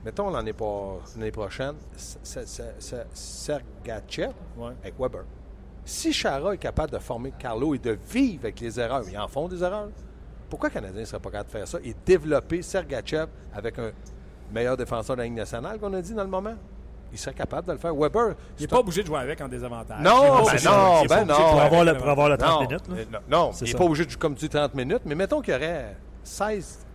Mettons 0.05 0.31
l'année 0.31 0.52
pas- 0.52 0.98
l'année 1.16 1.31
prochaine, 1.31 1.74
Sergachev 3.12 4.33
Ouais. 4.57 4.72
avec 4.83 4.94
Weber. 4.98 5.24
Si 5.85 6.12
Chara 6.12 6.55
est 6.55 6.59
capable 6.59 6.92
de 6.92 6.98
former 6.98 7.33
Carlo 7.38 7.74
et 7.74 7.78
de 7.78 7.98
vivre 8.11 8.44
avec 8.44 8.61
les 8.61 8.78
erreurs, 8.78 9.02
ils 9.09 9.18
en 9.18 9.28
font 9.28 9.48
des 9.48 9.62
erreurs. 9.62 9.88
Pourquoi 10.48 10.68
le 10.68 10.74
Canadien 10.74 11.00
ne 11.00 11.05
serait 11.07 11.20
pas 11.20 11.31
capable 11.31 11.48
de 11.50 11.52
faire 11.59 11.68
ça 11.68 11.78
et 11.83 11.94
développer 12.05 12.62
Sergachev 12.62 13.26
avec 13.55 13.78
un 13.78 13.90
meilleur 14.52 14.76
défenseur 14.76 15.16
de 15.16 15.22
la 15.22 15.24
Ligue 15.26 15.37
nationale 15.37 15.78
qu'on 15.78 15.92
a 15.94 16.02
dit 16.02 16.14
dans 16.14 16.24
le 16.24 16.28
moment? 16.31 16.55
Il 17.12 17.18
serait 17.18 17.35
capable 17.35 17.66
de 17.68 17.72
le 17.72 17.79
faire. 17.79 17.94
Weber, 17.94 18.29
Il 18.29 18.29
n'est 18.31 18.35
c'est 18.59 18.66
pas 18.68 18.77
un- 18.77 18.81
obligé 18.81 19.03
de 19.03 19.07
jouer 19.07 19.18
avec 19.18 19.40
en 19.40 19.48
désavantage. 19.48 20.01
Non, 20.03 20.48
est 20.48 20.64
ben 20.64 20.70
non, 20.70 21.03
est 21.03 21.09
ben 21.09 21.25
non. 21.27 21.35
Pour 21.35 21.61
avoir, 21.61 21.85
le, 21.85 21.94
pour 21.96 22.09
avoir 22.09 22.29
le 22.31 22.37
30 22.38 22.51
non, 22.51 22.61
minutes. 22.68 22.88
là. 22.88 22.94
euh, 22.96 23.05
non, 23.12 23.18
non, 23.46 23.53
C'est 23.53 23.66
il 23.66 23.72
n'est 23.72 23.79
pas 23.79 23.85
obligé 23.85 24.05
de 24.07 24.11
jouer 24.11 24.18
comme 24.18 24.35
tu 24.35 24.40
dis 24.46 24.48
30 24.48 24.75
minutes, 24.75 25.03
mais 25.05 25.14
mettons 25.14 25.40
qu'il 25.42 25.53
y 25.53 25.57
aurait 25.57 25.96
16, 26.25 26.87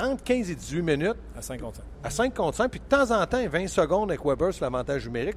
entre 0.00 0.22
15 0.22 0.50
et 0.50 0.54
18 0.54 0.82
minutes 0.82 1.16
À 1.36 1.42
5 1.42 1.60
contre 1.60 1.76
5. 1.78 1.84
à 2.04 2.10
5 2.10 2.34
contre 2.34 2.56
5, 2.56 2.68
puis 2.70 2.80
de 2.80 2.84
temps 2.84 3.10
en 3.10 3.26
temps, 3.26 3.46
20 3.48 3.66
secondes 3.68 4.10
avec 4.10 4.24
Weber 4.24 4.54
sur 4.54 4.64
l'avantage 4.64 5.04
numérique, 5.06 5.36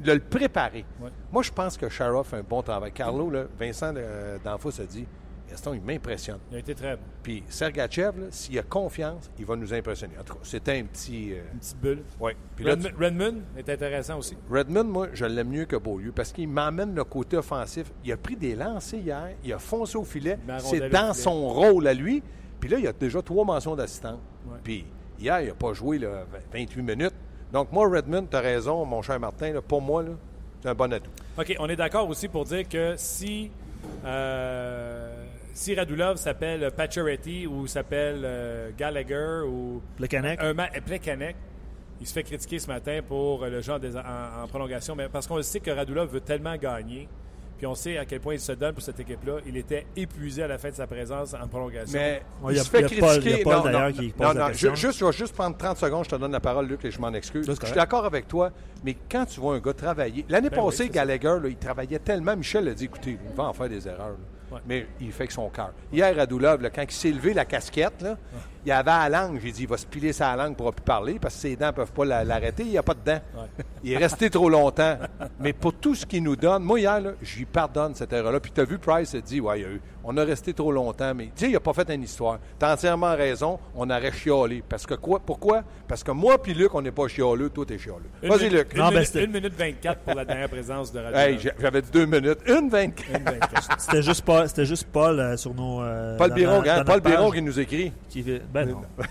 de 0.00 0.12
le 0.12 0.20
préparer. 0.20 0.84
Ouais. 1.00 1.10
Moi, 1.32 1.42
je 1.42 1.50
pense 1.50 1.76
que 1.76 1.88
Shara 1.88 2.22
fait 2.24 2.36
un 2.38 2.42
bon 2.42 2.62
travail. 2.62 2.92
Carlo, 2.92 3.30
là, 3.30 3.44
Vincent 3.58 3.92
euh, 3.96 4.38
D'Anfos 4.44 4.80
a 4.80 4.84
dit 4.84 5.06
Gaston, 5.50 5.74
il 5.74 5.80
m'impressionne. 5.80 6.38
Il 6.50 6.56
a 6.56 6.58
été 6.60 6.74
très 6.74 6.96
bon. 6.96 7.02
Puis 7.22 7.42
Sergachev, 7.48 8.14
s'il 8.30 8.58
a 8.58 8.62
confiance, 8.62 9.30
il 9.38 9.44
va 9.46 9.56
nous 9.56 9.72
impressionner. 9.72 10.14
En 10.18 10.22
tout 10.24 10.34
cas, 10.34 10.40
c'était 10.42 10.78
un 10.78 10.84
petit. 10.84 11.32
euh, 11.32 11.42
Une 11.52 11.58
petite 11.58 11.78
bulle. 11.80 12.02
là, 12.20 12.32
Redmond, 12.72 12.88
Redmond 12.98 13.34
est 13.56 13.68
intéressant 13.68 14.18
aussi. 14.18 14.36
Redmond, 14.50 14.84
moi, 14.84 15.08
je 15.12 15.24
l'aime 15.24 15.48
mieux 15.48 15.64
que 15.64 15.76
Beaulieu 15.76 16.12
parce 16.12 16.32
qu'il 16.32 16.48
m'amène 16.48 16.94
le 16.94 17.04
côté 17.04 17.36
offensif. 17.36 17.90
Il 18.04 18.12
a 18.12 18.16
pris 18.16 18.36
des 18.36 18.54
lancers 18.54 19.00
hier, 19.00 19.28
il 19.44 19.52
a 19.52 19.58
foncé 19.58 19.96
au 19.96 20.04
filet. 20.04 20.38
C'est 20.58 20.88
dans 20.90 21.14
son 21.14 21.48
rôle 21.48 21.86
à 21.86 21.94
lui. 21.94 22.22
Puis 22.60 22.68
là, 22.68 22.78
il 22.78 22.86
a 22.86 22.92
déjà 22.92 23.22
trois 23.22 23.44
mentions 23.44 23.76
d'assistance. 23.76 24.18
Ouais. 24.46 24.58
Puis 24.64 24.84
hier, 25.18 25.40
il 25.40 25.48
n'a 25.48 25.54
pas 25.54 25.72
joué 25.72 25.98
là, 25.98 26.24
28 26.52 26.82
minutes. 26.82 27.14
Donc, 27.52 27.72
moi, 27.72 27.88
Redmond, 27.88 28.26
tu 28.30 28.36
as 28.36 28.40
raison, 28.40 28.84
mon 28.84 29.00
cher 29.00 29.18
Martin. 29.18 29.52
Là, 29.52 29.62
pour 29.62 29.80
moi, 29.80 30.04
c'est 30.60 30.68
un 30.68 30.74
bon 30.74 30.92
atout. 30.92 31.10
OK, 31.38 31.56
on 31.60 31.68
est 31.68 31.76
d'accord 31.76 32.08
aussi 32.08 32.28
pour 32.28 32.44
dire 32.44 32.68
que 32.68 32.94
si, 32.96 33.50
euh, 34.04 35.24
si 35.58 35.74
Radulov 35.74 36.16
s'appelle 36.18 36.70
Pacioretty 36.70 37.46
ou 37.48 37.66
s'appelle 37.66 38.20
euh, 38.24 38.70
Gallagher 38.78 39.40
ou 39.44 39.82
Plekanec. 39.96 40.38
un 40.40 40.54
Plekanec, 40.80 41.34
il 42.00 42.06
se 42.06 42.12
fait 42.12 42.22
critiquer 42.22 42.60
ce 42.60 42.68
matin 42.68 43.00
pour 43.06 43.44
le 43.44 43.60
genre 43.60 43.80
des, 43.80 43.96
en, 43.96 44.00
en 44.44 44.46
prolongation, 44.48 44.94
mais 44.94 45.08
parce 45.08 45.26
qu'on 45.26 45.42
sait 45.42 45.58
que 45.58 45.72
Radulov 45.72 46.10
veut 46.12 46.20
tellement 46.20 46.54
gagner, 46.56 47.08
puis 47.56 47.66
on 47.66 47.74
sait 47.74 47.98
à 47.98 48.04
quel 48.04 48.20
point 48.20 48.34
il 48.34 48.40
se 48.40 48.52
donne 48.52 48.72
pour 48.72 48.82
cette 48.84 49.00
équipe-là. 49.00 49.38
Il 49.48 49.56
était 49.56 49.84
épuisé 49.96 50.44
à 50.44 50.46
la 50.46 50.58
fin 50.58 50.70
de 50.70 50.74
sa 50.76 50.86
présence 50.86 51.34
en 51.34 51.48
prolongation. 51.48 51.98
Mais 51.98 52.22
Ouais, 52.40 52.54
il 52.54 52.60
se 52.60 52.70
fait 52.70 52.78
il 52.78 52.82
y 52.82 52.84
a 52.84 53.00
Paul- 53.00 53.08
critiquer. 53.20 53.30
il 53.30 53.38
y 53.38 53.40
a 53.40 53.42
Paul, 53.44 53.52
Non, 53.54 53.62
d'ailleurs, 53.64 53.80
non, 53.88 53.92
qui 53.92 54.06
non, 54.06 54.12
pose 54.16 54.26
la 54.36 54.40
non, 54.42 54.46
question. 54.50 54.74
ju- 54.76 54.86
juste, 54.86 54.98
je 55.00 55.04
vais 55.06 55.12
juste 55.12 55.34
prendre 55.34 55.56
30 55.56 55.76
secondes, 55.76 56.04
je 56.04 56.10
te 56.10 56.14
donne 56.16 56.30
la 56.30 56.38
parole, 56.38 56.68
Luc, 56.68 56.84
et 56.84 56.92
je 56.92 57.00
m'en 57.00 57.12
excuse. 57.14 57.46
Je 57.60 57.66
suis 57.66 57.74
d'accord 57.74 58.04
avec 58.04 58.28
toi, 58.28 58.52
mais 58.84 58.96
quand 59.10 59.24
tu 59.26 59.40
vois 59.40 59.56
un 59.56 59.58
gars 59.58 59.72
travailler. 59.72 60.24
L'année 60.28 60.50
Ben 60.50 60.62
passée. 60.64 60.88
Gallagher, 60.88 61.38
là, 61.42 61.48
il 61.48 61.56
travaillait 61.56 61.98
tellement. 61.98 62.36
Michel 62.36 62.68
a 62.68 62.74
dit 62.74 62.84
écoutez, 62.84 63.18
il 63.28 63.34
va 63.36 63.42
en 63.46 63.52
faire 63.52 63.68
des 63.68 63.88
erreurs. 63.88 64.10
là. 64.10 64.37
Ouais. 64.50 64.60
Mais 64.66 64.86
il 65.00 65.12
fait 65.12 65.26
que 65.26 65.32
son 65.32 65.48
cœur. 65.50 65.72
Hier, 65.92 66.14
Radulov, 66.16 66.62
là, 66.62 66.70
quand 66.70 66.82
il 66.82 66.90
s'est 66.90 67.10
levé 67.10 67.34
la 67.34 67.44
casquette, 67.44 68.02
là, 68.02 68.16
il 68.68 68.72
avait 68.72 68.90
à 68.90 69.08
la 69.08 69.20
langue. 69.22 69.40
J'ai 69.42 69.50
dit 69.52 69.62
il 69.62 69.68
va 69.68 69.76
se 69.76 69.86
piler 69.86 70.12
sa 70.12 70.34
langue 70.36 70.54
pour 70.56 70.72
plus 70.72 70.82
parler 70.84 71.18
parce 71.20 71.34
que 71.34 71.40
ses 71.40 71.56
dents 71.56 71.66
ne 71.68 71.72
peuvent 71.72 71.92
pas 71.92 72.04
la- 72.04 72.24
l'arrêter. 72.24 72.62
Il 72.64 72.70
n'y 72.70 72.78
a 72.78 72.82
pas 72.82 72.94
de 72.94 73.00
dents. 73.04 73.20
Ouais. 73.36 73.64
Il 73.82 73.92
est 73.92 73.96
resté 73.96 74.28
trop 74.30 74.48
longtemps. 74.48 74.98
Mais 75.40 75.52
pour 75.52 75.72
tout 75.74 75.94
ce 75.94 76.04
qu'il 76.06 76.22
nous 76.22 76.36
donne, 76.36 76.62
moi, 76.62 76.78
hier, 76.80 77.00
là, 77.00 77.10
je 77.22 77.38
lui 77.38 77.44
pardonne 77.44 77.94
cette 77.94 78.12
erreur-là. 78.12 78.40
Puis 78.40 78.52
tu 78.54 78.60
as 78.60 78.64
vu, 78.64 78.78
Price 78.78 79.14
a 79.14 79.20
dit 79.20 79.40
ouais, 79.40 79.60
il 79.60 79.62
y 79.62 79.64
a 79.66 79.68
eu- 79.70 79.80
on 80.04 80.16
a 80.16 80.24
resté 80.24 80.52
trop 80.54 80.72
longtemps. 80.72 81.12
Mais 81.14 81.24
tu 81.26 81.30
sais, 81.36 81.46
il 81.46 81.52
n'a 81.52 81.60
pas 81.60 81.72
fait 81.74 81.88
une 81.94 82.02
histoire. 82.02 82.38
Tu 82.58 82.64
as 82.64 82.72
entièrement 82.72 83.14
raison. 83.14 83.58
On 83.74 83.88
aurait 83.90 84.12
chiolé. 84.12 84.62
Parce 84.68 84.86
que 84.86 84.94
quoi 84.94 85.20
Pourquoi? 85.24 85.62
Parce 85.86 86.02
que 86.04 86.10
moi 86.12 86.40
puis 86.42 86.54
Luc, 86.54 86.74
on 86.74 86.82
n'est 86.82 86.90
pas 86.92 87.08
chioleux. 87.08 87.50
Toi, 87.50 87.64
t'es 87.66 87.78
chioleux. 87.78 88.04
Vas-y, 88.22 88.48
Luc. 88.50 88.72
Une, 88.72 88.78
Non, 88.78 88.84
ben, 88.88 88.94
minute, 88.94 89.06
c'était- 89.06 89.24
une 89.24 89.32
minute 89.32 89.54
24 89.56 90.00
pour 90.00 90.14
la 90.14 90.24
dernière 90.24 90.48
présence 90.48 90.92
de 90.92 90.98
Radulov. 91.00 91.20
Hey, 91.20 91.38
j'avais 91.60 91.82
dit 91.82 91.90
deux 91.90 92.06
minutes. 92.06 92.38
Une 92.46 92.68
24. 92.68 93.08
Une 93.18 93.24
24. 93.24 93.80
C'était 93.80 94.02
juste 94.02 94.22
Paul, 94.24 94.48
c'était 94.48 94.66
juste 94.66 94.86
Paul 94.92 95.20
euh, 95.20 95.36
sur 95.36 95.54
nos. 95.54 95.82
euh, 95.82 96.16
Paul 96.16 96.30
dans 96.30 96.34
Biron, 96.34 96.62
hein, 96.66 96.84
Paul 96.84 97.00
Biron 97.00 97.30
qui 97.30 97.42
nous 97.42 97.58
écrit. 97.60 97.92
qui- 98.08 98.22
ben 98.52 98.57
non. 98.66 98.82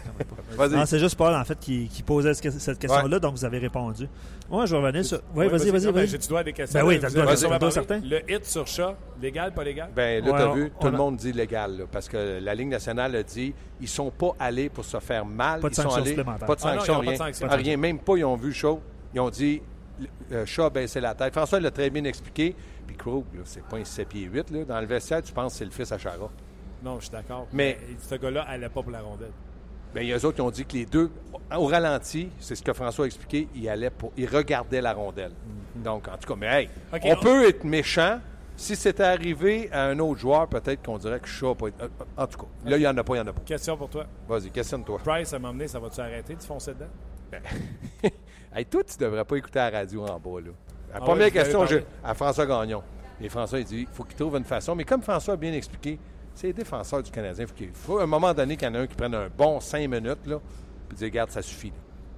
Vas-y. 0.57 0.71
Non, 0.71 0.86
c'est 0.86 0.99
juste 0.99 1.15
Paul, 1.15 1.33
en 1.36 1.43
fait, 1.43 1.57
qui, 1.60 1.88
qui 1.88 2.03
posait 2.03 2.33
ce- 2.33 2.49
cette 2.51 2.79
question-là, 2.79 3.19
donc 3.19 3.33
vous 3.36 3.45
avez 3.45 3.57
répondu. 3.60 4.07
Moi, 4.49 4.65
je 4.65 4.75
vais 4.75 4.81
revenir 4.81 5.05
sur. 5.05 5.21
Oui, 5.36 5.47
vas-y, 5.47 5.69
vas-y, 5.69 5.91
ben. 5.91 6.05
J'ai-tu 6.07 6.27
droit 6.27 6.39
à 6.39 6.43
des 6.43 6.53
questions? 6.53 6.79
Ben 6.79 6.86
oui, 6.86 6.95
Vous 6.97 7.01
t'as 7.10 7.65
le 7.65 7.71
certain. 7.71 7.99
Le 8.03 8.31
hit 8.31 8.45
sur 8.45 8.65
chat, 8.65 8.95
légal, 9.21 9.53
pas 9.53 9.63
légal? 9.63 9.89
Ben 9.95 10.23
là, 10.23 10.31
Ouais, 10.31 10.38
t'as 10.38 10.53
vu, 10.53 10.71
tout 10.79 10.88
le 10.88 10.97
monde 10.97 11.17
dit 11.17 11.31
légal, 11.31 11.77
là, 11.77 11.83
parce 11.91 12.07
que 12.07 12.39
la 12.41 12.55
Ligue 12.55 12.69
nationale 12.69 13.15
a 13.15 13.23
dit 13.23 13.53
ils 13.81 13.88
sont 13.88 14.10
pas 14.10 14.36
allés 14.39 14.69
pour 14.69 14.86
se 14.86 14.99
faire 14.99 15.25
mal. 15.25 15.60
Pas 15.60 15.69
de 15.69 15.73
ils 15.73 15.75
sont 15.75 15.81
sanction 15.83 16.01
allés, 16.01 16.10
supplémentaire. 16.10 16.47
Pas 16.47 16.55
de 16.55 16.62
Ah 16.63 16.67
non, 16.67 16.73
sanction, 16.77 17.03
ils 17.03 17.10
ont 17.10 17.47
pas 17.47 17.57
de 17.57 17.63
rien. 17.63 17.73
Ah, 17.73 17.77
même 17.77 17.99
pas, 17.99 18.17
ils 18.17 18.25
ont 18.25 18.36
vu 18.36 18.47
le 18.47 18.53
show. 18.53 18.79
Ils 19.13 19.19
ont 19.19 19.29
dit 19.29 19.62
euh, 20.31 20.45
Shaw 20.45 20.63
a 20.65 20.69
baissé 20.69 20.99
la 20.99 21.13
tête. 21.15 21.33
François 21.33 21.60
l'a 21.60 21.71
très 21.71 21.89
bien 21.89 22.03
expliqué. 22.03 22.55
Puis 22.86 22.95
Krug, 22.95 23.25
c'est 23.43 23.63
pas 23.63 23.77
un 23.77 23.83
7 23.83 24.07
pieds 24.07 24.29
8. 24.31 24.51
Là. 24.51 24.63
Dans 24.65 24.79
le 24.79 24.86
vestiaire, 24.88 25.21
tu 25.21 25.33
penses 25.33 25.53
que 25.53 25.57
c'est 25.60 25.65
le 25.65 25.71
fils 25.71 25.91
à 25.91 25.97
Chara. 25.97 26.29
Non, 26.83 26.95
je 26.99 27.05
suis 27.05 27.11
d'accord. 27.11 27.47
Mais- 27.53 27.77
ce 27.99 28.15
gars-là 28.15 28.43
allait 28.43 28.69
pas 28.69 28.81
pour 28.81 28.91
la 28.91 29.01
rondelle. 29.01 29.31
Ben, 29.93 30.01
il 30.01 30.09
y 30.09 30.13
a 30.13 30.17
eux 30.17 30.25
autres 30.25 30.35
qui 30.35 30.41
ont 30.41 30.51
dit 30.51 30.65
que 30.65 30.73
les 30.73 30.85
deux, 30.85 31.09
au 31.55 31.65
ralenti, 31.65 32.29
c'est 32.39 32.55
ce 32.55 32.61
que 32.61 32.73
François 32.73 33.05
a 33.05 33.07
expliqué, 33.07 33.47
ils, 33.55 33.67
allaient 33.69 33.89
pour, 33.89 34.11
ils 34.17 34.27
regardaient 34.27 34.81
la 34.81 34.93
rondelle. 34.93 35.31
Donc, 35.75 36.07
en 36.07 36.17
tout 36.17 36.27
cas, 36.27 36.35
mais 36.37 36.63
hey, 36.63 36.69
on, 37.03 37.13
on- 37.13 37.19
peut 37.19 37.47
être 37.49 37.63
méchant. 37.63 38.19
Si 38.59 38.75
c'était 38.75 39.03
arrivé 39.03 39.69
à 39.71 39.83
un 39.85 39.99
autre 39.99 40.19
joueur, 40.19 40.47
peut-être 40.47 40.83
qu'on 40.83 40.97
dirait 40.97 41.19
que 41.19 41.27
Shaw 41.27 41.53
peut 41.53 41.67
être. 41.67 41.79
euh, 41.83 41.87
En 42.17 42.25
tout 42.25 42.39
cas, 42.39 42.45
là, 42.65 42.77
il 42.77 42.79
n'y 42.79 42.87
en 42.87 42.97
a 42.97 43.03
pas, 43.03 43.13
il 43.13 43.21
n'y 43.21 43.27
en 43.27 43.29
a 43.29 43.33
pas. 43.33 43.41
Question 43.45 43.77
pour 43.77 43.87
toi. 43.87 44.05
Vas-y, 44.27 44.49
questionne-toi. 44.49 44.99
Price, 45.05 45.31
à 45.33 45.37
m'emmener, 45.39 45.67
ça 45.67 45.79
va-tu 45.79 45.99
arrêter 46.01 46.33
de 46.35 46.41
foncer 46.41 46.73
dedans? 46.73 46.87
hey, 48.55 48.65
toi, 48.65 48.81
tu 48.83 48.97
devrais 48.97 49.25
pas 49.25 49.35
écouter 49.35 49.59
la 49.59 49.69
radio 49.69 50.03
en 50.05 50.19
bas. 50.19 50.39
Là. 50.41 50.51
La 50.89 50.95
Ah 50.95 50.99
première 51.01 51.25
ouais, 51.25 51.31
question 51.31 51.59
parlé. 51.59 51.83
à 52.03 52.13
François 52.13 52.45
Gagnon. 52.45 52.81
Et 53.21 53.29
François, 53.29 53.59
il 53.59 53.65
dit 53.65 53.81
il 53.81 53.87
faut 53.95 54.03
qu'il 54.03 54.15
trouve 54.15 54.35
une 54.37 54.43
façon. 54.43 54.75
Mais 54.75 54.83
comme 54.85 55.01
François 55.01 55.35
a 55.35 55.37
bien 55.37 55.53
expliqué, 55.53 55.99
c'est 56.38 56.47
les 56.47 56.54
défenseurs 56.54 57.02
du 57.04 57.12
Canadien. 57.12 57.45
Il 57.60 57.69
faut, 57.73 57.97
à 58.00 58.04
un 58.04 58.08
moment 58.08 58.34
donné 58.34 58.56
qu'il 58.56 58.67
y 58.67 58.71
en 58.71 58.76
a 58.76 58.80
un 58.80 58.88
qui 58.88 58.95
prenne 58.95 59.13
un 59.15 59.28
bon 59.36 59.60
5 59.60 59.80
minutes, 59.89 60.26
là, 60.26 60.39
puis 60.88 60.97
dire, 60.97 61.08
regarde, 61.08 61.32
ça 61.32 61.41
suffit. 61.41 61.69
là. 61.69 61.73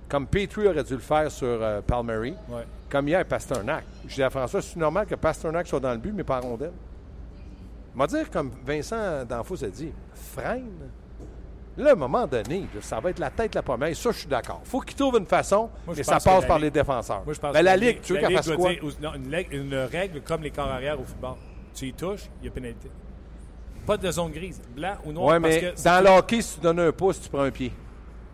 Comme 0.10 0.26
Petrie 0.28 0.68
aurait 0.68 0.84
dû 0.84 0.94
le 0.94 1.00
faire 1.00 1.32
sur 1.32 1.48
euh, 1.48 1.82
Ouais. 1.88 2.66
comme 2.90 3.08
hier 3.08 3.24
Pasternak. 3.26 3.84
Je 4.08 4.16
dis 4.16 4.24
à 4.24 4.30
François, 4.30 4.62
c'est 4.62 4.76
normal 4.78 5.06
que 5.06 5.16
Pasternak 5.16 5.68
soit 5.68 5.80
dans 5.80 5.92
le 5.92 5.98
but, 6.00 6.12
mais 6.14 6.24
pas 6.24 6.40
en 6.40 6.42
rondelle. 6.42 6.72
m'a 7.96 8.08
dire, 8.08 8.30
comme 8.32 8.52
Vincent 8.66 9.26
D'Anfos 9.26 9.64
a 9.64 9.68
dit, 9.68 9.92
freine. 10.14 10.70
Là, 11.78 11.92
à 11.92 11.94
un 11.94 11.96
moment 11.96 12.28
donné, 12.28 12.66
ça 12.82 13.00
va 13.00 13.10
être 13.12 13.20
la 13.20 13.30
tête 13.30 13.56
la 13.56 13.62
première. 13.62 13.96
Ça, 13.96 14.12
je 14.12 14.18
suis 14.20 14.28
d'accord. 14.28 14.62
faut 14.66 14.82
qu'il 14.82 14.96
trouve 14.98 15.18
une 15.18 15.26
façon, 15.26 15.70
Moi, 15.86 15.96
mais 15.96 16.04
ça 16.04 16.20
passe 16.20 16.46
par 16.46 16.58
Ligue- 16.58 16.66
les 16.66 16.72
défenseurs. 16.72 17.24
Moi, 17.24 17.34
je 17.34 17.40
pense 17.40 17.54
Mais 17.54 17.60
que 17.60 17.66
la 17.66 17.78
Ligue, 17.78 18.02
tu 18.02 18.14
veux 18.14 18.20
qu'elle 18.20 18.36
fasse 18.36 18.52
quoi? 18.52 18.70
dire- 18.72 18.84
ou- 18.84 19.02
non, 19.02 19.14
une, 19.14 19.30
règle, 19.34 19.56
une 19.56 19.76
règle 19.76 20.22
comme 20.22 20.42
les 20.42 20.52
corps 20.52 20.68
arrière 20.68 21.00
au 21.00 21.04
football. 21.06 21.36
Tu 21.74 21.86
y 21.88 21.94
touches, 21.94 22.30
il 22.42 22.46
y 22.46 22.48
a 22.50 22.52
pénalité. 22.52 22.90
Pas 23.90 23.98
de 23.98 24.12
zone 24.12 24.32
grise, 24.32 24.62
blanc 24.76 24.98
ou 25.04 25.12
noir. 25.12 25.40
Parce 25.42 25.56
mais 25.56 25.62
que 25.74 25.84
dans 25.84 26.04
le 26.04 26.10
hockey, 26.20 26.44
si 26.44 26.54
tu 26.56 26.62
donnes 26.62 26.80
un 26.80 26.92
pouce, 26.92 27.20
tu 27.20 27.28
prends 27.28 27.42
un 27.42 27.50
pied. 27.50 27.72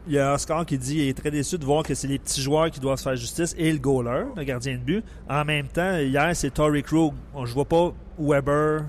Il 0.06 0.12
y 0.12 0.20
a 0.20 0.34
Oscar 0.34 0.66
qui 0.66 0.78
dit 0.78 0.96
qu'il 0.96 1.08
est 1.08 1.18
très 1.18 1.32
déçu 1.32 1.58
de 1.58 1.64
voir 1.64 1.82
que 1.82 1.96
c'est 1.96 2.10
les 2.10 2.20
petits 2.20 2.42
joueurs 2.42 2.70
qui 2.70 2.82
doivent 2.82 2.98
se 2.98 3.04
faire 3.04 3.16
justice 3.16 3.56
et 3.58 3.72
le 3.72 3.80
goaler, 3.80 4.26
le 4.36 4.44
gardien 4.44 4.74
de 4.74 4.80
but. 4.80 5.06
En 5.30 5.46
même 5.46 5.70
temps, 5.70 5.96
hier, 5.98 6.30
c'est 6.36 6.50
Tory 6.54 6.84
Krug. 6.84 7.14
On- 7.34 7.46
Je 7.46 7.54
vois 7.54 7.64
pas 7.64 7.94
Weber 8.20 8.82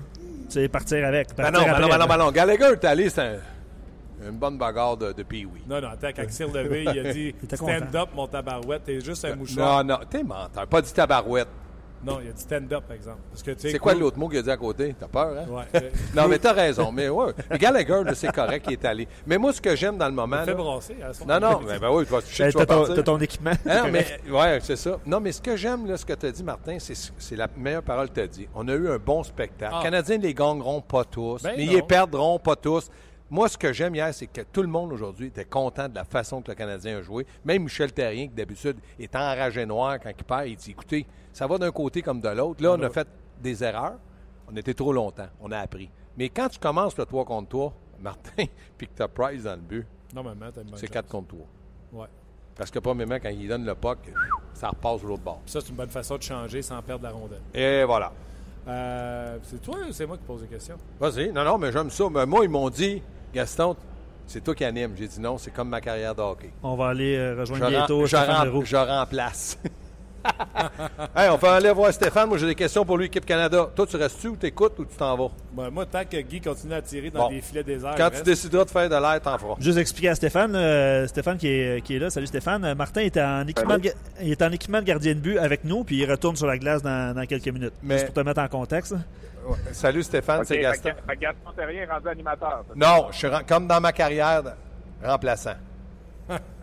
tu 0.49 0.55
sais, 0.55 0.67
partir 0.67 1.05
avec. 1.07 1.29
Ben 1.37 1.43
partir 1.43 1.53
non, 1.53 1.65
ben 1.65 1.71
après, 1.71 1.81
non, 1.83 1.87
ben 1.87 1.97
non, 1.99 2.05
ben 2.07 2.17
non. 2.17 2.31
Gallagher 2.31 2.73
est 2.73 2.83
allé, 2.83 3.09
c'est 3.09 3.21
un- 3.21 4.27
une 4.29 4.37
bonne 4.37 4.57
bagarre 4.57 4.97
de, 4.97 5.13
de 5.13 5.23
Pee-Wee. 5.23 5.63
Non, 5.69 5.79
non, 5.79 5.87
attends, 5.87 6.09
quand 6.13 6.23
il 6.23 6.31
s'est 6.33 6.43
relevé, 6.43 6.83
il 6.83 6.99
a 7.07 7.13
dit 7.13 7.33
stand 7.53 7.59
content. 7.59 7.99
up, 8.01 8.09
mon 8.13 8.27
tabarouette, 8.27 8.83
t'es 8.83 8.99
juste 8.99 9.23
un 9.23 9.37
mouchoir. 9.37 9.85
Non, 9.85 9.93
non, 9.95 9.99
t'es 10.09 10.21
menteur. 10.21 10.67
Pas 10.67 10.81
dit 10.81 10.91
tabarouette. 10.93 11.47
Non, 12.05 12.19
il 12.23 12.29
a 12.29 12.31
dit 12.31 12.41
stand 12.41 12.71
up, 12.71 12.83
par 12.87 12.95
exemple. 12.95 13.17
Parce 13.31 13.43
que, 13.43 13.51
tu 13.51 13.59
sais, 13.61 13.71
C'est 13.71 13.79
quoi 13.79 13.93
l'autre 13.93 14.17
mot 14.17 14.29
qu'il 14.29 14.37
a 14.39 14.41
dit 14.41 14.51
à 14.51 14.57
côté? 14.57 14.95
T'as 14.99 15.07
peur, 15.07 15.33
hein? 15.37 15.45
Ouais. 15.49 15.63
euh, 15.81 15.89
Non, 16.15 16.27
mais 16.27 16.37
t'as 16.39 16.53
raison. 16.53 16.91
Mais 16.91 17.09
ouais, 17.09 17.33
le 17.49 17.57
Gallagher, 17.57 18.03
là, 18.05 18.13
c'est 18.15 18.31
correct, 18.31 18.65
il 18.69 18.73
est 18.73 18.85
allé. 18.85 19.07
Mais 19.25 19.37
moi, 19.37 19.51
ce 19.53 19.61
que 19.61 19.75
j'aime 19.75 19.97
dans 19.97 20.07
le 20.07 20.13
moment. 20.13 20.37
il 20.41 20.45
fait 20.45 20.51
là- 20.51 20.57
brasser. 20.57 20.95
à 21.03 21.13
son- 21.13 21.25
Non, 21.25 21.39
non, 21.39 21.61
ben, 21.65 21.79
ben 21.79 21.89
oui, 21.91 22.05
tu 22.05 22.11
vas 22.11 22.21
T'as 22.21 22.51
ton, 22.51 22.65
partir. 22.65 22.95
t'as 22.95 23.03
ton 23.03 23.19
équipement? 23.19 23.51
Hein, 23.65 23.83
mais, 23.91 24.05
ouais, 24.29 24.59
c'est 24.61 24.75
ça. 24.75 24.97
Non, 25.05 25.19
mais 25.19 25.31
ce 25.31 25.41
que 25.41 25.55
j'aime, 25.55 25.85
là, 25.87 25.97
ce 25.97 26.05
que 26.05 26.13
tu 26.13 26.25
as 26.25 26.31
dit, 26.31 26.43
Martin, 26.43 26.77
c'est, 26.79 26.95
c'est 27.17 27.35
la 27.35 27.47
meilleure 27.57 27.83
parole 27.83 28.09
que 28.09 28.13
tu 28.15 28.21
as 28.21 28.27
dit. 28.27 28.47
On 28.55 28.67
a 28.67 28.73
eu 28.73 28.89
un 28.89 28.97
bon 28.99 29.23
spectacle. 29.23 29.71
Ah. 29.73 29.79
Les 29.79 29.83
Canadiens 29.83 30.17
ne 30.17 30.23
les 30.23 30.33
gagneront 30.33 30.81
pas 30.81 31.03
tous, 31.03 31.41
Ben 31.43 31.53
mais 31.57 31.63
ils 31.63 31.67
non. 31.69 31.75
les 31.75 31.81
perdront 31.81 32.39
pas 32.39 32.55
tous. 32.55 32.89
Moi, 33.29 33.49
ce 33.49 33.57
que 33.57 33.73
j'aime 33.73 33.93
hier, 33.93 34.13
c'est 34.13 34.27
que 34.27 34.41
tout 34.41 34.61
le 34.61 34.69
monde 34.69 34.93
aujourd'hui 34.93 35.27
était 35.27 35.43
content 35.43 35.89
de 35.89 35.95
la 35.95 36.05
façon 36.05 36.41
que 36.41 36.49
le 36.51 36.55
Canadien 36.55 36.99
a 36.99 37.01
joué. 37.01 37.25
Même 37.43 37.63
Michel 37.63 37.91
Terrien, 37.91 38.27
qui 38.27 38.33
d'habitude 38.33 38.77
est 38.97 39.13
enragé 39.15 39.65
noir 39.65 39.99
quand 40.01 40.11
il 40.17 40.23
perd, 40.23 40.47
il 40.47 40.55
dit 40.55 40.71
écoutez, 40.71 41.05
ça 41.33 41.45
va 41.45 41.57
d'un 41.57 41.71
côté 41.71 42.01
comme 42.01 42.21
de 42.21 42.29
l'autre. 42.29 42.63
Là, 42.63 42.75
on 42.79 42.81
a 42.81 42.89
fait 42.89 43.07
des 43.41 43.63
erreurs. 43.63 43.97
On 44.49 44.55
était 44.55 44.73
trop 44.73 44.93
longtemps. 44.93 45.27
On 45.41 45.51
a 45.51 45.59
appris. 45.59 45.89
Mais 46.17 46.29
quand 46.29 46.47
tu 46.47 46.57
commences 46.57 46.97
le 46.97 47.05
3 47.05 47.25
contre 47.25 47.49
3, 47.49 47.73
Martin, 47.99 48.45
puis 48.77 48.87
que 48.87 48.93
tu 48.95 49.01
as 49.01 49.07
Price 49.07 49.43
dans 49.43 49.55
le 49.55 49.61
but, 49.61 49.85
c'est 50.75 50.87
chance. 50.87 50.89
4 50.89 51.07
contre 51.09 51.27
3. 51.27 52.01
Ouais. 52.01 52.07
Parce 52.55 52.71
que, 52.71 52.79
premièrement, 52.79 53.15
quand 53.15 53.29
il 53.29 53.47
donne 53.47 53.65
le 53.65 53.75
puck, 53.75 53.99
ça 54.53 54.69
repasse 54.69 55.03
l'autre 55.03 55.21
bord. 55.21 55.41
Puis 55.45 55.51
ça, 55.51 55.61
c'est 55.61 55.69
une 55.69 55.75
bonne 55.75 55.89
façon 55.89 56.17
de 56.17 56.23
changer 56.23 56.61
sans 56.61 56.81
perdre 56.81 57.03
la 57.03 57.11
rondelle. 57.11 57.41
Et 57.53 57.83
voilà. 57.83 58.11
Euh, 58.67 59.37
c'est 59.43 59.61
toi 59.61 59.77
ou 59.87 59.91
c'est 59.91 60.05
moi 60.05 60.17
qui 60.17 60.23
pose 60.23 60.41
des 60.41 60.47
questions? 60.47 60.77
Vas-y. 60.99 61.31
Non, 61.31 61.43
non, 61.43 61.57
mais 61.57 61.71
j'aime 61.71 61.91
ça. 61.91 62.09
Mais 62.09 62.25
moi, 62.25 62.43
ils 62.43 62.49
m'ont 62.49 62.69
dit, 62.69 63.01
Gaston, 63.33 63.75
c'est 64.25 64.43
toi 64.43 64.55
qui 64.55 64.63
anime. 64.65 64.91
J'ai 64.97 65.07
dit 65.07 65.19
non, 65.19 65.37
c'est 65.37 65.51
comme 65.51 65.69
ma 65.69 65.81
carrière 65.81 66.13
de 66.15 66.21
hockey. 66.21 66.51
On 66.63 66.75
va 66.75 66.87
aller 66.89 67.15
euh, 67.15 67.35
Je, 67.35 67.39
rejoindre 67.53 67.69
bientôt 67.69 67.99
rem- 67.99 68.65
je 68.65 68.75
remplace. 68.75 69.57
hey, 71.15 71.29
on 71.29 71.37
peut 71.37 71.47
aller 71.47 71.71
voir 71.71 71.91
Stéphane. 71.93 72.27
Moi, 72.29 72.37
j'ai 72.37 72.47
des 72.47 72.55
questions 72.55 72.85
pour 72.85 72.97
lui, 72.97 73.05
équipe 73.05 73.25
Canada. 73.25 73.69
Toi, 73.75 73.85
tu 73.87 73.95
restes-tu 73.97 74.27
ou 74.29 74.35
t'écoutes 74.35 74.77
ou 74.79 74.85
tu 74.85 74.95
t'en 74.95 75.15
vas? 75.17 75.31
Ben, 75.53 75.69
moi, 75.69 75.85
tant 75.85 76.03
que 76.05 76.17
Guy 76.17 76.41
continue 76.41 76.73
à 76.73 76.81
tirer 76.81 77.09
dans 77.09 77.23
Bon. 77.25 77.29
des 77.29 77.41
filets 77.41 77.63
déserts, 77.63 77.95
Quand 77.97 78.09
tu 78.09 78.21
décideras 78.23 78.65
de 78.65 78.69
faire 78.69 78.89
de 78.89 78.95
l'air, 78.95 79.21
t'en 79.21 79.37
feras. 79.37 79.55
Juste 79.59 79.77
expliquer 79.77 80.09
à 80.09 80.15
Stéphane, 80.15 80.55
euh, 80.55 81.07
Stéphane 81.07 81.37
qui 81.37 81.47
est, 81.47 81.81
qui 81.83 81.95
est 81.95 81.99
là. 81.99 82.09
Salut 82.09 82.27
Stéphane. 82.27 82.63
Euh, 82.65 82.75
Martin 82.75 83.01
est 83.01 83.17
en, 83.17 83.47
équipement 83.47 83.75
de, 83.75 83.81
ga- 83.83 83.91
il 84.21 84.31
est 84.31 84.41
en 84.41 84.51
équipement 84.51 84.79
de 84.79 84.85
gardien 84.85 85.13
de 85.13 85.19
but 85.19 85.37
avec 85.37 85.63
nous, 85.63 85.83
puis 85.83 85.97
il 85.97 86.09
retourne 86.09 86.35
sur 86.35 86.47
la 86.47 86.57
glace 86.57 86.81
dans, 86.81 87.15
dans 87.15 87.25
quelques 87.25 87.47
minutes. 87.49 87.73
Mais- 87.83 87.95
Juste 87.95 88.05
pour 88.07 88.15
te 88.15 88.27
mettre 88.27 88.41
en 88.41 88.47
contexte. 88.47 88.93
Ouais. 89.47 89.55
Salut 89.71 90.03
Stéphane, 90.03 90.43
c'est 90.43 90.59
Gaston. 90.59 90.89
Fait 91.07 91.15
Gaston 91.17 91.51
Terrien 91.55 91.83
est 91.83 91.91
rendu 91.91 92.09
animateur. 92.09 92.65
Non, 92.75 93.07
je 93.11 93.17
suis 93.17 93.27
comme 93.47 93.67
dans 93.67 93.79
ma 93.79 93.91
carrière, 93.93 94.43
de- 94.43 94.49
remplaçant. 95.07 95.55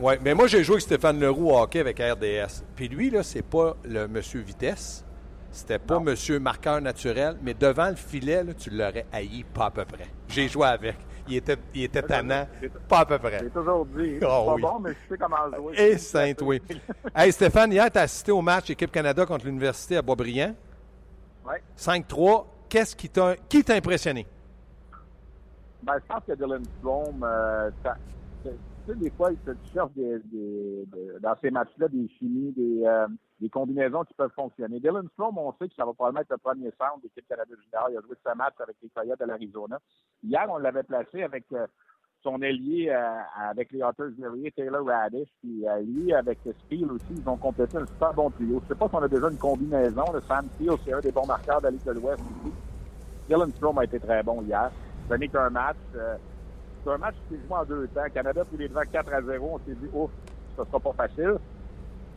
Oui, 0.00 0.14
mais 0.22 0.34
moi, 0.34 0.46
j'ai 0.46 0.62
joué 0.64 0.74
avec 0.74 0.82
Stéphane 0.82 1.20
Leroux 1.20 1.50
au 1.50 1.58
hockey 1.58 1.80
avec 1.80 1.98
RDS. 1.98 2.62
Puis 2.76 2.88
lui, 2.88 3.10
là, 3.10 3.22
c'est 3.22 3.42
pas 3.42 3.76
le 3.84 4.06
monsieur 4.08 4.40
vitesse. 4.40 5.04
C'était 5.50 5.78
pas 5.78 6.00
monsieur 6.00 6.40
marqueur 6.40 6.80
naturel, 6.80 7.36
mais 7.40 7.54
devant 7.54 7.88
le 7.88 7.94
filet, 7.94 8.42
là, 8.42 8.54
tu 8.54 8.70
l'aurais 8.70 9.06
haï 9.12 9.44
pas 9.44 9.66
à 9.66 9.70
peu 9.70 9.84
près. 9.84 10.06
J'ai 10.26 10.48
joué 10.48 10.66
avec. 10.66 10.96
Il 11.28 11.36
était, 11.36 11.56
il 11.72 11.84
était 11.84 12.02
tannant, 12.02 12.46
pas 12.88 12.98
à 13.00 13.06
peu 13.06 13.18
près. 13.18 13.38
J'ai 13.40 13.50
toujours 13.50 13.86
dit, 13.86 14.16
c'est 14.18 14.26
Oh 14.26 14.46
pas 14.46 14.54
oui. 14.54 14.62
bon, 14.62 14.78
mais 14.80 14.90
je 14.90 15.14
sais 15.14 15.18
comment 15.18 15.56
jouer. 15.56 15.74
Et 15.78 15.96
saint 15.96 16.32
oui. 16.42 16.60
Hey 17.14 17.32
Stéphane, 17.32 17.72
hier, 17.72 17.88
tu 17.90 17.98
as 17.98 18.02
assisté 18.02 18.32
au 18.32 18.42
match 18.42 18.68
Équipe 18.68 18.90
Canada 18.90 19.24
contre 19.24 19.46
l'Université 19.46 19.96
à 19.96 20.02
Boisbriand. 20.02 20.54
Ouais. 21.46 21.62
5-3. 21.78 22.44
Qu'est-ce 22.68 22.96
qui 22.96 23.08
t'a 23.08 23.36
qui 23.48 23.62
t'a 23.62 23.74
impressionné? 23.74 24.26
Ben, 25.84 25.94
je 26.02 26.12
pense 26.12 26.22
que 26.26 26.32
Dylan 26.32 26.62
euh, 27.22 27.70
tu 28.42 28.50
des 28.92 29.10
fois, 29.10 29.30
il 29.32 29.38
se 29.38 29.56
cherche 29.72 29.92
des, 29.92 30.18
des- 30.24 30.84
de- 30.86 31.18
dans 31.20 31.34
ces 31.40 31.50
matchs-là 31.50 31.88
des 31.88 32.08
chimies, 32.18 32.52
des, 32.52 32.84
euh, 32.84 33.06
combinaisons 33.52 34.04
qui 34.04 34.14
peuvent 34.14 34.32
fonctionner. 34.34 34.80
Dylan 34.80 35.06
Strom, 35.12 35.36
on 35.38 35.52
sait 35.54 35.68
que 35.68 35.74
ça 35.74 35.84
va 35.84 35.92
probablement 35.92 36.22
être 36.22 36.30
le 36.30 36.38
premier 36.38 36.70
centre 36.78 36.98
de 36.98 37.02
l'équipe 37.04 37.26
Canada 37.28 37.50
Junior. 37.62 37.88
Il 37.90 37.98
a 37.98 38.00
joué 38.00 38.16
ce 38.26 38.36
match 38.36 38.54
avec 38.58 38.76
les 38.82 38.88
Coyotes 38.88 39.20
de 39.20 39.24
l'Arizona. 39.26 39.78
Hier, 40.22 40.46
on 40.48 40.56
l'avait 40.58 40.82
placé 40.82 41.22
avec 41.22 41.44
euh, 41.52 41.66
son 42.22 42.40
ailier 42.40 42.88
euh, 42.90 43.18
avec 43.50 43.70
les 43.70 43.82
Otters 43.82 44.12
Verrier, 44.18 44.50
Taylor 44.52 44.84
Radish, 44.86 45.28
puis 45.42 45.68
euh, 45.68 45.80
lui 45.82 46.14
avec 46.14 46.38
Steele 46.64 46.90
aussi, 46.90 47.04
ils 47.10 47.28
ont 47.28 47.36
complété 47.36 47.76
un 47.76 47.84
super 47.86 48.14
bon 48.14 48.30
trio. 48.30 48.60
Je 48.62 48.68
sais 48.68 48.78
pas 48.78 48.88
si 48.88 48.94
on 48.94 49.02
a 49.02 49.08
déjà 49.08 49.28
une 49.28 49.36
combinaison. 49.38 50.04
Le 50.14 50.20
Sam 50.22 50.46
Steele, 50.54 50.70
c'est 50.84 50.92
un 50.94 51.00
des 51.00 51.12
bons 51.12 51.26
marqueurs 51.26 51.60
de 51.60 51.66
la 51.66 51.72
de 51.72 51.90
l'Ouest. 52.00 52.22
Dylan 53.28 53.50
Strom 53.52 53.78
a 53.78 53.84
été 53.84 54.00
très 54.00 54.22
bon 54.22 54.40
hier. 54.42 54.70
Ce 55.10 55.14
n'est 55.14 55.28
qu'un 55.28 55.50
match. 55.50 55.76
C'est 56.84 56.90
un 56.90 56.98
match 56.98 57.14
qui 57.28 57.34
s'est 57.34 57.40
joué 57.46 57.56
en 57.56 57.64
deux 57.64 57.88
temps. 57.88 58.02
Canada 58.12 58.44
pris 58.44 58.58
les 58.58 58.68
devants 58.68 58.82
4 58.90 59.12
à 59.12 59.22
0. 59.22 59.50
On 59.54 59.58
s'est 59.58 59.74
dit, 59.74 59.88
ouf, 59.92 60.10
ça 60.56 60.64
sera 60.64 60.80
pas 60.80 60.92
facile. 60.92 61.36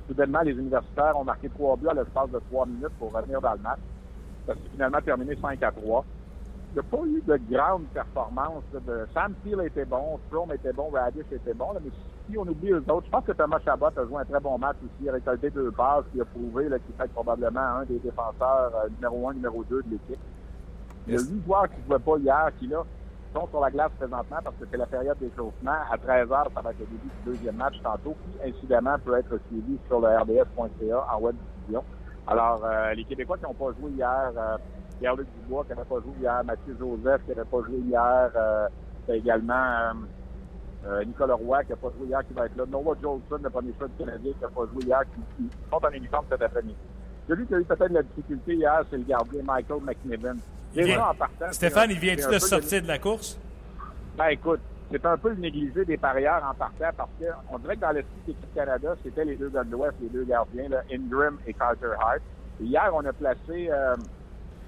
Soudainement, 0.08 0.42
les 0.42 0.54
universitaires 0.54 1.18
ont 1.18 1.24
marqué 1.24 1.50
trois 1.50 1.76
buts 1.78 1.88
à 1.90 1.94
l'espace 1.94 2.30
de 2.32 2.40
trois 2.50 2.66
minutes 2.66 2.94
pour 3.00 3.14
revenir 3.14 3.42
dans 3.42 3.54
le 3.54 3.60
match. 3.60 3.80
Ça 4.46 4.54
s'est 4.54 4.70
finalement 4.72 5.02
terminé 5.02 5.36
5 5.42 5.64
à 5.64 5.72
3. 5.72 6.06
Il 6.70 6.74
n'y 6.74 6.80
a 6.80 6.84
pas 6.84 7.06
eu 7.06 7.24
de 7.26 7.56
grande 7.56 7.86
performance. 7.94 8.64
De... 8.74 9.08
Sam 9.14 9.34
Steele 9.42 9.62
était 9.66 9.86
bon, 9.86 10.20
Strom 10.28 10.52
était 10.54 10.74
bon, 10.74 10.90
Radish 10.92 11.26
était 11.32 11.54
bon. 11.54 11.72
là, 11.74 11.80
mais 11.84 11.92
si 12.30 12.38
on 12.38 12.42
oublie 12.42 12.68
les 12.68 12.90
autres, 12.90 13.06
je 13.06 13.10
pense 13.10 13.26
que 13.26 13.32
Thomas 13.32 13.60
Chabot 13.64 13.86
a 13.86 14.06
joué 14.06 14.22
un 14.22 14.26
très 14.26 14.40
bon 14.40 14.58
match 14.58 14.76
aussi. 14.84 15.04
Il 15.04 15.10
a 15.10 15.14
récolté 15.14 15.50
deux 15.50 15.72
passes, 15.72 16.04
il 16.14 16.22
a 16.22 16.26
prouvé 16.26 16.66
qu'il 16.66 16.96
fait 16.96 17.12
probablement 17.14 17.80
un 17.80 17.86
des 17.86 18.00
défenseurs 18.00 18.72
euh, 18.76 18.90
numéro 18.96 19.30
un, 19.30 19.34
numéro 19.34 19.64
deux 19.64 19.82
de 19.84 19.92
l'équipe. 19.92 20.20
Il 21.08 21.14
y 21.14 21.18
a 21.18 21.22
huit 21.22 21.44
joueurs 21.46 21.70
qui 21.70 21.80
ne 21.82 21.88
jouaient 21.88 22.00
pas 22.00 22.18
hier, 22.18 22.52
qui 22.60 22.68
là 22.68 22.84
sur 23.50 23.60
la 23.60 23.70
glace 23.70 23.92
présentement 23.98 24.38
parce 24.44 24.56
que 24.56 24.66
c'est 24.70 24.78
la 24.78 24.86
période 24.86 25.18
d'échauffement. 25.20 25.78
À 25.92 25.98
13h, 25.98 26.54
ça 26.54 26.62
va 26.62 26.72
être 26.72 26.80
le 26.80 26.86
début 26.86 27.10
du 27.10 27.32
deuxième 27.32 27.56
match 27.56 27.76
tantôt, 27.84 28.16
qui 28.24 28.50
incidemment 28.50 28.98
peut 29.04 29.18
être 29.18 29.40
suivi 29.48 29.78
sur 29.88 30.00
le 30.00 30.08
RDS.ca 30.08 31.06
en 31.14 31.20
web 31.20 31.36
diffusion. 31.36 31.84
Alors, 32.26 32.62
euh, 32.66 32.94
les 32.94 33.06
Québécois 33.06 33.38
qui 33.38 33.44
n'ont 33.44 33.54
pas 33.54 33.72
joué 33.80 33.92
hier, 33.92 34.32
euh, 34.36 34.58
Pierre-Luc 35.00 35.28
Dubois 35.42 35.64
qui 35.64 35.70
n'avait 35.70 35.84
pas 35.84 35.96
joué 35.96 36.14
hier, 36.20 36.44
Mathieu 36.44 36.76
Joseph 36.80 37.22
qui 37.24 37.30
n'avait 37.30 37.50
pas 37.50 37.62
joué 37.62 37.78
hier, 37.78 38.32
euh, 38.36 38.68
également 39.10 39.94
euh, 40.86 41.04
Nicolas 41.06 41.36
Roy 41.36 41.64
qui 41.64 41.72
n'a 41.72 41.76
pas 41.76 41.90
joué 41.98 42.08
hier 42.08 42.28
qui 42.28 42.34
va 42.34 42.46
être 42.46 42.56
là, 42.56 42.66
Noah 42.70 42.96
Jolson, 43.02 43.40
le 43.44 43.50
premier 43.50 43.74
choix 43.78 43.88
du 43.88 44.06
Canadien 44.06 44.32
qui 44.34 44.42
n'a 44.42 44.48
pas 44.48 44.66
joué 44.74 44.84
hier, 44.84 45.02
qui, 45.38 45.50
sont 45.72 45.86
en 45.86 45.92
uniforme 45.92 46.26
cet 46.30 46.42
après-midi. 46.42 46.78
Celui 47.28 47.46
qui 47.46 47.56
a 47.56 47.60
eu 47.60 47.64
peut-être 47.64 47.92
la 47.92 48.04
difficulté 48.04 48.56
hier, 48.56 48.84
c'est 48.90 48.98
le 48.98 49.04
gardien 49.04 49.44
Michael 49.44 49.82
McNiven. 49.84 50.38
Il 50.78 50.84
Déjà, 50.84 50.96
vient- 50.98 51.08
en 51.10 51.16
partant, 51.16 51.52
Stéphane, 51.52 51.90
il 51.92 52.00
vient-tu 52.00 52.28
de 52.32 52.38
sortir 52.40 52.82
de 52.84 52.88
la 52.88 53.00
course? 53.00 53.40
ben 54.16 54.28
écoute, 54.28 54.60
c'est 54.92 55.04
un 55.06 55.18
peu 55.18 55.30
le 55.30 55.36
négligé 55.38 55.84
des 55.86 55.98
parieurs 55.98 56.44
en 56.50 56.54
partant 56.54 56.90
parce 56.96 57.10
qu'on 57.20 57.58
dirait 57.60 57.76
que 57.76 57.82
dans 57.82 57.92
l'esprit 57.92 58.22
de 58.28 58.32
l'équipe 58.34 58.54
Canada, 58.54 58.96
c'était 59.04 59.26
les 59.26 59.36
deux 59.36 59.50
gars 59.50 59.64
de 59.64 59.72
l'Ouest, 59.72 59.94
les 60.02 60.10
deux 60.10 60.24
gardiens, 60.24 60.70
là, 60.70 60.82
Ingram 60.94 61.38
et 61.48 61.54
Carter 61.54 61.92
Hart. 62.00 62.22
Hier, 62.62 62.90
on 62.94 63.04
a 63.06 63.14
placé 63.14 63.70
euh, 63.72 63.96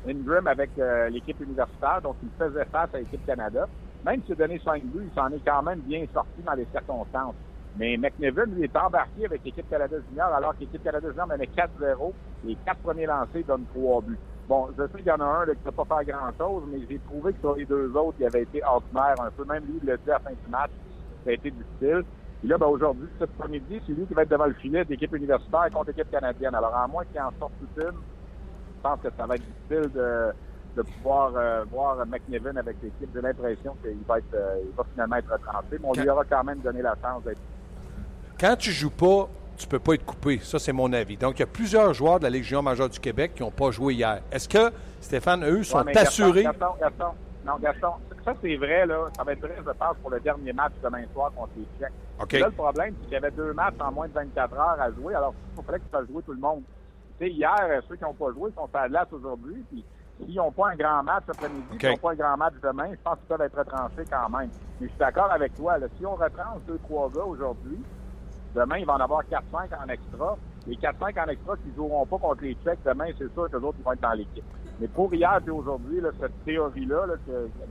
Ingram 0.08 0.48
avec 0.48 0.72
euh, 0.80 1.10
l'équipe 1.10 1.40
universitaire, 1.42 2.02
donc 2.02 2.16
il 2.24 2.30
faisait 2.38 2.66
face 2.66 2.90
à 2.94 2.98
l'équipe 3.00 3.26
Canada. 3.26 3.68
Même 4.06 4.22
s'il 4.24 4.34
a 4.34 4.36
donné 4.48 4.60
5 4.64 4.84
buts, 4.86 5.08
il 5.12 5.14
s'en 5.16 5.28
est 5.30 5.42
quand 5.46 5.62
même 5.62 5.80
bien 5.82 6.06
sorti 6.14 6.42
dans 6.46 6.54
les 6.54 6.66
circonstances. 6.72 7.36
Mais 7.78 7.98
McNevin, 7.98 8.46
lui, 8.46 8.64
est 8.64 8.76
embarqué 8.76 9.26
avec 9.26 9.44
l'équipe 9.46 9.70
Canada 9.70 9.98
Junior, 10.10 10.34
alors 10.34 10.54
que 10.56 10.62
l'équipe 10.62 10.84
Canada 10.84 11.08
Junior 11.10 11.28
menait 11.28 11.50
4-0. 11.56 12.14
Les 12.46 12.56
quatre 12.66 12.80
premiers 12.80 13.06
lancés 13.06 13.44
donnent 13.48 13.66
3 13.74 14.02
buts. 14.02 14.18
Bon, 14.50 14.68
je 14.76 14.82
sais 14.82 14.98
qu'il 14.98 15.06
y 15.06 15.12
en 15.12 15.20
a 15.20 15.26
un 15.26 15.46
là, 15.46 15.54
qui 15.54 15.60
ne 15.64 15.70
peut 15.70 15.86
pas 15.86 16.04
faire 16.04 16.16
grand-chose, 16.16 16.64
mais 16.72 16.80
j'ai 16.90 16.98
trouvé 16.98 17.34
que 17.34 17.40
sur 17.40 17.56
les 17.56 17.66
deux 17.66 17.96
autres, 17.96 18.18
il 18.20 18.26
avait 18.26 18.42
été 18.42 18.64
ordinaire 18.64 19.14
un 19.22 19.30
peu. 19.30 19.46
Même 19.46 19.64
lui, 19.66 19.80
il 19.80 19.88
l'a 19.88 19.96
dit 19.98 20.10
à 20.10 20.14
la 20.14 20.20
fin 20.20 20.32
du 20.32 20.50
match, 20.50 20.72
ça 21.24 21.30
a 21.30 21.34
été 21.34 21.52
difficile. 21.52 22.04
Et 22.44 22.48
là, 22.48 22.58
ben, 22.58 22.66
aujourd'hui, 22.66 23.08
cet 23.20 23.30
après-midi, 23.30 23.80
c'est 23.86 23.94
lui 23.94 24.08
qui 24.08 24.14
va 24.16 24.24
être 24.24 24.30
devant 24.30 24.48
le 24.48 24.56
filet 24.56 24.84
d'équipe 24.86 25.16
universitaire 25.16 25.70
contre 25.72 25.90
l'équipe 25.90 26.10
canadienne. 26.10 26.56
Alors, 26.56 26.76
à 26.76 26.88
moins 26.88 27.06
qu'il 27.06 27.22
en 27.22 27.32
sorte 27.40 27.52
toute 27.60 27.84
une, 27.84 27.92
je 27.92 28.82
pense 28.82 29.00
que 29.02 29.10
ça 29.16 29.28
va 29.28 29.36
être 29.36 29.44
difficile 29.44 29.92
de, 29.94 30.32
de 30.78 30.82
pouvoir 30.82 31.32
euh, 31.36 31.64
voir 31.72 32.04
McNevin 32.08 32.56
avec 32.58 32.78
l'équipe. 32.82 33.10
J'ai 33.14 33.22
l'impression 33.22 33.78
qu'il 33.84 34.02
va, 34.08 34.18
être, 34.18 34.34
euh, 34.34 34.64
il 34.68 34.76
va 34.76 34.84
finalement 34.94 35.18
être 35.18 35.32
retranché, 35.32 35.78
mais 35.80 35.88
on 35.88 35.94
lui 35.94 36.10
aura 36.10 36.24
quand 36.26 36.44
même 36.44 36.60
donné 36.62 36.82
la 36.82 36.96
chance 37.00 37.24
d'être. 37.24 37.42
Quand 38.40 38.56
tu 38.56 38.72
joues 38.72 38.90
pas, 38.90 39.30
tu 39.60 39.68
peux 39.68 39.80
pas 39.80 39.94
être 39.94 40.06
coupé. 40.06 40.40
Ça, 40.42 40.58
c'est 40.58 40.72
mon 40.74 40.92
avis. 40.94 41.18
Donc, 41.18 41.36
il 41.38 41.40
y 41.42 41.44
a 41.44 41.48
plusieurs 41.48 41.94
joueurs 41.94 42.20
de 42.20 42.28
la 42.28 42.42
junior 42.42 42.64
majeure 42.64 42.90
du 42.90 43.00
Québec 43.00 43.34
qui 43.36 43.44
n'ont 43.44 43.52
pas 43.52 43.72
joué 43.72 43.94
hier. 43.94 44.22
Est-ce 44.32 44.48
que, 44.50 44.72
Stéphane, 45.02 45.44
eux, 45.46 45.64
sont 45.64 45.84
Ouais, 45.84 45.98
assurés? 45.98 46.44
Gaston, 46.44 46.66
Gaston, 46.80 47.06
non, 47.46 47.54
Gaston, 47.62 47.90
ça 48.24 48.34
c'est 48.42 48.56
vrai, 48.56 48.86
là. 48.86 49.06
Ça 49.16 49.24
va 49.24 49.34
être 49.34 49.40
vrai, 49.42 49.56
je 49.58 49.64
pense, 49.72 49.96
pour 50.02 50.10
le 50.12 50.20
dernier 50.20 50.54
match 50.54 50.72
demain 50.84 51.04
soir 51.14 51.32
contre 51.36 51.52
les 51.58 51.66
Tchèques. 51.80 51.94
OK. 52.22 52.32
Là, 52.34 52.46
le 52.48 52.52
problème, 52.54 52.94
c'est 53.00 53.04
qu'il 53.06 53.14
y 53.14 53.18
avait 53.18 53.32
deux 53.32 53.54
matchs 53.54 53.76
en 53.80 53.92
moins 53.92 54.08
de 54.08 54.14
24 54.14 54.54
heures 54.54 54.78
à 54.82 54.92
jouer. 54.92 55.14
Alors, 55.16 55.34
il 55.58 55.64
fallait 55.64 55.80
que 55.80 55.84
tu 55.84 55.90
fasses 55.92 56.08
jouer 56.08 56.24
tout 56.24 56.34
le 56.34 56.40
monde. 56.40 56.62
Tu 57.20 57.26
sais, 57.26 57.32
hier, 57.32 57.82
ceux 57.88 57.96
qui 57.96 58.04
n'ont 58.04 58.14
pas 58.14 58.32
joué 58.34 58.52
sont 58.56 58.70
à 58.74 58.88
la 58.88 59.06
aujourd'hui. 59.12 59.64
Puis, 59.70 59.84
s'ils 60.20 60.36
n'ont 60.36 60.52
pas 60.52 60.70
un 60.70 60.76
grand 60.76 61.04
match 61.04 61.24
après-midi, 61.30 61.64
OK. 61.74 61.80
s'ils 61.82 61.90
n'ont 61.90 61.98
pas 61.98 62.12
un 62.12 62.16
grand 62.16 62.38
match 62.38 62.54
demain, 62.64 62.90
je 62.92 62.98
pense 63.04 63.18
qu'ils 63.20 63.28
peuvent 63.28 63.42
être 63.42 63.58
retranchés 63.58 64.06
quand 64.10 64.30
même. 64.30 64.50
Mais 64.80 64.88
je 64.88 64.92
suis 64.92 65.00
d'accord 65.00 65.32
avec 65.32 65.54
toi. 65.56 65.78
Là, 65.78 65.88
si 65.98 66.06
on 66.06 66.16
retranche 66.16 66.62
deux, 66.68 66.80
trois 66.84 67.10
gars 67.10 67.24
aujourd'hui, 67.26 67.78
demain, 68.56 68.78
il 68.78 68.86
va 68.86 68.94
en 68.94 69.00
avoir 69.02 69.24
4-5 69.24 69.70
en 69.84 69.90
extra. 69.90 70.38
Les 70.68 70.76
4-5 70.76 71.24
en 71.24 71.30
extra 71.30 71.56
qui 71.58 71.70
ne 71.70 71.76
joueront 71.76 72.06
pas 72.06 72.18
contre 72.18 72.44
les 72.44 72.56
Tchèques 72.64 72.80
demain, 72.86 73.06
c'est 73.18 73.32
sûr 73.34 73.50
que 73.50 73.58
les 73.58 73.64
autres 73.64 73.78
ils 73.80 73.84
vont 73.84 73.94
être 73.94 74.02
dans 74.02 74.12
l'équipe. 74.14 74.44
Mais 74.80 74.88
pour 74.88 75.14
hier 75.14 75.40
et 75.46 75.50
aujourd'hui, 75.50 76.02
cette 76.22 76.46
théorie-là, 76.46 77.06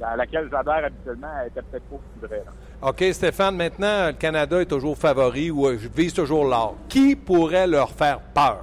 à 0.02 0.16
laquelle 0.16 0.48
j'adhère 0.50 0.84
habituellement, 0.84 1.28
elle 1.40 1.48
était 1.48 1.62
peut-être 1.62 1.84
pas 1.84 2.26
vraie. 2.26 2.44
OK, 2.82 3.04
Stéphane, 3.14 3.56
maintenant, 3.56 4.08
le 4.08 4.12
Canada 4.12 4.60
est 4.60 4.66
toujours 4.66 4.96
favori 4.96 5.50
ou 5.50 5.66
euh, 5.68 5.76
vise 5.94 6.12
toujours 6.12 6.44
l'or. 6.44 6.76
Qui 6.88 7.16
pourrait 7.16 7.66
leur 7.66 7.90
faire 7.90 8.20
peur? 8.20 8.58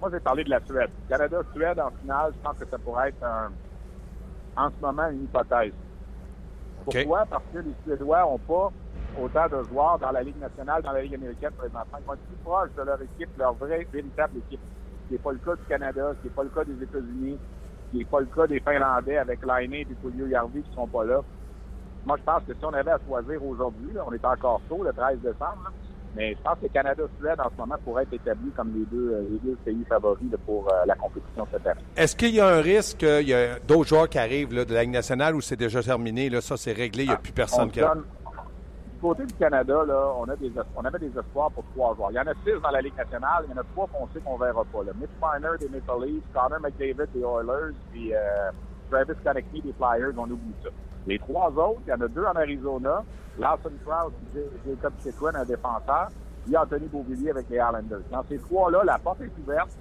Moi, 0.00 0.10
j'ai 0.12 0.20
parlé 0.20 0.44
de 0.44 0.50
la 0.50 0.60
Suède. 0.66 0.90
Canada-Suède 1.08 1.80
en 1.80 1.90
finale, 2.02 2.32
je 2.36 2.42
pense 2.46 2.58
que 2.58 2.66
ça 2.68 2.76
pourrait 2.78 3.08
être 3.08 3.22
un- 3.24 3.50
en 4.56 4.68
ce 4.68 4.84
moment 4.84 5.08
une 5.08 5.24
hypothèse. 5.24 5.72
Pourquoi? 6.84 7.24
Parce 7.30 7.42
que 7.54 7.58
les 7.60 7.72
Suédois 7.84 8.20
n'ont 8.20 8.38
pas 8.38 8.70
autant 9.20 9.46
de 9.48 9.62
joueurs 9.64 9.98
dans 9.98 10.10
la 10.10 10.22
Ligue 10.22 10.38
nationale, 10.40 10.82
dans 10.82 10.92
la 10.92 11.02
Ligue 11.02 11.14
américaine 11.14 11.52
présentement. 11.56 11.98
Ils 12.00 12.06
vont 12.06 12.14
être 12.14 12.20
plus 12.20 12.36
proches 12.44 12.70
de 12.76 12.82
leur 12.82 13.00
équipe, 13.02 13.28
leur 13.38 13.54
vraie, 13.54 13.86
véritable 13.92 14.38
équipe. 14.38 14.60
Ce 15.04 15.08
qui 15.08 15.12
n'est 15.14 15.18
pas 15.18 15.32
le 15.32 15.38
cas 15.38 15.54
du 15.56 15.62
Canada, 15.68 16.10
ce 16.14 16.20
qui 16.22 16.28
n'est 16.28 16.34
pas 16.34 16.42
le 16.44 16.48
cas 16.50 16.64
des 16.64 16.82
États-Unis, 16.82 17.38
ce 17.86 17.90
qui 17.92 17.98
n'est 17.98 18.04
pas 18.04 18.20
le 18.20 18.26
cas 18.26 18.46
des 18.46 18.60
Finlandais 18.60 19.18
avec 19.18 19.40
Laine 19.44 19.74
et 19.74 19.86
Julio 20.02 20.26
Yarvi 20.26 20.62
qui 20.62 20.70
ne 20.70 20.74
sont 20.74 20.86
pas 20.86 21.04
là. 21.04 21.20
Moi, 22.06 22.16
je 22.18 22.22
pense 22.24 22.42
que 22.46 22.52
si 22.54 22.64
on 22.64 22.72
avait 22.72 22.90
à 22.90 22.98
choisir 23.06 23.44
aujourd'hui, 23.44 23.90
on 24.06 24.12
est 24.12 24.24
encore 24.24 24.60
tôt, 24.68 24.82
le 24.82 24.92
13 24.92 25.18
décembre, 25.20 25.58
là, 25.64 25.70
mais 26.16 26.32
je 26.34 26.38
pense 26.42 26.58
que 26.62 26.66
Canada-Suède, 26.68 27.40
en 27.40 27.50
ce 27.50 27.56
moment, 27.58 27.74
pourrait 27.84 28.04
être 28.04 28.12
établi 28.12 28.50
comme 28.56 28.72
les 28.74 28.84
deux, 28.84 29.10
euh, 29.14 29.26
les 29.30 29.38
deux 29.38 29.56
pays 29.64 29.84
favoris 29.88 30.28
pour 30.46 30.68
euh, 30.72 30.84
la 30.86 30.94
compétition 30.94 31.46
cette 31.50 31.66
année. 31.66 31.80
Est-ce 31.96 32.14
qu'il 32.14 32.34
y 32.34 32.40
a 32.40 32.46
un 32.46 32.60
risque 32.60 32.98
qu'il 32.98 33.28
y 33.28 33.34
a 33.34 33.58
d'autres 33.58 33.88
joueurs 33.88 34.08
qui 34.08 34.18
arrivent 34.18 34.54
là, 34.54 34.64
de 34.64 34.72
la 34.74 34.82
Ligue 34.82 34.92
nationale 34.92 35.34
ou 35.34 35.40
c'est 35.40 35.56
déjà 35.56 35.82
terminé? 35.82 36.28
Là, 36.30 36.40
ça, 36.40 36.56
c'est 36.56 36.72
réglé, 36.72 37.04
il 37.04 37.08
n'y 37.08 37.14
a 37.14 37.16
plus 37.16 37.32
On 37.32 37.34
personne 37.34 37.70
qui 37.70 37.80
donne- 37.80 38.04
côté 39.04 39.26
du 39.26 39.34
Canada, 39.34 39.84
là, 39.86 40.14
on, 40.16 40.24
avait 40.24 40.98
des 40.98 41.18
espoirs 41.18 41.50
pour 41.50 41.62
trois 41.74 41.94
joueurs. 41.94 42.10
Il 42.10 42.14
y 42.14 42.18
en 42.18 42.26
a 42.26 42.32
six 42.42 42.58
dans 42.62 42.70
la 42.70 42.80
Ligue 42.80 42.96
nationale. 42.96 43.44
Il 43.46 43.50
y 43.50 43.54
en 43.54 43.60
a 43.60 43.64
trois 43.74 43.86
qu'on 43.88 44.08
sait 44.08 44.20
qu'on 44.20 44.38
verra 44.38 44.64
pas. 44.64 44.82
Là. 44.82 44.92
Mitch 44.98 45.10
Marner 45.20 45.58
des 45.60 45.68
Maple 45.68 46.06
Leafs, 46.06 46.22
Connor 46.32 46.58
McDavid 46.60 47.12
des 47.12 47.20
Oilers, 47.20 47.74
puis 47.92 48.14
euh, 48.14 48.50
Travis 48.90 49.12
Konechny 49.22 49.60
des 49.60 49.74
Flyers. 49.74 50.14
On 50.16 50.24
oublie 50.24 50.54
ça. 50.62 50.70
Les 51.06 51.18
trois 51.18 51.50
autres, 51.50 51.82
il 51.86 51.90
y 51.90 51.92
en 51.92 52.00
a 52.00 52.08
deux 52.08 52.24
en 52.24 52.34
Arizona. 52.34 53.04
Lawson 53.38 53.72
Krause 53.84 54.12
Jacob 54.66 54.92
Chikrin, 55.02 55.34
un 55.34 55.44
défenseur. 55.44 56.08
A 56.54 56.62
Anthony 56.62 56.86
Beauvillier 56.86 57.30
avec 57.30 57.50
les 57.50 57.56
Islanders. 57.56 58.04
Dans 58.10 58.24
ces 58.26 58.38
trois-là, 58.38 58.84
la 58.84 58.98
porte 58.98 59.20
est 59.20 59.32
ouverte. 59.38 59.76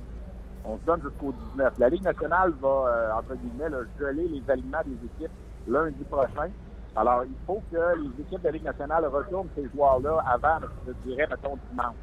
On 0.66 0.78
se 0.78 0.84
donne 0.86 1.02
jusqu'au 1.02 1.34
19. 1.54 1.74
La 1.78 1.88
Ligue 1.90 2.04
nationale 2.04 2.52
va, 2.62 2.68
euh, 2.68 3.12
entre 3.14 3.36
guillemets, 3.36 3.70
geler 3.98 4.28
les 4.28 4.52
aliments 4.52 4.82
des 4.86 4.98
équipes 5.06 5.32
lundi 5.68 6.04
prochain. 6.10 6.50
Alors, 6.96 7.24
il 7.26 7.36
faut 7.48 7.62
que 7.72 7.78
les 8.00 8.22
équipes 8.22 8.44
de 8.44 8.50
Ligue 8.50 8.64
nationale 8.66 9.06
retournent 9.06 9.48
ces 9.56 9.68
joueurs-là 9.74 10.24
avant, 10.28 10.60
je 10.88 10.92
dirais, 11.10 11.28
mettons, 11.30 11.58
dimanche. 11.72 11.96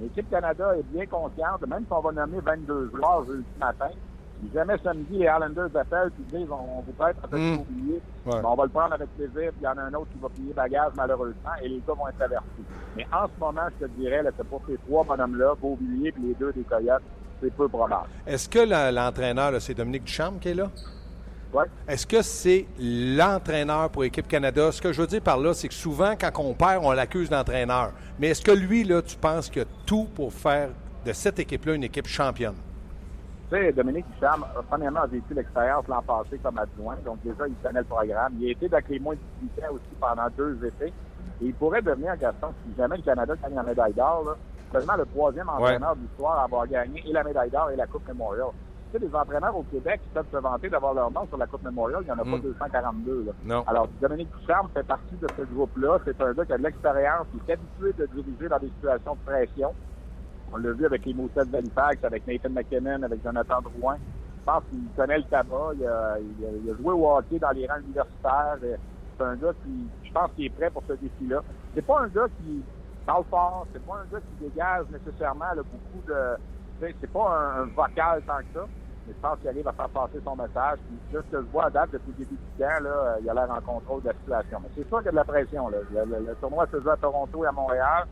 L'équipe 0.00 0.28
Canada 0.30 0.76
est 0.76 0.84
bien 0.84 1.06
consciente, 1.06 1.66
même 1.66 1.80
si 1.86 1.92
on 1.92 2.00
va 2.00 2.12
nommer 2.12 2.38
22 2.40 2.90
joueurs 2.94 3.24
jeudi 3.26 3.44
matin, 3.58 3.88
si 4.40 4.50
jamais 4.52 4.76
samedi, 4.84 5.18
les 5.18 5.24
Islanders 5.24 5.74
appellent 5.74 6.10
et 6.20 6.36
disent 6.36 6.48
on, 6.50 6.82
vous 6.82 6.92
prête 6.92 7.16
à 7.24 7.36
Mm. 7.36 7.58
oublier, 7.60 8.00
Ouais. 8.26 8.40
on 8.44 8.54
va 8.54 8.64
le 8.64 8.68
prendre 8.70 8.92
avec 8.92 9.08
plaisir, 9.16 9.50
puis 9.52 9.60
il 9.62 9.64
y 9.64 9.66
en 9.66 9.78
a 9.78 9.82
un 9.82 9.94
autre 9.94 10.08
qui 10.12 10.18
va 10.18 10.28
payer 10.28 10.52
bagage 10.52 10.92
malheureusement, 10.96 11.50
et 11.62 11.68
les 11.68 11.82
gars 11.88 11.94
vont 11.94 12.08
être 12.08 12.20
avertis. 12.22 12.64
Mais 12.94 13.06
en 13.12 13.26
ce 13.26 13.40
moment, 13.40 13.62
je 13.80 13.86
te 13.86 13.90
dirais 13.92 14.22
là, 14.22 14.30
que 14.32 14.42
pour 14.42 14.60
ces 14.68 14.76
trois 14.86 15.02
bonhommes-là, 15.04 15.54
Beauvillier 15.60 16.08
et 16.16 16.20
les 16.20 16.34
deux 16.34 16.52
des 16.52 16.62
Coyotes, 16.64 17.02
c'est 17.42 17.52
peu 17.54 17.66
probable. 17.68 18.08
Est-ce 18.26 18.48
que 18.48 18.58
la- 18.58 18.92
l'entraîneur, 18.92 19.50
là, 19.50 19.60
c'est 19.60 19.74
Dominique 19.74 20.04
Ducharme 20.04 20.38
qui 20.38 20.50
est 20.50 20.54
là? 20.54 20.70
Ouais. 21.52 21.64
Est-ce 21.88 22.06
que 22.06 22.22
c'est 22.22 22.66
l'entraîneur 22.78 23.90
pour 23.90 24.02
l'équipe 24.02 24.26
Canada? 24.26 24.72
Ce 24.72 24.82
que 24.82 24.92
je 24.92 25.00
veux 25.00 25.06
dire 25.06 25.22
par 25.22 25.38
là, 25.38 25.54
c'est 25.54 25.68
que 25.68 25.74
souvent, 25.74 26.14
quand 26.18 26.30
on 26.38 26.54
perd, 26.54 26.84
on 26.84 26.92
l'accuse 26.92 27.30
d'entraîneur. 27.30 27.92
Mais 28.18 28.28
est-ce 28.28 28.42
que 28.42 28.50
lui, 28.50 28.84
là, 28.84 29.00
tu 29.02 29.16
penses 29.16 29.48
qu'il 29.48 29.62
a 29.62 29.66
tout 29.86 30.08
pour 30.14 30.32
faire 30.32 30.70
de 31.04 31.12
cette 31.12 31.38
équipe-là 31.38 31.74
une 31.74 31.84
équipe 31.84 32.06
championne? 32.06 32.56
Tu 33.48 33.56
sais, 33.56 33.72
Dominique 33.72 34.06
Hicham, 34.16 34.44
premièrement, 34.68 35.02
a 35.02 35.06
vécu 35.06 35.32
l'expérience 35.32 35.86
l'an 35.86 36.02
passé 36.02 36.38
comme 36.42 36.58
adjoint, 36.58 36.96
donc 37.04 37.18
déjà, 37.22 37.46
il 37.46 37.54
connaît 37.62 37.78
le 37.78 37.84
programme. 37.84 38.32
Il 38.40 38.48
a 38.48 38.50
été 38.50 38.66
avec 38.66 38.88
les 38.88 38.98
moins 38.98 39.14
de 39.14 39.20
18 39.54 39.64
ans 39.66 39.74
aussi 39.74 39.84
pendant 40.00 40.28
deux 40.36 40.58
étés. 40.66 40.92
Et 41.40 41.44
il 41.46 41.54
pourrait 41.54 41.82
devenir, 41.82 42.16
Gaston, 42.16 42.48
si 42.64 42.76
jamais 42.76 42.96
le 42.96 43.02
Canada 43.02 43.34
gagne 43.40 43.54
la 43.54 43.62
médaille 43.62 43.92
d'or, 43.92 44.36
seulement 44.72 44.96
le 44.96 45.06
troisième 45.06 45.48
entraîneur 45.48 45.94
de 45.94 46.00
l'histoire 46.00 46.40
à 46.40 46.44
avoir 46.44 46.66
gagné 46.66 47.04
et 47.06 47.12
la 47.12 47.22
médaille 47.22 47.50
d'or 47.50 47.70
et 47.70 47.76
la 47.76 47.86
Coupe 47.86 48.08
Memorial. 48.08 48.48
Tu 48.92 48.98
sais, 48.98 49.04
les 49.04 49.14
entraîneurs 49.14 49.56
au 49.56 49.64
Québec 49.64 50.00
qui 50.04 50.10
peuvent 50.10 50.28
se 50.30 50.36
vanter 50.36 50.68
d'avoir 50.70 50.94
leur 50.94 51.10
nom 51.10 51.26
sur 51.26 51.36
la 51.36 51.46
Coupe 51.46 51.62
Memorial, 51.62 52.02
il 52.02 52.04
n'y 52.06 52.10
en 52.12 52.18
a 52.18 52.24
pas 52.24 52.38
242. 52.42 53.24
Là. 53.24 53.32
Non. 53.44 53.64
Alors, 53.66 53.88
Dominique 54.00 54.30
Ducharme 54.38 54.68
fait 54.72 54.84
partie 54.84 55.16
de 55.16 55.26
ce 55.36 55.42
groupe-là. 55.42 55.98
C'est 56.04 56.20
un 56.20 56.32
gars 56.32 56.44
qui 56.46 56.52
a 56.52 56.58
de 56.58 56.62
l'expérience, 56.62 57.26
qui 57.30 57.38
est 57.38 57.52
habitué 57.52 57.92
de 57.94 58.06
diriger 58.06 58.48
dans 58.48 58.58
des 58.58 58.68
situations 58.68 59.14
de 59.14 59.20
pression. 59.20 59.74
On 60.52 60.56
l'a 60.58 60.72
vu 60.72 60.86
avec 60.86 61.04
les 61.04 61.14
Moussets 61.14 61.44
d'Halifax, 61.46 62.04
avec 62.04 62.26
Nathan 62.26 62.50
McKinnon, 62.50 63.02
avec 63.02 63.22
Jonathan 63.22 63.60
Drouin. 63.62 63.96
Je 64.38 64.44
pense 64.44 64.62
qu'il 64.70 64.88
connaît 64.94 65.18
le 65.18 65.24
tabac. 65.24 65.72
Il 65.74 65.84
a, 65.86 66.18
il 66.20 66.44
a- 66.44 66.50
il 66.62 66.70
a 66.70 66.74
joué 66.76 66.92
au 66.92 67.10
hockey 67.10 67.40
dans 67.40 67.50
les 67.50 67.66
rangs 67.66 67.80
universitaires. 67.80 68.56
C'est 69.18 69.24
un 69.24 69.34
gars 69.34 69.52
qui, 69.64 69.90
je 70.04 70.12
pense, 70.12 70.30
qui 70.36 70.46
est 70.46 70.50
prêt 70.50 70.70
pour 70.70 70.84
ce 70.86 70.92
défi-là. 70.92 71.42
C'est 71.74 71.84
pas 71.84 72.00
un 72.02 72.08
gars 72.08 72.28
qui 72.36 72.64
parle 73.04 73.24
fort. 73.24 73.66
C'est 73.72 73.84
pas 73.84 73.94
un 73.96 74.04
gars 74.06 74.20
qui 74.20 74.36
dégage 74.36 74.86
nécessairement 74.90 75.52
là, 75.56 75.62
beaucoup 75.64 76.02
de... 76.06 76.36
C'est 76.80 77.12
pas 77.12 77.54
un, 77.58 77.64
vocal 77.64 78.22
tant 78.26 78.38
que 78.38 78.60
ça. 78.60 78.66
Mais 79.06 79.14
je 79.14 79.20
pense 79.20 79.38
qu'il 79.38 79.48
arrive 79.48 79.68
à 79.68 79.72
faire 79.72 79.88
passer 79.88 80.18
son 80.24 80.36
message. 80.36 80.78
Puis, 80.88 80.98
ce 81.12 81.18
que 81.18 81.42
je 81.42 81.50
vois 81.52 81.66
à 81.66 81.70
date 81.70 81.90
depuis 81.92 82.12
le 82.18 82.24
début 82.24 82.34
du 82.36 82.58
camp, 82.62 82.82
là, 82.82 82.90
euh, 82.90 83.18
il 83.22 83.30
a 83.30 83.34
l'air 83.34 83.50
en 83.50 83.60
contrôle 83.60 84.02
de 84.02 84.08
la 84.08 84.14
situation. 84.14 84.60
Mais 84.62 84.68
c'est 84.74 84.88
sûr 84.88 84.98
qu'il 84.98 85.06
y 85.06 85.08
a 85.08 85.12
de 85.12 85.16
la 85.16 85.24
pression. 85.24 85.68
Là. 85.68 85.78
Le, 85.90 86.04
le- 86.04 86.26
le 86.26 86.34
tournoi 86.36 86.66
se 86.72 86.80
joue 86.80 86.90
à 86.90 86.96
Toronto 86.96 87.44
et 87.44 87.46
à 87.46 87.52
Montréal. 87.52 88.06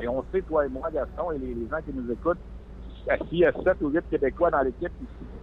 Et 0.00 0.08
on 0.08 0.24
sait, 0.32 0.42
toi 0.42 0.66
et 0.66 0.68
moi, 0.68 0.90
Gaston, 0.92 1.32
et 1.32 1.38
les, 1.38 1.68
gens 1.68 1.80
qui 1.84 1.92
nous 1.92 2.10
écoutent, 2.10 2.38
s'il 3.28 3.38
y 3.38 3.44
a 3.44 3.52
7 3.52 3.82
ou 3.82 3.88
8 3.90 4.08
Québécois 4.10 4.50
dans 4.50 4.62
l'équipe 4.62 4.92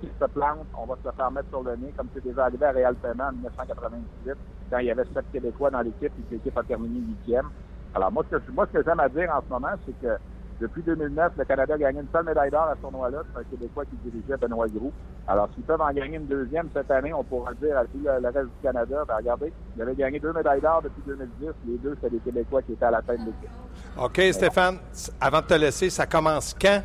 qui, 0.02 0.08
se 0.08 0.26
plantent, 0.26 0.66
on 0.78 0.86
va 0.86 0.96
se 0.96 1.08
le 1.08 1.14
faire 1.14 1.32
mettre 1.32 1.50
sur 1.50 1.62
le 1.62 1.76
nez, 1.76 1.94
comme 1.96 2.08
c'est 2.14 2.24
déjà 2.24 2.46
arrivé 2.46 2.66
à 2.66 2.72
Réal 2.72 2.96
Paiement 2.96 3.26
en 3.26 3.32
1998, 3.34 4.34
quand 4.72 4.78
il 4.80 4.86
y 4.86 4.92
avait 4.92 5.06
7 5.14 5.26
Québécois 5.32 5.70
dans 5.70 5.82
l'équipe 5.82 6.12
et 6.18 6.22
que 6.24 6.32
l'équipe 6.32 6.58
a 6.58 6.64
terminé 6.64 7.00
huitième. 7.00 7.50
Alors, 7.94 8.12
moi, 8.12 8.24
ce 8.30 8.38
que, 8.38 8.52
moi, 8.52 8.66
ce 8.68 8.78
que 8.78 8.84
j'aime 8.84 9.00
à 9.00 9.10
dire 9.10 9.30
en 9.34 9.42
ce 9.42 9.50
moment, 9.50 9.76
c'est 9.86 10.00
que 10.02 10.18
depuis 10.60 10.82
2009, 10.84 11.34
le 11.38 11.46
Canada 11.46 11.76
a 11.76 11.78
gagné 11.78 12.02
une 12.02 12.08
seule 12.12 12.26
médaille 12.26 12.52
d'or 12.52 12.64
à 12.64 12.76
ce 12.76 12.82
tournoi-là. 12.82 13.24
C'est 13.34 13.40
un 13.40 13.44
Québécois 13.44 13.86
qui 13.86 13.96
dirigeait 14.10 14.38
Benoît 14.38 14.68
Groux. 14.68 14.92
Alors, 15.28 15.48
s'ils 15.54 15.64
peuvent 15.64 15.80
en 15.80 15.92
gagner 15.92 16.18
une 16.18 16.28
deuxième 16.28 16.68
cette 16.74 16.92
année, 16.92 17.14
on 17.14 17.24
pourra 17.24 17.54
dire 17.54 17.78
à 17.78 17.84
tout 17.84 18.00
le, 18.04 18.28
reste 18.28 18.48
du 18.48 18.62
Canada, 18.62 19.04
ben, 19.08 19.16
regardez, 19.18 19.54
il 19.76 19.82
avait 19.82 19.96
gagné 19.96 20.20
deux 20.20 20.34
médailles 20.34 20.62
d'or 20.62 20.82
depuis 20.82 21.02
2010. 21.08 21.48
Les 21.68 21.78
deux, 21.78 21.96
c'était 21.96 22.16
des 22.16 22.20
Québécois 22.20 22.62
qui 22.64 22.74
étaient 22.74 22.86
à 22.86 22.92
la 22.92 23.02
tête 23.02 23.22
de 23.22 23.26
l'équipe. 23.26 23.50
OK, 23.98 24.34
Stéphane, 24.34 24.80
avant 25.22 25.40
de 25.40 25.46
te 25.46 25.54
laisser, 25.54 25.90
ça 25.90 26.06
commence 26.06 26.54
quand? 26.60 26.82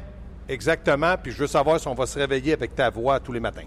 Exactement? 0.48 1.14
Puis 1.22 1.32
je 1.32 1.38
veux 1.38 1.46
savoir 1.46 1.80
si 1.80 1.88
on 1.88 1.94
va 1.94 2.06
se 2.06 2.18
réveiller 2.18 2.52
avec 2.52 2.74
ta 2.74 2.90
voix 2.90 3.20
tous 3.20 3.32
les 3.32 3.40
matins. 3.40 3.66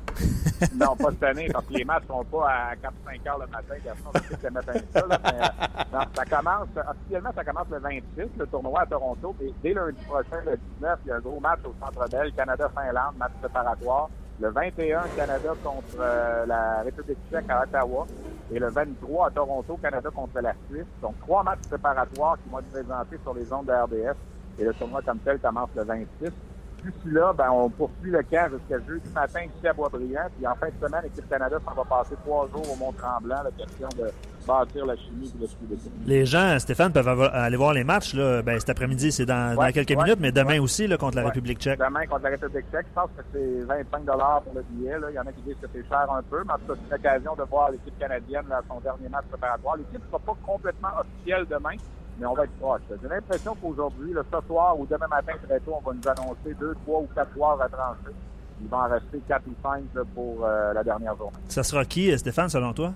Non, 0.73 0.95
pas 0.95 1.11
cette 1.11 1.23
année, 1.23 1.49
parce 1.53 1.65
que 1.67 1.73
les 1.73 1.85
matchs 1.85 2.05
sont 2.07 2.23
pas 2.25 2.49
à 2.49 2.73
4-5 2.75 3.29
heures 3.29 3.39
le 3.39 3.47
matin. 3.47 3.75
C'est 4.41 4.49
matin 4.49 4.73
ça, 4.91 5.05
là, 5.07 5.19
mais, 5.23 5.29
euh, 5.29 5.75
non, 5.93 6.05
ça 6.15 6.25
commence, 6.25 6.67
officiellement, 6.75 7.29
ça 7.35 7.43
commence 7.43 7.67
le 7.69 7.77
26, 7.79 8.23
le 8.39 8.47
tournoi 8.47 8.81
à 8.81 8.85
Toronto. 8.87 9.35
Dès 9.61 9.73
lundi 9.73 10.01
prochain, 10.05 10.41
le 10.45 10.57
19, 10.79 10.99
il 11.05 11.09
y 11.09 11.11
a 11.11 11.15
un 11.17 11.19
gros 11.19 11.39
match 11.39 11.59
au 11.63 11.75
Centre 11.79 12.09
Bell, 12.09 12.31
Canada-Finlande, 12.35 13.17
match 13.17 13.33
préparatoire. 13.39 14.09
Le 14.39 14.49
21, 14.49 15.01
Canada 15.15 15.53
contre 15.63 15.83
euh, 15.99 16.45
la 16.45 16.81
République 16.83 17.17
tchèque 17.31 17.49
à 17.49 17.63
Ottawa. 17.63 18.05
Et 18.51 18.59
le 18.59 18.69
23 18.69 19.27
à 19.27 19.31
Toronto, 19.31 19.79
Canada 19.81 20.09
contre 20.13 20.39
la 20.41 20.53
Suisse. 20.69 20.85
Donc, 21.01 21.19
trois 21.21 21.43
matchs 21.43 21.67
préparatoires 21.67 22.37
qui 22.43 22.49
vont 22.49 22.59
être 22.59 22.71
présentés 22.71 23.17
sur 23.23 23.33
les 23.33 23.51
ondes 23.51 23.65
de 23.65 23.73
RDS. 23.73 24.15
Et 24.59 24.63
le 24.63 24.73
tournoi 24.73 25.01
comme 25.03 25.19
tel 25.19 25.39
commence 25.39 25.69
le 25.75 25.83
26. 25.83 26.31
D'ici 26.87 27.13
là, 27.13 27.33
ben, 27.33 27.49
on 27.51 27.69
poursuit 27.69 28.11
le 28.11 28.23
camp 28.23 28.49
jusqu'à 28.51 28.79
jeudi 28.87 29.09
matin 29.13 29.41
ici 29.41 29.67
à 29.67 29.73
Boisbriand. 29.73 30.27
Puis 30.37 30.47
en 30.47 30.55
fin 30.55 30.67
de 30.67 30.85
semaine, 30.85 31.01
l'équipe 31.03 31.29
Canada 31.29 31.57
s'en 31.65 31.73
va 31.73 31.83
passer 31.83 32.15
trois 32.25 32.47
jours 32.47 32.71
au 32.71 32.75
Mont-Tremblant, 32.77 33.43
la 33.43 33.51
question 33.51 33.89
de 33.97 34.11
bâtir 34.47 34.85
la 34.85 34.95
chimie 34.95 35.31
de 35.35 35.41
l'esprit 35.41 35.65
d'équipe. 35.65 35.91
Les 36.05 36.25
gens, 36.25 36.57
Stéphane, 36.59 36.93
peuvent 36.93 37.07
aller 37.33 37.57
voir 37.57 37.73
les 37.73 37.83
matchs. 37.83 38.13
Là. 38.13 38.41
Ben, 38.41 38.59
cet 38.59 38.69
après-midi, 38.69 39.11
c'est 39.11 39.25
dans, 39.25 39.55
quelques 39.73 39.89
ouais, 39.89 39.95
minutes, 39.97 40.19
mais 40.19 40.31
demain 40.31 40.53
ouais. 40.53 40.59
aussi 40.59 40.87
là, 40.87 40.97
contre 40.97 41.17
la. 41.17 41.27
République 41.27 41.59
tchèque. 41.59 41.79
Demain, 41.79 42.05
contre 42.07 42.23
la 42.23 42.29
République 42.29 42.65
tchèque, 42.71 42.85
je 42.89 42.93
pense 42.93 43.09
que 43.17 43.23
c'est 43.33 43.65
25 43.65 44.05
pour 44.43 44.53
le 44.55 44.63
billet. 44.69 44.97
Là. 44.97 45.07
Il 45.09 45.15
y 45.15 45.19
en 45.19 45.23
a 45.27 45.31
qui 45.33 45.41
disent 45.41 45.57
que 45.61 45.67
c'est 45.73 45.87
cher 45.87 46.07
un 46.09 46.21
peu, 46.23 46.41
mais 46.45 46.53
en 46.53 46.57
tout 46.57 46.73
cas, 46.73 46.79
c'est 46.81 46.95
une 46.95 47.01
occasion 47.01 47.35
de 47.35 47.43
voir 47.43 47.71
l'équipe 47.71 47.99
canadienne 47.99 48.45
là, 48.49 48.57
à 48.57 48.61
son 48.73 48.79
dernier 48.79 49.09
match 49.09 49.25
préparatoire. 49.29 49.75
L'équipe 49.75 50.01
ne 50.01 50.07
sera 50.07 50.19
pas 50.19 50.35
complètement 50.45 50.89
officielle 50.99 51.45
demain, 51.49 51.75
mais 52.19 52.25
on 52.25 52.33
va 52.33 52.43
être 52.43 52.57
proche. 52.59 52.81
J'ai 53.01 53.07
l'impression 53.07 53.55
qu'aujourd'hui, 53.61 54.13
ce 54.13 54.47
soir 54.47 54.79
ou 54.79 54.85
demain 54.85 55.07
matin, 55.07 55.33
très 55.47 55.59
tôt, 55.59 55.75
on 55.75 55.89
va 55.89 55.93
nous 55.95 56.07
annoncer 56.09 56.53
deux, 56.59 56.75
trois 56.85 57.01
ou 57.01 57.07
quatre 57.13 57.33
soirs 57.33 57.61
à 57.61 57.69
trancher. 57.69 58.15
Il 58.61 58.67
va 58.67 58.77
en 58.77 58.89
rester 58.89 59.21
quatre 59.27 59.45
ou 59.47 59.53
cinq 59.61 59.83
pour 60.15 60.43
euh, 60.43 60.73
la 60.73 60.83
dernière 60.83 61.15
journée. 61.15 61.37
Ça 61.47 61.63
sera 61.63 61.85
qui, 61.85 62.11
euh, 62.11 62.17
Stéphane, 62.17 62.49
selon 62.49 62.73
toi? 62.73 62.93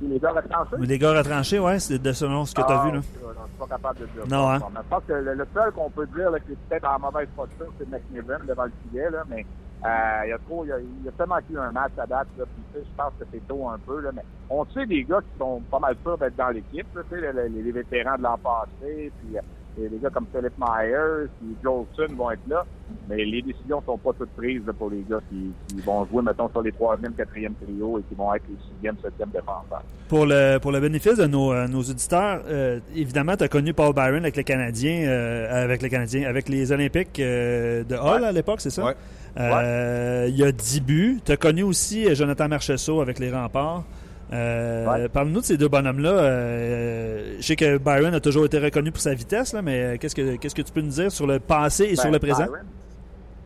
Les 0.00 0.18
gars 0.18 0.30
retranchés? 0.32 0.76
Les 0.78 0.98
gars 0.98 1.12
retranchés, 1.18 1.58
ouais, 1.58 1.78
c'est 1.78 1.98
de 1.98 2.12
selon 2.12 2.44
ce 2.44 2.54
que 2.54 2.62
tu 2.62 2.72
as 2.72 2.80
Ah, 2.80 2.84
vu. 2.86 2.92
Là. 2.92 2.98
non, 2.98 3.02
Je 3.02 3.48
suis 3.48 3.58
pas 3.58 3.66
capable 3.66 4.00
de 4.00 4.06
dire 4.06 4.26
Non, 4.28 4.50
hein? 4.50 4.58
Je 4.58 4.88
pense 4.88 5.04
que 5.04 5.12
le, 5.12 5.46
seul 5.54 5.72
qu'on 5.72 5.90
peut 5.90 6.06
dire 6.06 6.30
là, 6.30 6.40
qui 6.40 6.52
est 6.52 6.58
peut-être 6.68 6.88
en 6.88 6.98
mauvaise 6.98 7.28
posture, 7.36 7.72
c'est 7.78 7.88
McNiven 7.88 8.46
devant 8.46 8.64
le 8.64 8.72
filet. 8.82 9.10
Là, 9.10 9.24
mais 9.28 9.44
euh, 9.84 10.20
il 10.26 10.30
y 10.30 10.32
a 10.32 10.38
trop, 10.38 10.64
il 10.64 10.68
y 10.68 10.72
a, 10.72 10.78
il 10.80 11.04
y 11.04 11.08
a 11.08 11.12
tellement 11.12 11.38
eu 11.48 11.58
un 11.58 11.72
match 11.72 11.92
à 11.98 12.06
date. 12.06 12.28
Là, 12.36 12.44
puis, 12.54 12.62
tu 12.72 12.78
sais, 12.80 12.84
je 12.84 12.96
pense 12.96 13.12
que 13.18 13.24
c'est 13.32 13.46
tôt 13.46 13.68
un 13.68 13.78
peu. 13.78 14.00
Là, 14.00 14.10
mais 14.14 14.22
on 14.48 14.64
sait 14.66 14.86
des 14.86 15.04
gars 15.04 15.20
qui 15.20 15.38
sont 15.38 15.60
pas 15.70 15.78
mal 15.78 15.96
sûrs 16.02 16.18
d'être 16.18 16.36
dans 16.36 16.50
l'équipe. 16.50 16.86
là, 16.94 17.02
Tu 17.10 17.16
sais, 17.20 17.32
les, 17.32 17.48
les- 17.48 17.62
les 17.62 17.72
vétérans 17.72 18.16
de 18.18 18.22
l'an 18.22 18.38
passé, 18.38 19.12
puis 19.18 19.36
euh, 19.78 19.88
les, 19.90 19.98
gars 19.98 20.10
comme 20.10 20.26
Philip 20.34 20.52
Myers, 20.58 21.28
puis 21.38 21.56
Jolson 21.62 22.14
vont 22.16 22.30
être 22.30 22.46
là. 22.48 22.64
Mais 23.08 23.24
les 23.24 23.42
décisions 23.42 23.82
sont 23.86 23.98
pas 23.98 24.10
toutes 24.18 24.30
prises 24.30 24.62
là, 24.66 24.72
pour 24.72 24.90
les 24.90 25.04
gars 25.08 25.20
qui, 25.30 25.52
qui 25.68 25.80
vont 25.82 26.04
jouer, 26.06 26.22
mettons, 26.22 26.48
sur 26.48 26.62
les 26.62 26.72
troisième, 26.72 27.12
quatrième 27.14 27.54
trio 27.54 27.98
et 27.98 28.02
qui 28.08 28.14
vont 28.14 28.32
être 28.34 28.42
les 28.48 28.56
sixième, 28.74 28.96
septième 29.02 29.30
défenseurs. 29.30 29.82
Pour 30.08 30.26
le, 30.26 30.58
pour 30.58 30.72
le 30.72 30.80
bénéfice 30.80 31.16
de 31.16 31.26
nos, 31.26 31.52
euh, 31.52 31.68
nos 31.68 31.80
auditeurs, 31.82 32.42
euh, 32.48 32.80
évidemment, 32.94 33.36
tu 33.36 33.44
as 33.44 33.48
connu 33.48 33.72
Paul 33.72 33.94
Byron 33.94 34.18
avec 34.22 34.36
les 34.36 34.44
Canadiens, 34.44 35.06
euh, 35.08 35.64
avec 35.64 35.82
les 35.82 35.90
Canadiens, 35.90 36.28
avec 36.28 36.48
les 36.48 36.72
Olympiques 36.72 37.18
euh, 37.20 37.84
de 37.84 37.94
Hall 37.94 38.22
Ouais. 38.22 38.28
à 38.28 38.32
l'époque, 38.32 38.60
c'est 38.60 38.70
ça? 38.70 38.84
Ouais. 38.84 38.94
Euh, 39.38 40.26
Il 40.28 40.36
y 40.36 40.42
a 40.42 40.50
10 40.50 40.80
buts. 40.80 41.20
Tu 41.24 41.30
as 41.32 41.36
connu 41.36 41.62
aussi 41.62 42.12
Jonathan 42.14 42.48
Marcheseau 42.48 43.00
avec 43.00 43.18
les 43.20 43.30
remparts. 43.30 43.84
Euh, 44.32 44.86
Ouais. 44.86 45.08
Parle-nous 45.08 45.40
de 45.40 45.44
ces 45.44 45.56
deux 45.56 45.68
bonhommes-là. 45.68 46.10
Euh, 46.10 47.36
je 47.38 47.42
sais 47.46 47.56
que 47.56 47.78
Byron 47.78 48.14
a 48.14 48.20
toujours 48.20 48.44
été 48.44 48.58
reconnu 48.58 48.92
pour 48.92 49.00
sa 49.00 49.14
vitesse, 49.14 49.52
là, 49.52 49.62
mais 49.62 49.82
euh, 49.82 49.96
qu'est-ce 49.98 50.14
que 50.14 50.36
qu'est-ce 50.36 50.54
que 50.54 50.62
tu 50.62 50.72
peux 50.72 50.80
nous 50.80 50.90
dire 50.90 51.10
sur 51.10 51.26
le 51.26 51.40
passé 51.40 51.84
et 51.84 51.88
Ben, 51.96 51.96
sur 51.96 52.10
le 52.10 52.18
présent? 52.18 52.44
Byron, 52.46 52.60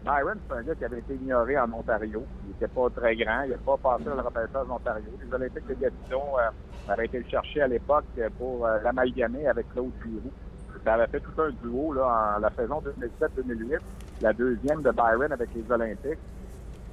Byron, 0.05 0.39
c'est 0.49 0.55
un 0.57 0.63
gars 0.63 0.75
qui 0.75 0.85
avait 0.85 0.99
été 0.99 1.15
ignoré 1.15 1.59
en 1.59 1.73
Ontario. 1.73 2.23
Il 2.45 2.49
n'était 2.51 2.69
pas 2.69 2.89
très 2.95 3.17
grand. 3.17 3.43
Il 3.45 3.51
n'a 3.53 3.57
pas 3.57 3.77
passé 3.79 4.05
dans 4.05 4.15
le 4.15 4.21
repêchage 4.21 4.67
d'Ontario. 4.69 5.05
Les 5.27 5.35
Olympiques 5.35 5.67
de 5.67 5.75
Gatineau 5.75 6.23
euh, 6.39 6.93
avaient 6.93 7.07
été 7.07 7.19
le 7.19 7.25
chercher 7.31 7.63
à 7.63 7.67
l'époque 7.69 8.05
pour 8.39 8.67
l'amalgamer 8.85 9.47
avec 9.47 9.73
Claude 9.73 9.91
Giroux. 10.03 10.33
Ça 10.85 10.95
avait 10.95 11.07
fait 11.07 11.21
tout 11.21 11.41
un 11.41 11.51
duo 11.63 11.95
là, 11.95 12.37
en 12.37 12.41
la 12.41 12.51
saison 12.51 12.83
2007-2008. 13.01 13.79
La 14.21 14.35
deuxième 14.35 14.83
de 14.83 14.91
Byron 14.91 15.33
avec 15.33 15.49
les 15.55 15.65
Olympiques. 15.73 16.19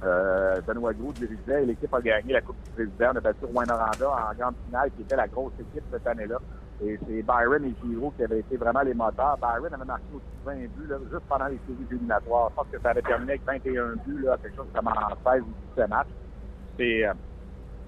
Euh, 0.04 0.60
Benoît 0.66 0.92
Gros 0.94 1.12
dirigeait 1.12 1.62
et 1.62 1.66
l'équipe 1.66 1.92
a 1.94 2.00
gagné 2.00 2.32
la 2.32 2.40
Coupe 2.40 2.56
du 2.64 2.70
Président. 2.70 3.10
On 3.12 3.16
a 3.16 3.20
battu 3.20 3.44
Rwanda 3.44 3.74
en 3.76 4.34
grande 4.34 4.54
finale, 4.66 4.90
qui 4.96 5.02
était 5.02 5.16
la 5.16 5.28
grosse 5.28 5.52
équipe 5.60 5.84
cette 5.92 6.06
année-là. 6.06 6.38
Et 6.84 6.98
c'est 7.06 7.22
Byron 7.22 7.64
et 7.64 7.74
Giroux 7.84 8.12
qui 8.16 8.24
avaient 8.24 8.40
été 8.40 8.56
vraiment 8.56 8.82
les 8.82 8.94
moteurs. 8.94 9.38
Byron 9.38 9.72
avait 9.72 9.84
marqué 9.84 10.04
aussi 10.14 10.26
20 10.44 10.54
buts 10.54 10.88
juste 11.10 11.24
pendant 11.28 11.46
les 11.46 11.60
séries 11.66 11.86
éliminatoires. 11.90 12.50
Je 12.50 12.54
pense 12.56 12.66
que 12.72 12.80
ça 12.80 12.90
avait 12.90 13.02
terminé 13.02 13.32
avec 13.32 13.44
21 13.44 13.94
buts, 14.04 14.22
là, 14.24 14.36
quelque 14.42 14.56
chose 14.56 14.66
comme 14.74 14.88
en 14.88 15.30
16 15.32 15.42
ou 15.42 15.76
17 15.76 15.88
matchs. 15.88 16.08
C'est, 16.76 17.06
euh, 17.06 17.12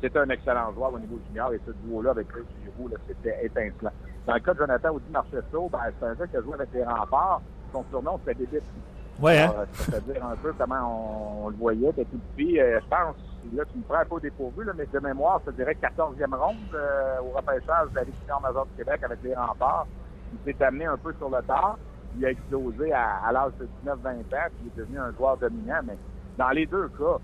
c'était 0.00 0.18
un 0.18 0.28
excellent 0.28 0.72
joueur 0.72 0.92
au 0.92 0.98
niveau 0.98 1.18
junior 1.26 1.52
et 1.52 1.60
ce 1.66 1.72
duo-là 1.72 2.10
avec 2.10 2.28
Chris 2.28 2.42
Giroux, 2.62 2.90
c'était 3.08 3.46
étincelant. 3.46 3.90
Dans 4.26 4.34
le 4.34 4.40
cas 4.40 4.54
de 4.54 4.58
Jonathan 4.58 4.94
Audi 4.94 5.10
Marcheseau, 5.10 5.68
ben, 5.70 5.80
c'est 5.98 6.06
un 6.06 6.14
gars 6.14 6.26
qui 6.26 6.36
a 6.36 6.42
joué 6.42 6.54
avec 6.54 6.68
les 6.72 6.84
remparts. 6.84 7.42
Son 7.72 7.84
surnom, 7.90 8.20
c'était 8.24 8.44
Débit. 8.44 8.64
Ouais, 9.20 9.38
hein? 9.38 9.50
Alors, 9.50 9.60
euh, 9.60 9.66
ça 9.72 9.98
veut 10.00 10.12
dire 10.12 10.24
un 10.26 10.36
peu 10.36 10.52
comment 10.58 11.40
on, 11.42 11.46
on 11.46 11.48
le 11.50 11.56
voyait. 11.56 11.92
Tout 11.92 12.04
petit. 12.36 12.60
Euh, 12.60 12.80
je 12.80 12.88
pense, 12.88 13.16
là, 13.54 13.62
tu 13.70 13.78
me 13.78 13.82
prends 13.84 13.98
un 13.98 14.04
peu 14.04 14.14
au 14.16 14.20
dépourvu, 14.20 14.64
là, 14.64 14.72
mais 14.76 14.86
de 14.86 14.98
mémoire, 14.98 15.40
je 15.44 15.50
te 15.50 15.56
dirais 15.56 15.76
14e 15.80 16.34
ronde 16.34 16.56
euh, 16.74 17.18
au 17.20 17.36
repêchage 17.36 17.90
de 17.90 17.96
la 17.96 18.04
Ligue 18.04 18.14
majeure 18.42 18.66
du 18.66 18.72
Québec 18.76 19.00
avec 19.04 19.18
les 19.22 19.34
remparts. 19.34 19.86
Il 20.46 20.52
s'est 20.54 20.64
amené 20.64 20.86
un 20.86 20.96
peu 20.96 21.12
sur 21.14 21.28
le 21.30 21.42
tard. 21.42 21.78
Il 22.16 22.24
a 22.26 22.30
explosé 22.30 22.92
à, 22.92 23.20
à 23.26 23.32
l'âge 23.32 23.52
de 23.60 23.68
19-20 23.86 23.90
ans, 23.90 23.94
puis 24.04 24.64
il 24.64 24.66
est 24.68 24.76
devenu 24.76 24.98
un 24.98 25.12
joueur 25.12 25.36
dominant. 25.36 25.80
Mais 25.84 25.96
dans 26.36 26.50
les 26.50 26.66
deux 26.66 26.88
cas, 26.88 27.18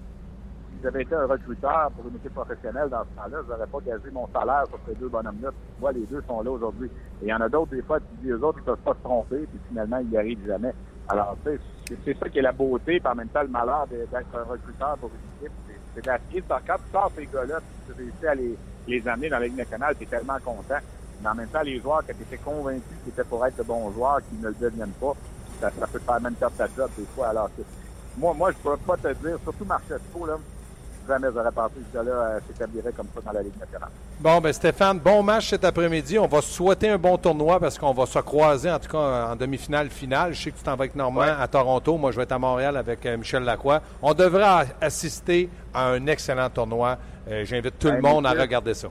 si 0.73 0.83
j'avais 0.83 1.03
été 1.03 1.15
un 1.15 1.27
recruteur 1.27 1.91
pour 1.97 2.07
une 2.09 2.17
équipe 2.17 2.35
professionnelle 2.35 2.89
dans 2.89 3.03
ce 3.03 3.17
temps-là, 3.17 3.43
je 3.47 3.53
n'aurais 3.53 3.67
pas 3.67 3.79
gagé 3.85 4.11
mon 4.13 4.29
salaire 4.33 4.65
sur 4.69 4.79
ces 4.87 4.95
deux 4.95 5.09
bonhommes-là. 5.09 5.51
Puis 5.51 5.61
Tu 5.75 5.81
vois, 5.81 5.93
les 5.93 6.07
deux 6.07 6.23
sont 6.29 6.41
là 6.43 6.51
aujourd'hui. 6.51 6.89
Et 7.23 7.27
il 7.27 7.29
y 7.29 7.35
en 7.35 7.41
a 7.41 7.49
d'autres, 7.49 7.73
des 7.73 7.83
fois, 7.83 7.99
tu 8.01 8.07
dis, 8.23 8.31
eux 8.31 8.43
autres, 8.45 8.59
ils 8.61 8.65
peuvent 8.65 8.77
pas 8.79 8.95
se 8.95 9.03
tromper, 9.03 9.39
puis 9.47 9.59
finalement, 9.69 9.99
ils 9.99 10.09
n'y 10.09 10.17
arrivent 10.17 10.47
jamais. 10.47 10.73
Alors, 11.09 11.37
tu 11.45 11.51
sais, 11.51 11.61
c'est- 12.05 12.19
ça 12.19 12.29
qui 12.29 12.39
est 12.39 12.43
la 12.43 12.53
beauté, 12.53 13.01
puis 13.01 13.09
en 13.09 13.15
même 13.15 13.29
temps, 13.29 13.43
le 13.43 13.49
malheur 13.49 13.87
d'être 13.89 14.15
un 14.35 14.43
recruteur 14.45 14.97
pour 14.99 15.11
une 15.11 15.47
équipe. 15.47 15.57
C'est- 15.95 16.01
d'essayer 16.03 16.41
de 16.41 16.47
quand 16.47 16.77
tu 16.77 16.93
sors 16.93 17.13
ces 17.17 17.27
gars-là, 17.27 17.61
tu 17.87 17.93
réussis 17.93 18.27
à 18.27 18.35
les, 18.35 18.57
les 18.87 19.09
amener 19.09 19.29
dans 19.29 19.39
la 19.39 19.47
Ligue 19.47 19.57
nationale, 19.57 19.95
tu 19.97 20.05
es 20.05 20.07
tellement 20.07 20.39
content. 20.45 20.79
Mais 21.23 21.29
en 21.29 21.35
même 21.35 21.49
temps, 21.49 21.63
les 21.63 21.81
joueurs 21.81 22.07
que 22.07 22.13
tu 22.13 22.23
étais 22.23 22.39
convaincu 22.39 22.83
qu'ils 23.03 23.13
étaient 23.13 23.25
pour 23.25 23.45
être 23.45 23.57
de 23.57 23.63
bons 23.63 23.91
joueurs, 23.93 24.21
qui 24.29 24.37
ne 24.37 24.49
le 24.49 24.55
deviennent 24.55 24.93
pas, 25.01 25.15
ça, 25.61 25.71
ça 25.79 25.87
peut 25.87 25.99
te 25.99 26.05
faire 26.05 26.21
même 26.21 26.35
perdre 26.35 26.57
ta 26.57 26.67
job 26.75 26.91
des 26.97 27.05
fois. 27.07 27.29
Alors, 27.29 27.51
moi, 28.17 28.35
moi, 28.35 28.51
je 28.53 28.57
peux 28.57 28.77
pas 28.79 28.97
te 28.97 29.13
dire, 29.15 29.39
surtout 29.43 29.65
Marchesco, 29.65 30.27
là, 30.27 30.39
jamais 31.09 31.29
j'aurais 31.35 31.53
pensé 31.53 31.75
que 31.77 31.81
ce 31.91 31.97
gars-là 31.97 32.13
euh, 32.13 32.41
s'établirait 32.47 32.93
comme 32.93 33.07
ça 33.15 33.21
dans 33.25 33.33
la 33.33 33.43
Ligue 33.43 33.59
nationale. 33.59 33.89
Bon, 34.21 34.41
ben 34.41 34.53
Stéphane, 34.53 34.99
bon 34.99 35.23
match 35.23 35.51
cet 35.51 35.65
après-midi. 35.65 36.19
On 36.19 36.27
va 36.27 36.41
souhaiter 36.43 36.91
un 36.91 36.99
bon 36.99 37.17
tournoi 37.17 37.59
parce 37.59 37.79
qu'on 37.79 37.93
va 37.95 38.07
se 38.07 38.19
croiser, 38.19 38.71
en 38.71 38.79
tout 38.79 38.89
cas 38.91 39.29
en 39.33 39.37
demi-finale, 39.37 39.89
finale. 39.91 40.35
Je 40.35 40.43
sais 40.43 40.51
que 40.51 40.59
tu 40.59 40.63
t'en 40.63 40.73
vas 40.77 40.83
avec 40.85 40.95
Normand 40.95 41.21
Ouais. 41.21 41.31
à 41.31 41.49
Toronto. 41.49 41.97
Moi, 41.97 42.11
je 42.11 42.17
vais 42.17 42.23
être 42.25 42.33
à 42.33 42.39
Montréal 42.39 42.77
avec 42.77 43.05
euh, 43.07 43.17
Michel 43.17 43.45
Lacroix. 43.45 43.81
On 44.03 44.13
devrait 44.15 44.43
a- 44.43 44.65
assister 44.81 45.49
à 45.73 45.89
un 45.89 46.07
excellent 46.07 46.51
tournoi. 46.51 46.97
Euh, 47.31 47.45
J'invite 47.45 47.79
tout 47.79 47.89
le 47.89 47.95
Hey, 47.97 48.03
monde 48.03 48.27
à 48.27 48.31
regarder 48.33 48.75
ça. 48.75 48.89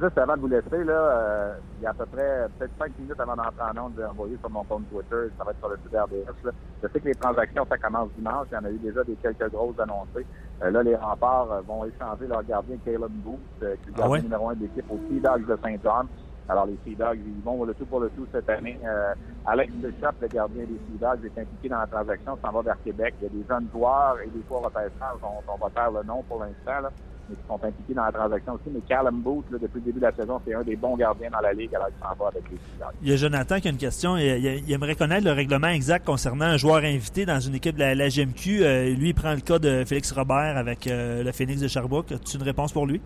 Juste 0.00 0.16
avant 0.16 0.34
de 0.34 0.40
vous 0.40 0.46
laisser, 0.48 0.82
là, 0.82 0.92
euh, 0.94 1.52
il 1.78 1.84
y 1.84 1.86
a 1.86 1.90
à 1.90 1.92
peu 1.92 2.06
près 2.06 2.46
peut-être 2.58 2.70
cinq 2.78 2.90
minutes 2.98 3.20
avant 3.20 3.36
d'entrer 3.36 3.52
en 3.78 3.84
onde, 3.84 3.92
j'ai 3.98 4.04
envoyé 4.06 4.34
sur 4.40 4.48
mon 4.48 4.64
compte 4.64 4.88
Twitter, 4.90 5.28
ça 5.36 5.44
va 5.44 5.50
être 5.50 5.58
sur 5.58 5.68
le 5.68 5.76
site 5.76 5.92
RDS. 5.94 6.46
Là. 6.46 6.52
Je 6.82 6.88
sais 6.88 7.00
que 7.00 7.04
les 7.08 7.14
transactions, 7.14 7.66
ça 7.68 7.76
commence 7.76 8.08
dimanche. 8.16 8.46
Il 8.50 8.54
y 8.54 8.56
en 8.56 8.64
a 8.64 8.70
eu 8.70 8.78
déjà 8.78 9.04
des 9.04 9.12
quelques 9.16 9.50
grosses 9.52 9.78
annoncées. 9.78 10.24
Euh, 10.62 10.70
là, 10.70 10.82
les 10.82 10.94
remparts 10.96 11.50
euh, 11.52 11.60
vont 11.62 11.84
échanger 11.84 12.26
leur 12.26 12.42
gardien 12.44 12.76
Caleb 12.84 13.10
Booth, 13.10 13.40
euh, 13.62 13.76
qui 13.76 13.90
est 13.90 13.92
le 13.92 13.92
Ah 13.94 13.98
gardien 13.98 14.08
ouais? 14.08 14.22
numéro 14.22 14.48
un 14.50 14.54
de 14.54 14.60
l'équipe 14.62 14.90
aux 14.90 15.00
Sea 15.08 15.20
Dogs 15.20 15.46
de 15.46 15.58
Saint-John. 15.62 16.06
Alors, 16.48 16.66
les 16.66 16.76
Sea 16.84 16.96
Dogs, 16.96 17.18
ils 17.24 17.42
vont 17.42 17.64
le 17.64 17.74
tout 17.74 17.86
pour 17.86 18.00
le 18.00 18.10
tout 18.10 18.26
cette 18.32 18.48
année. 18.50 18.78
Euh, 18.84 19.14
Alex 19.46 19.72
Bishop, 19.72 20.12
le 20.20 20.28
gardien 20.28 20.64
des 20.64 20.78
Sea 20.86 20.98
Dogs, 20.98 21.24
est 21.24 21.40
impliqué 21.40 21.68
dans 21.68 21.78
la 21.78 21.86
transaction, 21.86 22.38
s'en 22.44 22.52
va 22.52 22.62
vers 22.62 22.82
Québec. 22.82 23.14
Il 23.20 23.24
y 23.24 23.26
a 23.26 23.30
des 23.30 23.44
jeunes 23.48 23.68
joueurs 23.72 24.20
et 24.20 24.28
des 24.30 24.42
fois 24.42 24.60
repêchage, 24.60 25.20
dont 25.22 25.40
on 25.48 25.56
va 25.56 25.70
faire 25.70 25.90
le 25.92 26.02
nom 26.02 26.22
pour 26.24 26.40
l'instant, 26.44 26.88
mais 27.30 27.36
qui 27.36 27.42
sont 27.48 27.54
impliqués 27.64 27.94
dans 27.94 28.04
la 28.04 28.12
transaction 28.12 28.52
aussi. 28.54 28.64
Mais 28.74 28.80
Callum 28.88 29.20
Booth, 29.22 29.44
là, 29.50 29.58
depuis 29.62 29.78
le 29.78 29.84
début 29.86 30.00
de 30.00 30.04
la 30.04 30.12
saison, 30.12 30.40
c'est 30.46 30.54
un 30.54 30.62
des 30.62 30.76
bons 30.76 30.96
gardiens 30.96 31.30
dans 31.30 31.40
la 31.40 31.52
Ligue, 31.52 31.74
alors 31.74 31.88
il 31.88 32.02
s'en 32.02 32.14
va 32.22 32.28
avec 32.28 32.42
les 32.50 32.56
Dogs. 32.78 32.88
Il 33.02 33.08
y 33.08 33.12
a 33.12 33.16
Jonathan 33.16 33.60
qui 33.60 33.68
a 33.68 33.70
une 33.70 33.76
question. 33.78 34.16
Il, 34.16 34.24
il- 34.24 34.64
il 34.66 34.72
aimerait 34.72 34.96
connaître 34.96 35.24
le 35.24 35.32
règlement 35.32 35.68
exact 35.68 36.04
concernant 36.04 36.44
un 36.46 36.56
joueur 36.56 36.78
invité 36.84 37.24
dans 37.24 37.40
une 37.40 37.54
équipe 37.54 37.76
de 37.76 37.80
la, 37.80 37.94
la 37.94 38.08
GMQ. 38.08 38.62
Euh, 38.64 38.94
lui, 38.94 39.10
il 39.10 39.14
prend 39.14 39.32
le 39.32 39.40
cas 39.40 39.58
de 39.58 39.84
Félix 39.86 40.12
Robert 40.12 40.56
avec 40.58 40.86
euh, 40.86 41.22
le 41.22 41.32
Phoenix 41.32 41.60
de 41.60 41.68
Sherbrooke. 41.68 42.12
As-tu 42.12 42.36
une 42.36 42.42
réponse 42.42 42.72
pour 42.72 42.86
lui? 42.86 43.00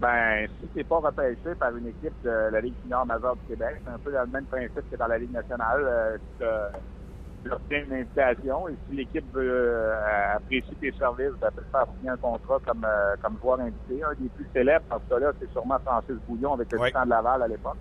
Ben, 0.00 0.48
si 0.60 0.66
t'es 0.74 0.82
pas 0.82 0.98
repêché 0.98 1.54
par 1.58 1.76
une 1.76 1.86
équipe 1.86 2.14
de 2.24 2.50
la 2.52 2.60
Ligue 2.60 2.74
junior 2.82 3.06
majeure 3.06 3.36
du 3.36 3.42
Québec, 3.54 3.76
c'est 3.84 3.92
un 3.92 3.98
peu 3.98 4.10
le 4.10 4.26
même 4.32 4.44
principe 4.46 4.90
que 4.90 4.96
dans 4.96 5.06
la 5.06 5.18
Ligue 5.18 5.30
nationale. 5.32 6.18
Euh, 6.40 6.68
obtiens 7.50 7.84
une 7.84 7.92
invitation 7.94 8.68
et 8.68 8.76
si 8.88 8.96
l'équipe 8.96 9.24
veut 9.34 9.50
euh, 9.50 10.36
apprécier 10.36 10.74
tes 10.80 10.92
services, 10.92 11.32
ben, 11.40 11.50
peut 11.50 11.64
faire 11.72 11.86
signer 11.96 12.10
un 12.10 12.16
contrat 12.16 12.58
comme, 12.66 12.84
euh, 12.84 13.16
comme 13.22 13.38
joueur 13.40 13.60
invité. 13.60 14.02
Un 14.04 14.14
des 14.14 14.28
plus 14.28 14.46
célèbres, 14.52 14.84
dans 14.90 15.00
ce 15.00 15.14
cas-là, 15.14 15.32
c'est 15.40 15.50
sûrement 15.50 15.78
Francis 15.84 16.16
Bouillon 16.28 16.54
avec 16.54 16.70
le 16.72 16.78
Oui. 16.78 16.88
Titan 16.88 17.04
de 17.04 17.10
Laval 17.10 17.42
à 17.42 17.48
l'époque, 17.48 17.76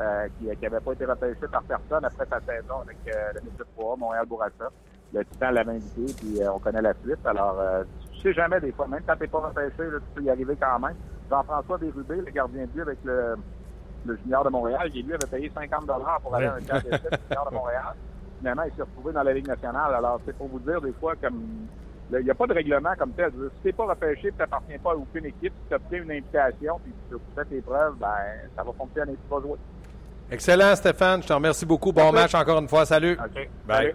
euh, 0.00 0.28
qui 0.38 0.46
n'avait 0.46 0.80
pas 0.80 0.92
été 0.92 1.04
repêché 1.04 1.46
par 1.50 1.62
personne 1.62 2.04
après 2.04 2.26
sa 2.26 2.40
saison 2.40 2.80
avec 2.82 2.96
euh, 3.08 3.32
le 3.34 3.40
Métis 3.42 3.66
3, 3.76 3.96
Montréal 3.96 4.26
Bourassa. 4.26 4.70
Le 5.12 5.24
Titan 5.26 5.50
l'avait 5.50 5.72
invité, 5.72 6.14
puis 6.18 6.42
euh, 6.42 6.52
on 6.52 6.58
connaît 6.58 6.80
la 6.80 6.94
suite. 7.04 7.18
Alors, 7.26 7.58
euh, 7.60 7.84
tu 8.14 8.20
sais 8.22 8.32
jamais 8.32 8.60
des 8.60 8.72
fois, 8.72 8.86
même 8.88 9.02
quand 9.06 9.16
t'es 9.16 9.26
pas 9.26 9.40
repêché, 9.40 9.90
là, 9.90 9.98
tu 9.98 10.14
peux 10.14 10.22
y 10.22 10.30
arriver 10.30 10.56
quand 10.58 10.78
même. 10.78 10.96
Jean-François 11.28 11.76
Bérubé, 11.78 12.16
le 12.16 12.30
gardien 12.30 12.62
de 12.62 12.66
but 12.68 12.80
avec 12.80 12.98
le, 13.04 13.36
le 14.06 14.16
junior 14.16 14.42
de 14.44 14.48
Montréal, 14.48 14.88
lui 14.92 15.12
avait 15.12 15.26
payé 15.30 15.52
50 15.54 15.86
pour 16.22 16.34
aller 16.34 16.46
à 16.46 16.54
un 16.54 16.60
camp 16.60 16.82
d'essai 16.82 17.08
junior 17.28 17.50
de 17.50 17.54
Montréal. 17.54 17.94
Finalement, 18.42 18.64
il 18.64 18.74
s'est 18.74 18.82
retrouvé 18.82 19.12
dans 19.12 19.22
la 19.22 19.32
Ligue 19.32 19.46
nationale. 19.46 19.94
Alors, 19.94 20.20
c'est 20.26 20.36
pour 20.36 20.48
vous 20.48 20.58
dire 20.58 20.80
des 20.80 20.92
fois 20.94 21.14
comme 21.22 21.44
il 22.10 22.24
n'y 22.24 22.30
a 22.30 22.34
pas 22.34 22.46
de 22.48 22.54
règlement 22.54 22.90
comme 22.98 23.12
tel. 23.12 23.30
Si 23.30 23.62
t'es 23.62 23.72
pas 23.72 23.86
repêché, 23.86 24.32
tu 24.32 24.38
n'appartiens 24.38 24.78
pas 24.82 24.90
à 24.90 24.94
aucune 24.96 25.26
équipe, 25.26 25.52
si 25.62 25.68
tu 25.68 25.74
obtiens 25.74 26.02
une 26.02 26.10
invitation, 26.10 26.80
puis 26.82 26.92
tu 27.08 27.16
fais 27.36 27.44
tes 27.44 27.60
preuves, 27.62 27.94
ben 28.00 28.08
ça 28.56 28.64
va 28.64 28.72
fonctionner, 28.72 29.12
tu 29.12 29.34
vas 29.34 29.40
jouer. 29.40 29.58
Excellent, 30.28 30.74
Stéphane. 30.74 31.22
Je 31.22 31.28
te 31.28 31.32
remercie 31.32 31.64
beaucoup. 31.64 31.92
Bon 31.92 32.10
Merci. 32.12 32.34
match 32.34 32.34
encore 32.34 32.58
une 32.58 32.68
fois. 32.68 32.84
Salut. 32.84 33.12
OK. 33.12 33.48
Bye. 33.64 33.76
Salut. 33.76 33.94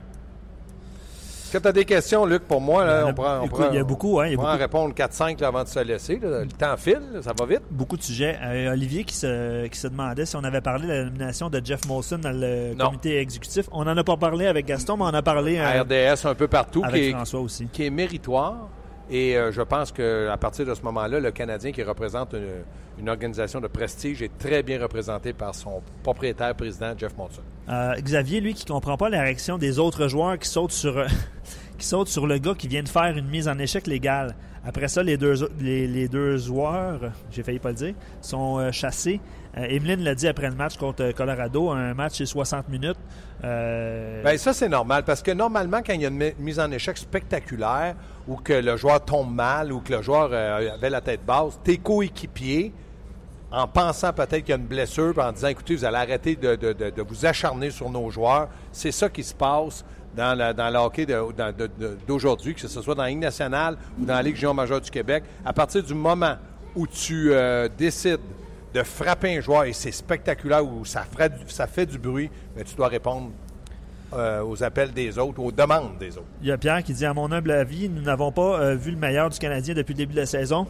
Est-ce 1.47 1.57
que 1.57 1.61
tu 1.61 1.67
as 1.69 1.71
des 1.71 1.85
questions, 1.85 2.25
Luc, 2.25 2.43
pour 2.43 2.59
moi? 2.59 2.83
Là, 2.83 3.05
on 3.07 3.13
prend, 3.13 3.39
on 3.41 3.47
prend- 3.47 3.69
il 3.71 3.75
y 3.77 3.79
a 3.79 3.83
beaucoup, 3.85 4.19
hein, 4.19 4.27
il 4.27 4.33
y 4.33 4.35
a 4.35 4.37
on 4.37 4.41
va 4.43 4.49
en 4.49 4.51
beaucoup. 4.51 4.61
répondre 4.63 4.93
4-5 4.93 5.39
là, 5.39 5.47
avant 5.47 5.63
de 5.63 5.69
se 5.69 5.79
laisser. 5.79 6.19
là. 6.21 6.41
Le 6.41 6.47
temps 6.47 6.75
file, 6.75 6.99
là, 7.13 7.21
ça 7.21 7.31
va 7.39 7.45
vite. 7.45 7.61
Beaucoup 7.71 7.95
de 7.95 8.03
sujets. 8.03 8.37
Euh, 8.43 8.73
Olivier 8.73 9.05
qui 9.05 9.15
se, 9.15 9.65
qui 9.67 9.79
se 9.79 9.87
demandait 9.87 10.25
si 10.25 10.35
on 10.35 10.43
avait 10.43 10.59
parlé 10.59 10.87
de 10.87 10.91
la 10.91 11.03
nomination 11.05 11.49
de 11.49 11.61
Jeff 11.63 11.85
Molson 11.87 12.17
dans 12.17 12.31
le 12.37 12.73
Non. 12.75 12.87
comité 12.87 13.19
exécutif. 13.19 13.69
On 13.71 13.85
n'en 13.85 13.95
a 13.95 14.03
pas 14.03 14.17
parlé 14.17 14.45
avec 14.45 14.65
Gaston, 14.65 14.97
mais 14.97 15.03
on 15.03 15.07
en 15.07 15.13
a 15.13 15.21
parlé 15.21 15.57
À 15.57 15.77
euh, 15.77 15.83
RDS 15.83 16.25
un 16.27 16.35
peu 16.35 16.49
partout, 16.49 16.81
avec 16.83 17.01
qui 17.01 17.07
est, 17.07 17.11
François 17.13 17.39
aussi. 17.39 17.67
qui 17.71 17.85
est 17.85 17.89
méritoire. 17.89 18.67
Et 19.09 19.37
euh, 19.37 19.51
je 19.51 19.61
pense 19.61 19.91
qu'à 19.91 20.35
partir 20.37 20.65
de 20.65 20.73
ce 20.73 20.81
moment-là, 20.83 21.19
le 21.19 21.31
Canadien 21.31 21.71
qui 21.71 21.81
représente 21.83 22.35
une, 22.99 23.09
organisation 23.09 23.61
de 23.61 23.67
prestige 23.67 24.21
est 24.21 24.37
très 24.37 24.63
bien 24.63 24.81
représenté 24.81 25.31
par 25.31 25.55
son 25.55 25.81
propriétaire 26.03 26.53
président, 26.55 26.93
Jeff 26.97 27.15
Monson. 27.15 27.41
Euh, 27.69 27.93
Xavier, 28.01 28.41
lui, 28.41 28.53
qui 28.53 28.65
comprend 28.65 28.97
pas 28.97 29.09
la 29.09 29.21
réaction 29.21 29.57
des 29.57 29.79
autres 29.79 30.07
joueurs 30.07 30.37
qui 30.37 30.49
sautent 30.49 30.71
sur 30.71 30.97
le 32.27 32.37
gars 32.37 32.55
qui 32.57 32.67
vient 32.67 32.83
de 32.83 32.89
faire 32.89 33.15
une 33.15 33.27
mise 33.27 33.47
en 33.47 33.57
échec 33.59 33.87
légale. 33.87 34.35
Après 34.65 34.89
ça, 34.89 35.03
les 35.03 35.15
deux, 35.15 35.47
les 35.61 36.07
deux 36.09 36.37
joueurs, 36.37 36.99
j'ai 37.31 37.43
failli 37.43 37.59
pas 37.59 37.69
le 37.69 37.75
dire, 37.75 37.93
sont 38.19 38.57
euh, 38.57 38.71
chassés. 38.71 39.21
Euh, 39.57 39.65
Emeline 39.69 40.03
l'a 40.03 40.13
dit 40.15 40.27
après 40.27 40.49
le 40.49 40.55
match 40.55 40.77
contre 40.77 41.03
euh, 41.03 41.11
Colorado, 41.13 41.69
un 41.71 41.93
match 41.93 42.19
de 42.19 42.25
60 42.25 42.69
minutes. 42.69 42.97
Euh, 43.43 44.21
Bien, 44.23 44.37
ça, 44.37 44.53
c'est 44.53 44.69
normal 44.69 45.03
parce 45.03 45.21
que 45.21 45.31
normalement, 45.31 45.79
quand 45.85 45.93
il 45.93 46.01
y 46.01 46.05
a 46.05 46.09
une 46.09 46.17
mi- 46.17 46.33
mise 46.39 46.59
en 46.59 46.69
échec 46.71 46.97
spectaculaire 46.97 47.95
ou 48.27 48.35
que 48.35 48.53
le 48.53 48.77
joueur 48.77 49.03
tombe 49.03 49.33
mal 49.33 49.71
ou 49.71 49.79
que 49.79 49.93
le 49.93 50.01
joueur 50.01 50.31
avait 50.33 50.89
la 50.89 51.01
tête 51.01 51.25
basse, 51.25 51.59
tes 51.63 51.77
coéquipiers, 51.77 52.71
en 53.51 53.67
pensant 53.67 54.11
peut-être 54.11 54.39
qu'il 54.41 54.49
y 54.49 54.53
a 54.53 54.57
une 54.57 54.65
blessure, 54.67 55.17
en 55.19 55.31
disant 55.31 55.47
écoutez, 55.47 55.75
vous 55.75 55.85
allez 55.85 55.95
arrêter 55.97 56.35
de, 56.35 57.01
vous 57.07 57.25
acharner 57.25 57.71
sur 57.71 57.89
nos 57.89 58.09
joueurs, 58.09 58.49
c'est 58.71 58.91
ça 58.91 59.07
qui 59.09 59.23
se 59.23 59.33
passe 59.33 59.85
dans, 60.15 60.37
la- 60.37 60.53
d'aujourd'hui, 62.07 62.53
que 62.55 62.61
ce 62.67 62.81
soit 62.81 62.95
dans 62.95 63.03
la 63.03 63.09
Ligue 63.09 63.19
nationale 63.19 63.77
ou 63.99 64.05
dans 64.05 64.15
la 64.15 64.21
Ligue 64.21 64.35
junior 64.35 64.53
majeure 64.53 64.81
du 64.81 64.91
Québec. 64.91 65.23
À 65.45 65.53
partir 65.53 65.81
du 65.81 65.93
moment 65.93 66.35
où 66.75 66.85
tu 66.85 67.31
décides 67.77 68.19
de 68.73 68.83
frapper 68.83 69.37
un 69.37 69.41
joueur 69.41 69.65
et 69.65 69.73
c'est 69.73 69.91
spectaculaire 69.91 70.65
ou 70.65 70.85
ça, 70.85 71.05
fait 71.67 71.85
du 71.85 71.97
bruit, 71.97 72.29
mais 72.55 72.63
tu 72.63 72.75
dois 72.75 72.87
répondre 72.87 73.31
euh, 74.13 74.43
aux 74.43 74.63
appels 74.63 74.91
des 74.91 75.17
autres, 75.17 75.39
aux 75.39 75.51
demandes 75.51 75.97
des 75.99 76.17
autres. 76.17 76.27
Il 76.41 76.47
y 76.47 76.51
a 76.51 76.57
Pierre 76.57 76.83
qui 76.83 76.93
dit 76.93 77.05
À 77.05 77.13
mon 77.13 77.31
humble 77.31 77.51
avis, 77.51 77.89
nous 77.89 78.01
n'avons 78.01 78.31
pas 78.31 78.59
euh, 78.59 78.75
vu 78.75 78.91
le 78.91 78.97
meilleur 78.97 79.29
du 79.29 79.39
Canadien 79.39 79.73
depuis 79.73 79.93
le 79.93 79.97
début 79.97 80.13
de 80.13 80.19
la 80.19 80.25
saison. 80.25 80.67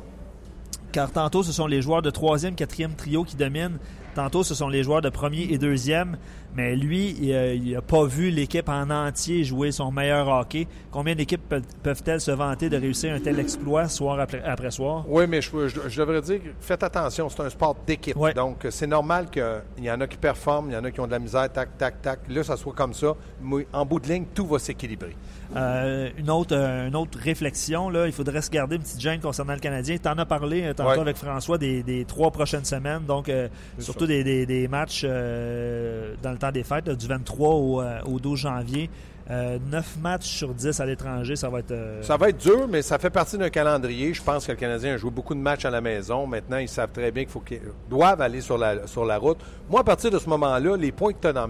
Car 0.92 1.12
tantôt, 1.12 1.44
ce 1.44 1.52
sont 1.52 1.68
les 1.68 1.82
joueurs 1.82 2.02
de 2.02 2.10
troisième, 2.10 2.56
quatrième 2.56 2.96
trio 2.96 3.24
qui 3.24 3.36
dominent. 3.36 3.78
Tantôt, 4.18 4.42
ce 4.44 4.56
sont 4.56 4.68
les 4.68 4.82
joueurs 4.82 5.02
de 5.04 5.10
premier 5.10 5.44
et 5.44 5.60
deuxième. 5.60 6.18
Mais 6.56 6.76
lui, 6.76 7.16
il 7.22 7.74
n'a 7.74 7.84
pas 7.84 8.04
vu 8.06 8.32
l'équipe 8.32 8.68
en 8.68 8.90
entier 8.90 9.44
jouer 9.44 9.72
son 9.72 9.92
meilleur 9.92 10.28
hockey. 10.28 10.68
Combien 10.90 11.14
d'équipes 11.14 11.48
pe- 11.48 11.62
peuvent-elles 11.84 12.20
se 12.20 12.32
vanter 12.32 12.68
de 12.68 12.78
réussir 12.78 13.14
un 13.14 13.20
tel 13.20 13.40
exploit 13.40 13.88
soir 13.88 14.20
après, 14.20 14.42
après 14.44 14.72
soir? 14.72 15.06
Oui, 15.08 15.26
mais 15.30 15.40
je, 15.40 15.52
je- 15.68 15.88
je 15.88 16.00
devrais 16.02 16.22
dire, 16.24 16.40
faites 16.60 16.82
attention, 16.82 17.30
c'est 17.30 17.42
un 17.44 17.50
sport 17.52 17.76
d'équipe. 17.86 18.18
Donc, 18.36 18.66
c'est 18.72 18.88
normal 18.88 19.28
qu'il 19.30 19.44
y 19.84 19.92
en 19.92 20.02
a 20.02 20.08
qui 20.08 20.18
performent, 20.18 20.72
il 20.72 20.74
y 20.74 20.78
en 20.78 20.84
a 20.84 20.90
qui 20.90 21.00
ont 21.00 21.06
de 21.06 21.12
la 21.12 21.20
misère, 21.20 21.52
tac, 21.54 21.78
tac, 21.78 22.02
tac. 22.02 22.20
Là, 22.28 22.44
ça 22.44 22.58
soit 22.58 22.74
comme 22.74 22.94
ça. 22.96 23.14
Mais 23.40 23.68
en 23.72 23.86
bout 23.86 24.00
de 24.00 24.08
ligne, 24.08 24.26
tout 24.34 24.48
va 24.48 24.58
s'équilibrer. 24.58 25.16
Euh, 25.56 26.10
une, 26.18 26.30
autre, 26.30 26.56
euh, 26.56 26.88
une 26.88 26.96
autre 26.96 27.18
réflexion, 27.20 27.90
là, 27.90 28.06
il 28.06 28.12
faudrait 28.12 28.42
se 28.42 28.50
garder 28.50 28.76
une 28.76 28.82
petite 28.82 29.00
gêne 29.00 29.20
concernant 29.22 29.54
le 29.54 29.60
Canadien. 29.60 29.96
Tu 30.02 30.08
en 30.10 30.18
as 30.18 30.26
parlé 30.26 30.64
euh, 30.64 30.74
tantôt 30.74 30.90
Ouais. 30.90 31.00
avec 31.00 31.16
François 31.18 31.58
des, 31.58 31.84
des 31.84 32.04
trois 32.06 32.32
prochaines 32.32 32.66
semaines, 32.66 33.04
donc 33.08 33.30
euh, 33.30 33.48
surtout 33.80 34.06
des, 34.08 34.24
des- 34.24 34.46
des 34.46 34.68
matchs 34.68 35.04
euh, 35.06 36.16
dans 36.22 36.32
le 36.32 36.38
temps 36.38 36.52
des 36.52 36.64
fêtes, 36.64 36.88
là, 36.88 36.96
du 36.96 37.08
23 37.08 37.50
au, 37.56 37.82
au 38.06 38.20
12 38.20 38.40
janvier. 38.40 38.90
Euh, 39.30 39.58
9 39.72 39.98
matchs 40.02 40.26
sur 40.28 40.54
10 40.54 40.80
à 40.80 40.86
l'étranger, 40.86 41.36
ça 41.36 41.50
va 41.50 41.60
être... 41.60 41.76
Ça 42.02 42.16
va 42.16 42.30
être 42.30 42.38
dur, 42.38 42.66
mais 42.70 42.82
ça 42.82 42.98
fait 42.98 43.10
partie 43.10 43.38
d'un 43.38 43.50
calendrier. 43.50 44.14
Je 44.14 44.24
pense 44.24 44.46
que 44.48 44.54
le 44.54 44.58
Canadien 44.58 44.94
a 44.94 44.98
joué 44.98 45.12
beaucoup 45.12 45.36
de 45.36 45.40
matchs 45.42 45.66
à 45.66 45.70
la 45.70 45.82
maison. 45.82 46.26
Maintenant, 46.26 46.58
ils 46.58 46.70
savent 46.70 46.92
très 46.94 47.12
bien 47.12 47.24
qu'il 47.24 47.32
faut 47.34 47.42
qu'ils 47.42 47.60
doivent 47.90 48.22
aller 48.22 48.40
sur 48.40 48.58
la, 48.58 48.88
sur 48.88 49.04
la 49.04 49.18
route. 49.18 49.38
Moi, 49.70 49.82
à 49.82 49.84
partir 49.84 50.12
de 50.12 50.18
ce 50.20 50.30
moment-là, 50.30 50.78
les 50.78 50.94
points 50.94 51.12
que 51.12 51.20
tu 51.20 51.28
as 51.28 51.34
dans- 51.34 51.44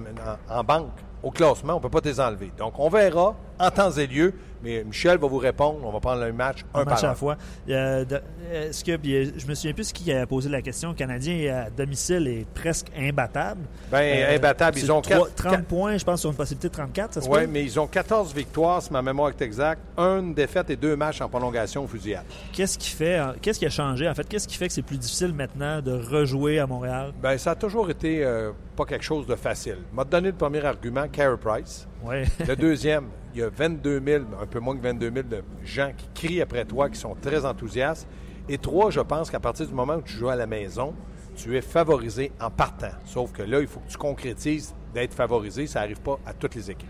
en, 0.49 0.55
en 0.59 0.63
banque 0.63 0.89
au 1.23 1.31
classement, 1.31 1.73
on 1.73 1.77
ne 1.77 1.81
peut 1.81 1.89
pas 1.89 2.01
te 2.01 2.07
les 2.07 2.19
enlever. 2.19 2.51
Donc, 2.57 2.77
on 2.79 2.89
verra 2.89 3.35
en 3.59 3.71
temps 3.71 3.91
et 3.91 4.07
lieu. 4.07 4.33
Mais 4.63 4.83
Michel 4.83 5.17
va 5.19 5.27
vous 5.27 5.37
répondre. 5.37 5.79
On 5.83 5.91
va 5.91 5.99
prendre 5.99 6.23
un 6.23 6.31
match, 6.31 6.65
un, 6.73 6.81
un 6.81 6.83
match 6.85 6.95
par 6.95 7.03
à 7.03 7.07
un. 7.07 7.09
la 7.09 7.15
fois. 7.15 7.37
Euh, 7.69 8.05
de- 8.05 8.21
Est-ce 8.51 8.83
que, 8.83 8.95
puis, 8.97 9.33
je 9.37 9.45
me 9.47 9.55
souviens 9.55 9.73
plus 9.73 9.91
qui 9.91 10.11
a 10.11 10.25
posé 10.25 10.49
la 10.49 10.61
question, 10.61 10.89
le 10.89 10.95
Canadien 10.95 11.65
à 11.65 11.69
domicile 11.69 12.27
est 12.27 12.45
presque 12.53 12.87
imbattable. 12.97 13.61
Ben, 13.91 13.97
Euh, 14.23 14.35
imbattable. 14.35 14.77
Ils 14.79 14.91
ont 14.91 15.01
trois- 15.01 15.17
quatre- 15.27 15.35
30 15.35 15.51
quatre- 15.51 15.65
points, 15.65 15.97
je 15.97 16.05
pense, 16.05 16.21
sur 16.21 16.29
une 16.29 16.35
possibilité 16.35 16.69
de 16.69 16.73
34, 16.73 17.13
ça 17.15 17.21
se 17.21 17.29
Oui, 17.29 17.41
mais 17.47 17.63
ils 17.63 17.79
ont 17.79 17.87
14 17.87 18.33
victoires, 18.33 18.81
si 18.81 18.91
ma 18.93 19.01
mémoire 19.01 19.29
est 19.29 19.41
exacte. 19.41 19.81
Une 19.97 20.33
défaite 20.33 20.69
et 20.69 20.75
deux 20.75 20.95
matchs 20.95 21.21
en 21.21 21.29
prolongation 21.29 21.83
au 21.83 21.87
fusillade. 21.87 22.23
Qu'est-ce 22.53 22.77
qui 22.77 22.89
fait, 22.89 23.19
euh, 23.19 23.33
qu'est-ce 23.41 23.59
qui 23.59 23.65
a 23.65 23.69
changé 23.69 24.07
en 24.07 24.13
fait? 24.13 24.27
Qu'est-ce 24.27 24.47
qui 24.47 24.55
fait 24.55 24.67
que 24.67 24.73
c'est 24.73 24.81
plus 24.81 24.97
difficile 24.97 25.33
maintenant 25.33 25.81
de 25.81 25.91
rejouer 25.91 26.59
à 26.59 26.67
Montréal? 26.67 27.13
Ben, 27.21 27.37
ça 27.37 27.51
a 27.51 27.55
toujours 27.55 27.89
été 27.89 28.23
euh, 28.23 28.51
pas 28.75 28.85
quelque 28.85 29.03
chose 29.05 29.25
de 29.27 29.35
facile. 29.35 29.77
M'a 29.93 30.03
donné 30.03 30.29
le 30.29 30.35
premier 30.35 30.63
argument, 30.63 31.07
Carey 31.11 31.37
Price. 31.43 31.87
Ouais. 32.03 32.25
Le 32.47 32.55
deuxième, 32.55 33.05
il 33.33 33.41
y 33.41 33.43
a 33.43 33.49
22 33.49 34.01
000, 34.05 34.23
un 34.41 34.45
peu 34.45 34.59
moins 34.59 34.75
que 34.77 34.81
22 34.83 35.11
000 35.11 35.27
de 35.27 35.43
gens 35.65 35.91
qui 35.97 36.07
crient 36.27 36.41
après 36.41 36.63
toi, 36.65 36.89
qui 36.89 36.99
sont 36.99 37.15
très 37.19 37.43
enthousiastes. 37.45 38.07
Et 38.49 38.57
trois, 38.57 38.89
je 38.91 38.99
pense 39.01 39.29
qu'à 39.29 39.39
partir 39.39 39.67
du 39.67 39.73
moment 39.73 39.95
où 39.95 40.01
tu 40.01 40.13
joues 40.13 40.29
à 40.29 40.35
la 40.35 40.45
maison, 40.47 40.93
tu 41.35 41.55
es 41.57 41.61
favorisé 41.61 42.31
en 42.41 42.49
partant. 42.49 42.91
Sauf 43.05 43.31
que 43.31 43.43
là, 43.43 43.59
il 43.59 43.67
faut 43.67 43.79
que 43.81 43.89
tu 43.91 43.97
concrétises 43.97 44.73
d'être 44.93 45.13
favorisé. 45.13 45.67
Ça 45.67 45.81
n'arrive 45.81 45.99
pas 46.01 46.17
à 46.25 46.33
toutes 46.33 46.55
les 46.55 46.71
équipes. 46.71 46.89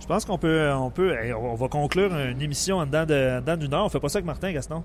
Je 0.00 0.06
pense 0.06 0.24
qu'on 0.24 0.38
peut, 0.38 0.70
on 0.74 0.90
peut, 0.90 1.14
on 1.38 1.54
va 1.54 1.68
conclure 1.68 2.14
une 2.14 2.42
émission 2.42 2.78
en 2.78 2.86
dedans 2.86 3.04
de- 3.06 3.56
d'une 3.56 3.72
heure. 3.72 3.84
On 3.84 3.88
fait 3.88 4.00
pas 4.00 4.08
ça 4.08 4.18
avec 4.18 4.26
Martin 4.26 4.52
Gaston? 4.52 4.82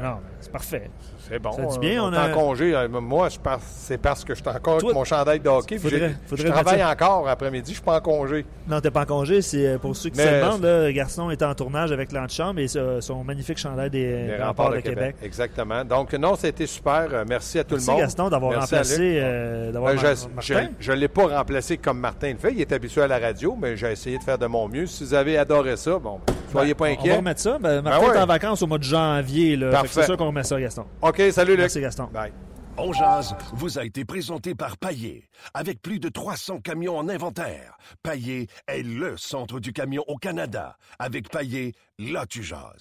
Non, 0.00 0.16
c'est 0.40 0.50
parfait. 0.52 0.90
C'est 1.28 1.38
bon. 1.38 1.52
Ça 1.52 1.64
dit 1.66 1.78
bien, 1.78 2.02
euh, 2.02 2.08
on 2.08 2.12
est 2.12 2.16
a- 2.16 2.30
en 2.30 2.32
congé. 2.32 2.74
Euh, 2.74 2.88
Moi, 2.88 3.28
je 3.28 3.38
c'est 3.68 3.98
parce 3.98 4.24
que 4.24 4.34
je 4.34 4.40
suis 4.40 4.48
encore 4.48 4.78
Toi- 4.78 4.90
avec 4.90 4.94
mon 4.94 5.04
chandail 5.04 5.40
de 5.40 5.48
hockey. 5.48 5.78
Faudrait- 5.78 6.14
faudrait 6.26 6.46
je 6.46 6.50
travaille 6.52 6.84
encore 6.84 7.28
après-midi. 7.28 7.70
Je 7.70 7.74
suis 7.76 7.82
pas 7.84 7.98
en 7.98 8.00
congé. 8.00 8.44
Non, 8.68 8.80
t'es 8.80 8.90
pas 8.90 9.02
en 9.02 9.06
congé. 9.06 9.40
C'est 9.42 9.66
euh, 9.66 9.78
pour 9.78 9.94
ceux 9.96 10.10
qui 10.10 10.18
Mais- 10.18 10.26
se 10.40 10.44
demandent. 10.44 10.62
Là, 10.62 10.92
Gaston 10.92 11.30
est 11.30 11.42
en 11.42 11.54
tournage 11.54 11.92
avec 11.92 12.12
l'antichambre 12.12 12.60
et 12.60 12.68
son 12.68 13.24
magnifique 13.24 13.58
chandail 13.58 13.90
des, 13.90 14.26
Les 14.26 14.42
remparts 14.42 14.70
de 14.72 14.80
Québec. 14.80 15.16
Exactement. 15.22 15.84
Donc, 15.84 16.12
non, 16.14 16.34
ça 16.36 16.46
a 16.46 16.50
été 16.50 16.66
super. 16.66 17.08
Merci 17.28 17.58
à 17.58 17.64
tout 17.64 17.74
Merci 17.74 17.86
le 17.86 17.92
monde. 17.92 18.00
Gaston 18.02 18.28
d'avoir 18.30 18.52
Merci 18.52 18.74
remplacé, 18.74 19.20
euh, 19.22 19.72
d'avoir 19.72 19.94
Ben, 19.94 20.70
je 20.80 20.92
ne 20.92 20.96
l'ai 20.96 21.08
pas 21.08 21.26
remplacé 21.26 21.76
comme 21.78 21.98
Martin 21.98 22.30
le 22.32 22.38
fait. 22.38 22.52
Il 22.52 22.60
est 22.60 22.72
habitué 22.72 23.02
à 23.02 23.06
la 23.08 23.18
radio, 23.18 23.56
mais 23.60 23.76
j'ai 23.76 23.92
essayé 23.92 24.18
de 24.18 24.22
faire 24.22 24.38
de 24.38 24.46
mon 24.46 24.68
mieux. 24.68 24.86
Si 24.86 25.04
vous 25.04 25.14
avez 25.14 25.38
adoré 25.38 25.76
ça, 25.76 25.98
bon, 25.98 26.20
soyez 26.50 26.74
pas 26.74 26.84
Ben, 26.86 26.92
On 26.92 26.94
va 26.96 27.00
inquiets. 27.00 27.16
remettre 27.16 27.40
ça. 27.40 27.58
Ben, 27.60 27.80
Martin 27.82 28.06
ouais. 28.08 28.16
est 28.16 28.20
en 28.20 28.26
vacances 28.26 28.62
au 28.62 28.66
mois 28.66 28.78
de 28.78 28.82
janvier. 28.84 29.56
là. 29.56 29.81
Parfait. 29.82 30.00
C'est 30.00 30.06
sûr 30.06 30.16
qu'on 30.16 30.26
remet 30.26 30.44
ça, 30.44 30.60
Gaston. 30.60 30.86
OK, 31.02 31.22
salut 31.30 31.52
Luc. 31.52 31.60
Merci, 31.60 31.80
Gaston. 31.80 32.04
Bye. 32.12 32.32
On 32.78 32.92
jase 32.92 33.36
vous 33.52 33.78
a 33.78 33.84
été 33.84 34.04
présenté 34.06 34.54
par 34.54 34.78
Paillé. 34.78 35.28
Avec 35.52 35.82
plus 35.82 35.98
de 35.98 36.08
300 36.08 36.60
camions 36.60 36.96
en 36.96 37.08
inventaire, 37.08 37.76
Paillé 38.02 38.48
est 38.66 38.82
le 38.82 39.18
centre 39.18 39.60
du 39.60 39.74
camion 39.74 40.04
au 40.06 40.16
Canada. 40.16 40.78
Avec 40.98 41.28
Paillé, 41.28 41.74
là 41.98 42.24
tu 42.26 42.42
jases. 42.42 42.80